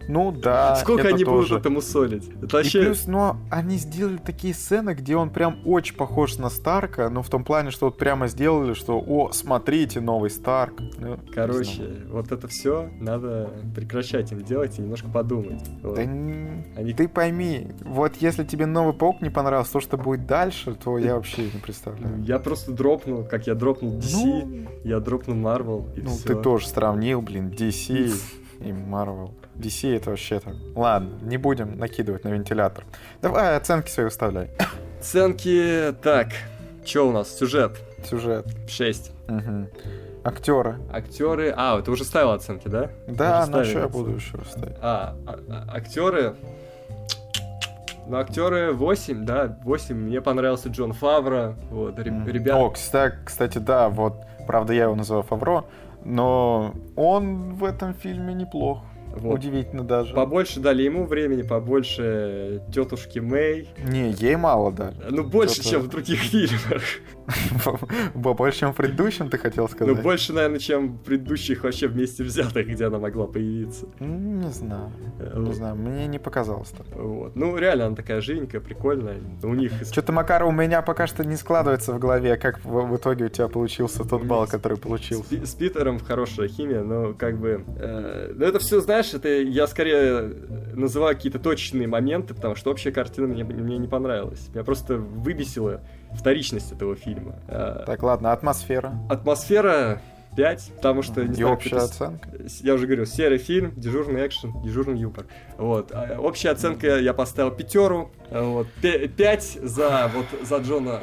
Ну 0.08 0.32
да. 0.32 0.74
Сколько 0.76 1.08
они 1.08 1.24
будут 1.24 1.52
этому 1.52 1.80
солить? 1.80 2.28
Это 2.28 2.46
И 2.46 2.50
вообще... 2.50 2.82
плюс, 2.82 3.06
ну, 3.06 3.36
они 3.50 3.76
сделали 3.76 4.16
такие 4.16 4.52
сцены, 4.52 4.94
где 4.94 5.16
он 5.16 5.30
прям 5.30 5.58
очень 5.64 5.94
похож 5.96 6.36
на 6.38 6.50
Старка, 6.50 7.08
но 7.08 7.22
в 7.22 7.28
том 7.30 7.44
плане, 7.44 7.70
что 7.70 7.86
вот 7.86 7.98
прямо 7.98 8.26
сделали, 8.26 8.74
что, 8.74 8.98
о, 9.00 9.30
смотрите, 9.32 10.00
новый 10.00 10.30
Старк. 10.30 10.74
Ну, 10.98 11.18
Короче, 11.34 11.82
вот 12.10 12.32
это 12.32 12.48
все 12.48 12.90
надо 13.00 13.50
прекращать 13.74 14.32
им 14.32 14.42
делать 14.42 14.78
и 14.78 14.82
немножко 14.82 15.08
подумать. 15.08 15.62
Вот. 15.82 15.94
Да 15.96 16.04
не- 16.04 16.64
Они- 16.76 16.92
Ты 16.94 17.08
пойми, 17.08 17.68
вот 17.84 18.16
если 18.16 18.44
тебе 18.44 18.66
новый 18.66 18.94
паук 18.94 19.20
не 19.22 19.30
понравился, 19.30 19.74
то, 19.74 19.80
что 19.80 19.96
будет 19.96 20.26
дальше, 20.26 20.74
то 20.74 20.98
я 20.98 21.14
вообще 21.14 21.42
не 21.44 21.60
представляю. 21.60 22.22
Я 22.24 22.38
просто 22.38 22.72
дропнул, 22.72 23.24
как 23.24 23.46
я 23.46 23.54
дропнул 23.54 23.98
DC, 23.98 24.16
Ну, 24.24 24.66
я 24.84 24.98
дропнул 24.98 25.11
Marvel, 25.20 25.94
и 25.96 26.02
ну 26.02 26.10
всё. 26.10 26.28
ты 26.28 26.42
тоже 26.42 26.66
сравнил, 26.66 27.20
блин, 27.22 27.48
DC 27.50 28.12
и 28.60 28.70
Marvel. 28.70 29.32
DC 29.56 29.96
это 29.96 30.10
вообще 30.10 30.40
так. 30.40 30.54
Ладно, 30.74 31.10
не 31.22 31.36
будем 31.36 31.78
накидывать 31.78 32.24
на 32.24 32.28
вентилятор. 32.28 32.84
Давай 33.20 33.56
оценки 33.56 33.90
свои 33.90 34.06
выставляй. 34.06 34.50
Оценки... 34.98 35.94
Так, 36.02 36.28
что 36.84 37.08
у 37.08 37.12
нас? 37.12 37.36
Сюжет. 37.36 37.78
Сюжет. 38.08 38.46
6. 38.68 39.12
Угу. 39.28 39.68
Актеры. 40.24 40.78
Актеры... 40.92 41.52
А, 41.56 41.80
ты 41.82 41.90
уже 41.90 42.04
ставил 42.04 42.30
оценки, 42.30 42.68
да? 42.68 42.90
Да, 43.08 43.40
на 43.40 43.46
ставили 43.46 43.70
что 43.70 43.78
я 43.80 43.88
буду 43.88 44.10
еще 44.12 44.38
ставить? 44.48 44.76
А, 44.80 45.16
а- 45.26 45.38
а- 45.48 45.76
актеры... 45.76 46.34
Ну, 48.06 48.16
актеры 48.16 48.72
8, 48.72 49.24
да, 49.24 49.58
8. 49.64 49.94
Мне 49.94 50.20
понравился 50.20 50.68
Джон 50.68 50.92
Фавро. 50.92 51.54
Вот, 51.70 51.98
ре- 51.98 52.10
М. 52.10 52.26
ребят... 52.26 52.56
О, 52.56 52.70
кстати, 52.70 53.16
кстати, 53.24 53.58
да, 53.58 53.88
вот, 53.88 54.24
правда, 54.46 54.72
я 54.72 54.84
его 54.84 54.94
называю 54.94 55.22
Фавро, 55.24 55.64
но 56.04 56.74
он 56.96 57.54
в 57.54 57.64
этом 57.64 57.94
фильме 57.94 58.34
неплох. 58.34 58.82
вот. 59.14 59.34
Удивительно 59.34 59.84
даже. 59.84 60.14
Побольше 60.14 60.58
дали 60.60 60.82
ему 60.82 61.04
времени, 61.06 61.42
побольше 61.42 62.62
тетушки 62.72 63.18
Мэй. 63.18 63.68
Не, 63.84 64.10
ей 64.10 64.36
мало 64.36 64.72
даже. 64.72 64.96
Ну, 65.10 65.22
больше, 65.24 65.54
Что-то- 65.56 65.68
чем 65.70 65.80
в 65.82 65.88
других 65.88 66.18
фильмах. 66.32 66.82
Больше, 68.14 68.60
чем 68.60 68.72
в 68.72 68.76
предыдущем, 68.76 69.28
ты 69.28 69.38
хотел 69.38 69.64
Ну, 69.64 69.68
сказать? 69.68 70.02
больше, 70.02 70.32
наверное, 70.32 70.58
чем 70.58 70.94
в 70.94 71.02
предыдущих 71.02 71.64
вообще 71.64 71.86
вместе 71.88 72.24
взятых, 72.24 72.66
где 72.66 72.86
она 72.86 72.98
могла 72.98 73.26
появиться. 73.26 73.86
Не 74.00 74.50
знаю. 74.50 74.90
Не 75.36 75.52
знаю, 75.52 75.76
мне 75.76 76.06
не 76.06 76.18
показалось 76.18 76.70
так. 76.70 76.86
Вот. 76.94 77.36
Ну, 77.36 77.56
реально, 77.56 77.86
она 77.86 77.96
такая 77.96 78.20
живенькая, 78.20 78.60
прикольная. 78.60 79.18
У 79.42 79.54
них... 79.54 79.72
Что-то, 79.90 80.12
Макар, 80.12 80.44
у 80.44 80.50
меня 80.50 80.82
пока 80.82 81.06
что 81.06 81.24
не 81.24 81.36
складывается 81.36 81.92
в 81.92 81.98
голове, 81.98 82.36
как 82.36 82.64
в, 82.64 82.96
итоге 82.96 83.26
у 83.26 83.28
тебя 83.28 83.48
получился 83.48 84.04
тот 84.04 84.24
балл, 84.24 84.46
который 84.46 84.78
получился. 84.78 85.46
С 85.46 85.54
Питером 85.54 85.98
хорошая 85.98 86.48
химия, 86.48 86.82
но 86.82 87.14
как 87.14 87.38
бы... 87.38 87.64
э, 87.76 88.32
ну, 88.34 88.44
это 88.44 88.58
все, 88.58 88.80
знаешь, 88.80 89.14
это 89.14 89.28
я 89.28 89.66
скорее 89.66 90.32
называю 90.74 91.14
какие-то 91.14 91.38
точечные 91.38 91.86
моменты, 91.86 92.34
потому 92.34 92.56
что 92.56 92.70
общая 92.70 92.92
картина 92.92 93.26
мне, 93.28 93.78
не 93.78 93.88
понравилась. 93.88 94.48
Меня 94.52 94.64
просто 94.64 94.96
выбесила 94.96 95.82
вторичность 96.14 96.72
этого 96.72 96.94
фильма. 96.96 97.36
Э, 97.48 97.82
Так, 97.86 98.02
ладно, 98.02 98.32
атмосфера 98.32 98.92
Атмосфера 99.08 100.00
5, 100.36 100.72
потому 100.76 101.02
что... 101.02 101.22
не 101.24 101.32
и 101.32 101.34
знаю, 101.34 101.52
общая 101.54 101.76
оценка. 101.76 102.28
Я 102.60 102.74
уже 102.74 102.86
говорил, 102.86 103.06
серый 103.06 103.38
фильм, 103.38 103.72
дежурный 103.76 104.26
экшен, 104.26 104.62
дежурный 104.62 104.98
юмор. 104.98 105.26
Вот. 105.58 105.92
А 105.92 106.18
Общая 106.18 106.50
оценка 106.50 106.98
я 106.98 107.12
поставил 107.12 107.50
пятеру. 107.50 108.10
Вот. 108.30 108.66
Пе- 108.80 109.08
Пять 109.08 109.58
за, 109.62 110.10
вот, 110.14 110.26
за 110.46 110.58
Джона 110.58 111.00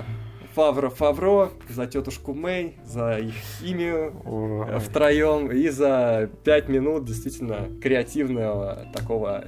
Фавро 0.55 0.89
Фавро, 0.89 1.51
за 1.69 1.85
тетушку 1.85 2.33
Мэй, 2.33 2.77
за 2.83 3.19
их 3.19 3.35
э, 3.61 4.79
втроем 4.79 5.51
и 5.51 5.69
за 5.69 6.29
пять 6.43 6.67
минут 6.67 7.05
действительно 7.05 7.67
креативного 7.81 8.87
такого 8.95 9.43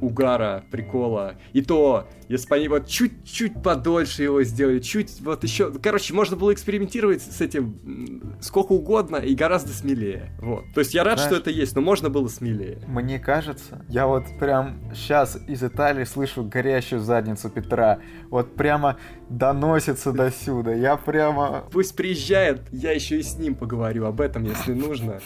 угара, 0.00 0.64
прикола. 0.70 1.36
И 1.52 1.62
то, 1.62 2.08
если 2.28 2.48
бы 2.48 2.56
они 2.56 2.68
вот 2.68 2.86
чуть-чуть 2.86 3.62
подольше 3.62 4.22
его 4.22 4.42
сделали, 4.42 4.80
чуть 4.80 5.20
вот 5.20 5.44
еще... 5.44 5.72
Короче, 5.72 6.14
можно 6.14 6.36
было 6.36 6.52
экспериментировать 6.52 7.22
с 7.22 7.40
этим 7.40 8.38
сколько 8.40 8.72
угодно 8.72 9.16
и 9.16 9.34
гораздо 9.34 9.70
смелее. 9.72 10.32
Вот. 10.40 10.64
То 10.74 10.80
есть 10.80 10.94
я 10.94 11.04
рад, 11.04 11.18
что 11.18 11.28
Знаешь- 11.28 11.42
это 11.42 11.50
есть, 11.50 11.74
но 11.74 11.82
можно 11.82 12.10
было 12.10 12.28
смелее. 12.28 12.78
Мне 12.86 13.18
кажется, 13.18 13.84
я 13.88 14.06
вот 14.06 14.24
прям 14.38 14.80
сейчас 14.94 15.38
из 15.46 15.62
Италии 15.62 16.04
слышу 16.04 16.44
горящую 16.44 17.00
задницу 17.00 17.48
Петра. 17.50 18.00
Вот 18.28 18.54
прямо 18.54 18.96
доносится 19.28 20.12
до 20.12 20.30
сюда. 20.30 20.74
Я 20.74 20.96
прямо... 20.96 21.64
Пусть 21.70 21.96
приезжает, 21.96 22.62
я 22.72 22.92
еще 22.92 23.18
и 23.18 23.22
с 23.22 23.36
ним 23.36 23.54
поговорю 23.54 24.06
об 24.06 24.20
этом, 24.20 24.44
если 24.44 24.72
нужно. 24.72 25.20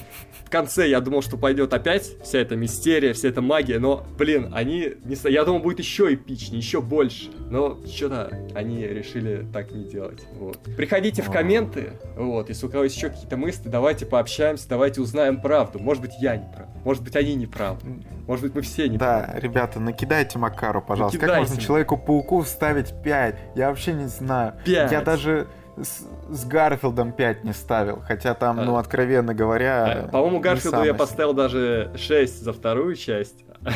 В 0.44 0.50
конце 0.50 0.88
я 0.88 1.00
думал, 1.00 1.22
что 1.22 1.36
пойдет 1.36 1.72
опять 1.72 2.22
вся 2.22 2.38
эта 2.38 2.54
мистерия, 2.56 3.12
вся 3.14 3.28
эта 3.28 3.40
магия, 3.40 3.78
но, 3.78 4.06
блин, 4.16 4.50
они... 4.54 4.92
Не... 5.04 5.30
Я 5.30 5.44
думал, 5.44 5.60
будет 5.60 5.78
еще 5.78 6.12
эпичнее, 6.14 6.58
еще 6.58 6.80
больше. 6.80 7.30
Но 7.50 7.78
что-то 7.86 8.30
они 8.54 8.86
решили 8.86 9.46
так 9.52 9.70
не 9.72 9.84
делать. 9.84 10.24
Вот. 10.34 10.58
Приходите 10.76 11.22
в 11.22 11.28
О. 11.28 11.32
комменты, 11.32 11.92
вот, 12.16 12.48
если 12.48 12.66
у 12.66 12.68
кого 12.68 12.84
есть 12.84 12.96
еще 12.96 13.10
какие-то 13.10 13.36
мысли, 13.36 13.68
давайте 13.68 14.06
пообщаемся, 14.06 14.68
давайте 14.68 15.00
узнаем 15.00 15.40
правду. 15.40 15.78
Может 15.78 16.02
быть, 16.02 16.12
я 16.20 16.36
не 16.36 16.46
прав, 16.54 16.68
может 16.84 17.02
быть, 17.02 17.16
они 17.16 17.34
не 17.34 17.46
правы, 17.46 17.78
может 18.26 18.44
быть, 18.44 18.54
мы 18.54 18.62
все 18.62 18.88
не 18.88 18.96
Да, 18.98 19.24
правы. 19.24 19.40
ребята, 19.40 19.80
накидайте 19.80 20.38
Макару, 20.38 20.80
пожалуйста. 20.82 21.18
Как 21.18 21.28
Накидайте 21.28 21.40
можно 21.50 21.56
мне. 21.56 21.66
Человеку-пауку 21.66 22.44
ставить 22.44 22.94
5? 23.02 23.36
Я 23.56 23.68
вообще 23.68 23.92
не 23.92 24.06
знаю. 24.06 24.54
Пять. 24.64 24.92
Я 24.92 25.00
даже 25.02 25.46
с, 25.76 26.06
с 26.30 26.44
Гарфилдом 26.44 27.12
5 27.12 27.44
не 27.44 27.52
ставил. 27.52 28.00
Хотя 28.06 28.34
там, 28.34 28.64
ну, 28.64 28.76
А. 28.76 28.80
откровенно 28.80 29.34
говоря... 29.34 30.04
А, 30.04 30.08
По-моему, 30.08 30.40
Гарфилду 30.40 30.84
я 30.84 30.94
поставил 30.94 31.32
даже 31.34 31.90
6 31.96 32.42
за 32.42 32.52
вторую 32.52 32.94
часть. 32.96 33.43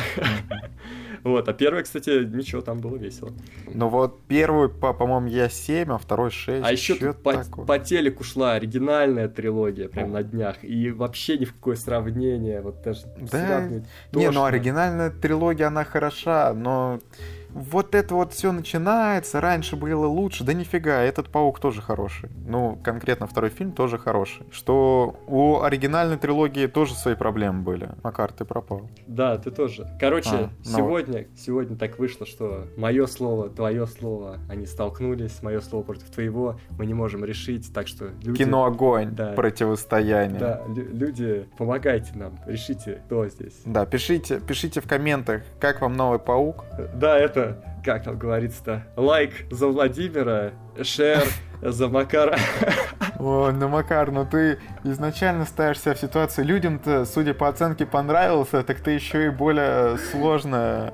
Вот, 1.24 1.48
а 1.48 1.52
первая, 1.52 1.82
кстати, 1.82 2.24
ничего, 2.24 2.60
там 2.62 2.78
было 2.78 2.96
весело. 2.96 3.32
Ну 3.66 3.88
вот 3.88 4.22
первую, 4.28 4.70
по- 4.70 4.94
по-моему, 4.94 5.26
я 5.26 5.48
7, 5.48 5.92
а 5.92 5.98
второй 5.98 6.30
6. 6.30 6.64
А 6.64 6.72
еще 6.72 6.94
тут 6.94 7.22
по, 7.22 7.44
по 7.66 7.78
телеку 7.78 8.24
шла 8.24 8.52
оригинальная 8.52 9.28
трилогия 9.28 9.88
прям 9.88 10.12
на 10.12 10.22
днях. 10.22 10.56
И 10.62 10.90
вообще 10.90 11.36
ни 11.38 11.44
в 11.44 11.54
какое 11.54 11.76
сравнение. 11.76 12.60
Вот 12.60 12.82
даже 12.82 13.02
Да, 13.20 13.26
сравнивать 13.26 13.84
Не, 14.12 14.30
ну 14.30 14.44
оригинальная 14.44 15.10
трилогия, 15.10 15.66
она 15.66 15.84
хороша, 15.84 16.52
но 16.54 17.00
вот 17.50 17.94
это 17.94 18.14
вот 18.14 18.32
все 18.32 18.52
начинается, 18.52 19.40
раньше 19.40 19.76
было 19.76 20.06
лучше, 20.06 20.44
да 20.44 20.52
нифига, 20.52 21.00
этот 21.02 21.28
паук 21.30 21.60
тоже 21.60 21.82
хороший. 21.82 22.30
Ну, 22.46 22.78
конкретно 22.82 23.26
второй 23.26 23.50
фильм 23.50 23.72
тоже 23.72 23.98
хороший. 23.98 24.46
Что 24.50 25.16
у 25.26 25.60
оригинальной 25.62 26.16
трилогии 26.18 26.66
тоже 26.66 26.94
свои 26.94 27.14
проблемы 27.14 27.62
были. 27.62 27.90
Макар, 28.02 28.32
ты 28.32 28.44
пропал. 28.44 28.88
Да, 29.06 29.36
ты 29.38 29.50
тоже. 29.50 29.86
Короче, 30.00 30.30
А, 30.30 30.50
ну 30.64 30.76
сегодня, 30.76 31.26
сегодня 31.36 31.76
так 31.76 31.98
вышло, 31.98 32.26
что 32.26 32.66
мое 32.76 33.06
слово, 33.06 33.48
твое 33.48 33.86
слово, 33.86 34.38
они 34.48 34.66
столкнулись, 34.66 35.42
мое 35.42 35.60
слово 35.60 35.82
против 35.82 36.10
твоего, 36.10 36.58
мы 36.78 36.86
не 36.86 36.94
можем 36.94 37.24
решить, 37.24 37.72
так 37.72 37.88
что 37.88 38.10
люди... 38.22 38.44
Кино 38.44 38.64
огонь, 38.64 39.10
Да. 39.14 39.32
противостояние. 39.32 40.38
Да, 40.38 40.62
лю- 40.68 40.88
люди, 40.92 41.48
помогайте 41.58 42.12
нам, 42.14 42.38
решите, 42.46 43.02
кто 43.06 43.26
здесь. 43.28 43.60
Да, 43.64 43.86
пишите, 43.86 44.40
пишите 44.40 44.80
в 44.80 44.86
комментах, 44.88 45.42
как 45.60 45.80
вам 45.80 45.96
новый 45.96 46.18
паук. 46.18 46.64
Да, 46.94 47.18
это, 47.18 47.37
как 47.84 48.04
там 48.04 48.18
говорится-то, 48.18 48.84
лайк 48.96 49.32
за 49.50 49.66
Владимира, 49.68 50.52
шер 50.82 51.22
за 51.62 51.88
Макара. 51.88 52.38
О, 53.18 53.50
ну, 53.50 53.68
Макар, 53.68 54.12
ну 54.12 54.24
ты 54.24 54.58
изначально 54.84 55.44
ставишь 55.44 55.80
себя 55.80 55.94
в 55.94 55.98
ситуацию, 55.98 56.44
людям-то, 56.46 57.04
судя 57.04 57.34
по 57.34 57.48
оценке, 57.48 57.84
понравился, 57.84 58.62
так 58.62 58.78
ты 58.80 58.92
еще 58.92 59.26
и 59.26 59.30
более 59.30 59.98
сложно 59.98 60.92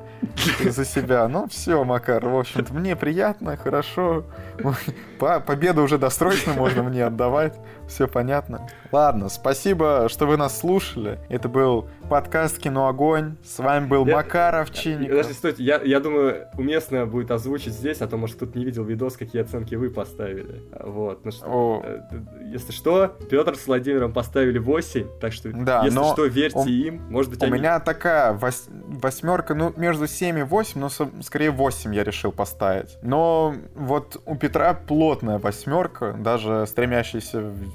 за 0.64 0.84
себя. 0.86 1.28
Ну, 1.28 1.46
все, 1.48 1.84
Макар, 1.84 2.26
в 2.26 2.36
общем-то, 2.38 2.72
мне 2.72 2.96
приятно, 2.96 3.56
хорошо. 3.56 4.24
По- 5.18 5.40
Победу 5.40 5.82
уже 5.82 5.98
досрочно 5.98 6.54
можно 6.54 6.82
мне 6.82 7.04
отдавать, 7.04 7.58
все 7.88 8.08
понятно. 8.08 8.66
Ладно, 8.92 9.28
спасибо, 9.28 10.08
что 10.08 10.26
вы 10.26 10.36
нас 10.36 10.58
слушали. 10.58 11.18
Это 11.28 11.48
был 11.48 11.88
подкаст 12.08 12.58
«Кино 12.58 12.88
Огонь». 12.88 13.36
С 13.44 13.58
вами 13.58 13.86
был 13.86 14.06
Я- 14.06 14.16
Макар 14.16 14.52
Подожди, 14.54 14.92
Овчинников. 14.94 15.26
стойте, 15.32 15.62
я, 15.62 15.80
я 15.82 16.00
думаю, 16.00 16.48
уместно 16.56 17.06
будет 17.06 17.30
озвучить 17.30 17.72
здесь, 17.72 18.00
а 18.00 18.06
то, 18.06 18.16
может, 18.16 18.36
кто-то 18.36 18.58
не 18.58 18.64
видел 18.64 18.84
видос, 18.84 19.16
какие 19.16 19.42
оценки 19.42 19.74
вы 19.74 19.90
поставили. 19.90 20.62
Вот, 20.80 21.24
ну 21.24 21.30
что, 21.30 21.46
О. 21.46 21.82
э, 21.84 22.00
если 22.52 22.72
что, 22.72 23.08
Петр 23.30 23.56
с 23.56 23.66
Владимиром 23.66 24.12
поставили 24.12 24.58
8, 24.58 25.06
так 25.20 25.32
что, 25.32 25.50
Да, 25.52 25.82
если 25.84 25.96
но 25.98 26.12
что, 26.12 26.24
верьте 26.26 26.58
у- 26.58 26.66
им, 26.66 27.02
может 27.10 27.30
быть, 27.30 27.42
У 27.42 27.46
они... 27.46 27.54
меня 27.54 27.80
такая 27.80 28.32
вос- 28.34 28.68
восьмерка, 28.70 29.54
ну, 29.54 29.72
между 29.76 30.06
7 30.06 30.38
и 30.38 30.42
8, 30.42 30.80
но 30.80 30.88
со- 30.88 31.10
скорее 31.22 31.50
8 31.50 31.94
я 31.94 32.04
решил 32.04 32.32
поставить. 32.32 32.98
Но 33.02 33.54
вот 33.74 34.20
у 34.26 34.36
Петра 34.36 34.74
плотная 34.74 35.38
восьмерка, 35.38 36.12
даже 36.12 36.66
стремящаяся 36.66 37.40
в- 37.40 37.73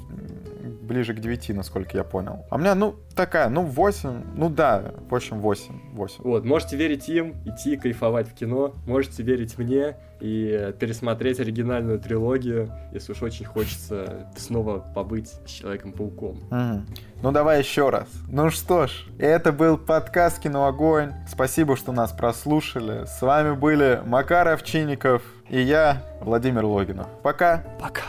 ближе 0.90 1.14
к 1.14 1.20
9, 1.20 1.50
насколько 1.50 1.96
я 1.96 2.04
понял. 2.04 2.46
А 2.50 2.56
у 2.56 2.58
меня, 2.58 2.76
ну, 2.76 2.96
такая, 3.16 3.50
ну, 3.50 3.62
8, 3.62 4.24
ну 4.36 4.50
да, 4.50 4.94
в 5.10 5.16
общем, 5.16 5.40
8, 5.40 5.94
8. 5.94 6.24
Вот, 6.24 6.44
можете 6.44 6.76
верить 6.76 7.08
им, 7.08 7.36
идти 7.46 7.78
кайфовать 7.78 8.28
в 8.28 8.34
кино, 8.34 8.74
можете 8.88 9.24
верить 9.24 9.58
мне 9.58 9.96
и 10.20 10.74
пересмотреть 10.80 11.40
оригинальную 11.40 12.00
трилогию, 12.00 12.72
если 12.92 13.14
уж 13.14 13.22
очень 13.22 13.46
хочется 13.46 14.28
снова 14.36 14.80
побыть 14.80 15.30
с 15.46 15.50
Человеком-пауком. 15.50 16.40
Мгм. 16.50 16.86
Ну 17.22 17.32
давай 17.32 17.60
еще 17.60 17.90
раз. 17.90 18.08
Ну 18.28 18.50
что 18.50 18.88
ж, 18.88 19.06
это 19.18 19.52
был 19.54 19.78
подкаст 19.78 20.40
Кино 20.40 20.68
Огонь. 20.68 21.14
Спасибо, 21.28 21.78
что 21.78 21.92
нас 21.92 22.12
прослушали. 22.12 23.06
С 23.06 23.22
вами 23.22 23.56
были 23.56 24.02
Макар 24.06 24.48
Овчинников 24.48 25.22
и 25.50 25.62
я, 25.62 26.04
Владимир 26.22 26.66
Логинов. 26.66 27.08
Пока. 27.24 27.64
Пока! 27.80 28.04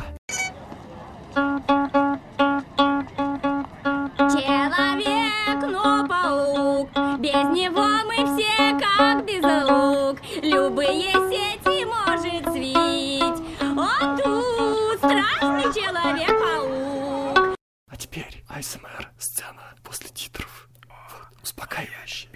Человек, 4.32 5.62
но 5.62 6.07
паук, 6.09 6.90
без 7.20 7.44
него 7.57 7.86
мы 8.07 8.16
все 8.35 8.77
как 8.78 9.24
без 9.24 9.43
лук. 9.44 10.19
Любые 10.43 11.12
сети 11.31 11.85
может 11.85 12.44
свить. 12.52 13.40
Он 13.61 14.16
тут 14.16 14.98
страшный 14.98 15.73
человек-паук. 15.73 17.57
А 17.89 17.97
теперь 17.97 18.44
АСМР 18.48 19.12
сцена 19.19 19.74
после 19.85 20.09
титров. 20.09 20.69
Вот, 20.89 21.43
успокаивающая. 21.43 22.31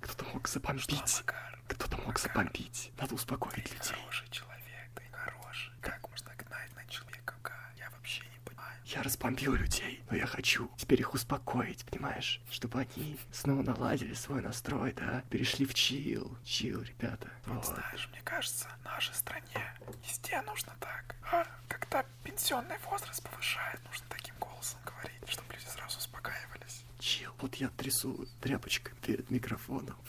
Кто-то 0.00 0.24
мог 0.32 0.48
забомбить. 0.48 1.24
Кто-то 1.68 1.98
мог 2.06 2.18
забомбить. 2.18 2.90
Надо 2.98 3.14
успокоить 3.14 3.70
людей. 3.70 3.80
Хороший 3.82 4.28
человек. 4.30 4.54
вообще 8.04 8.22
не 8.30 8.38
понимаю. 8.44 8.78
Я 8.94 9.02
разбомбил 9.02 9.54
людей, 9.54 10.04
но 10.08 10.16
я 10.16 10.24
хочу 10.24 10.70
теперь 10.76 11.00
их 11.00 11.14
успокоить, 11.14 11.84
понимаешь? 11.84 12.40
Чтобы 12.48 12.80
они 12.80 13.18
снова 13.32 13.62
наладили 13.62 14.14
свой 14.14 14.40
настрой, 14.40 14.92
да? 14.92 15.24
Перешли 15.30 15.66
в 15.66 15.74
чил. 15.74 16.38
Чил, 16.44 16.80
ребята. 16.80 17.28
Вот. 17.46 17.66
Знаешь, 17.66 18.08
мне 18.12 18.20
кажется, 18.22 18.68
нашей 18.84 19.12
стране 19.14 19.74
везде 20.06 20.40
нужно 20.42 20.72
так. 20.78 21.16
А 21.32 21.44
когда 21.66 22.04
пенсионный 22.22 22.78
возраст 22.88 23.20
повышает, 23.28 23.80
нужно 23.84 24.06
таким 24.08 24.36
голосом 24.38 24.78
говорить, 24.86 25.28
чтобы 25.28 25.52
люди 25.52 25.66
сразу 25.66 25.98
успокаивались. 25.98 26.84
Чил. 27.00 27.32
Вот 27.40 27.56
я 27.56 27.70
трясу 27.70 28.28
тряпочкой 28.40 28.94
перед 29.02 29.28
микрофоном. 29.30 29.96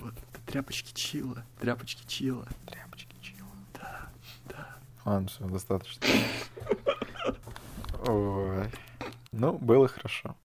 Вот. 0.00 0.14
Тряпочки 0.46 0.92
чила. 0.92 1.44
Тряпочки 1.60 2.04
чила. 2.06 2.48
Тряпочки 2.66 3.14
чего. 3.22 3.46
Да, 3.74 4.08
да. 4.46 4.76
Ладно, 5.04 5.28
все, 5.28 5.46
достаточно. 5.46 6.04
Ой. 8.06 8.70
Ну, 9.32 9.58
было 9.58 9.88
хорошо. 9.88 10.30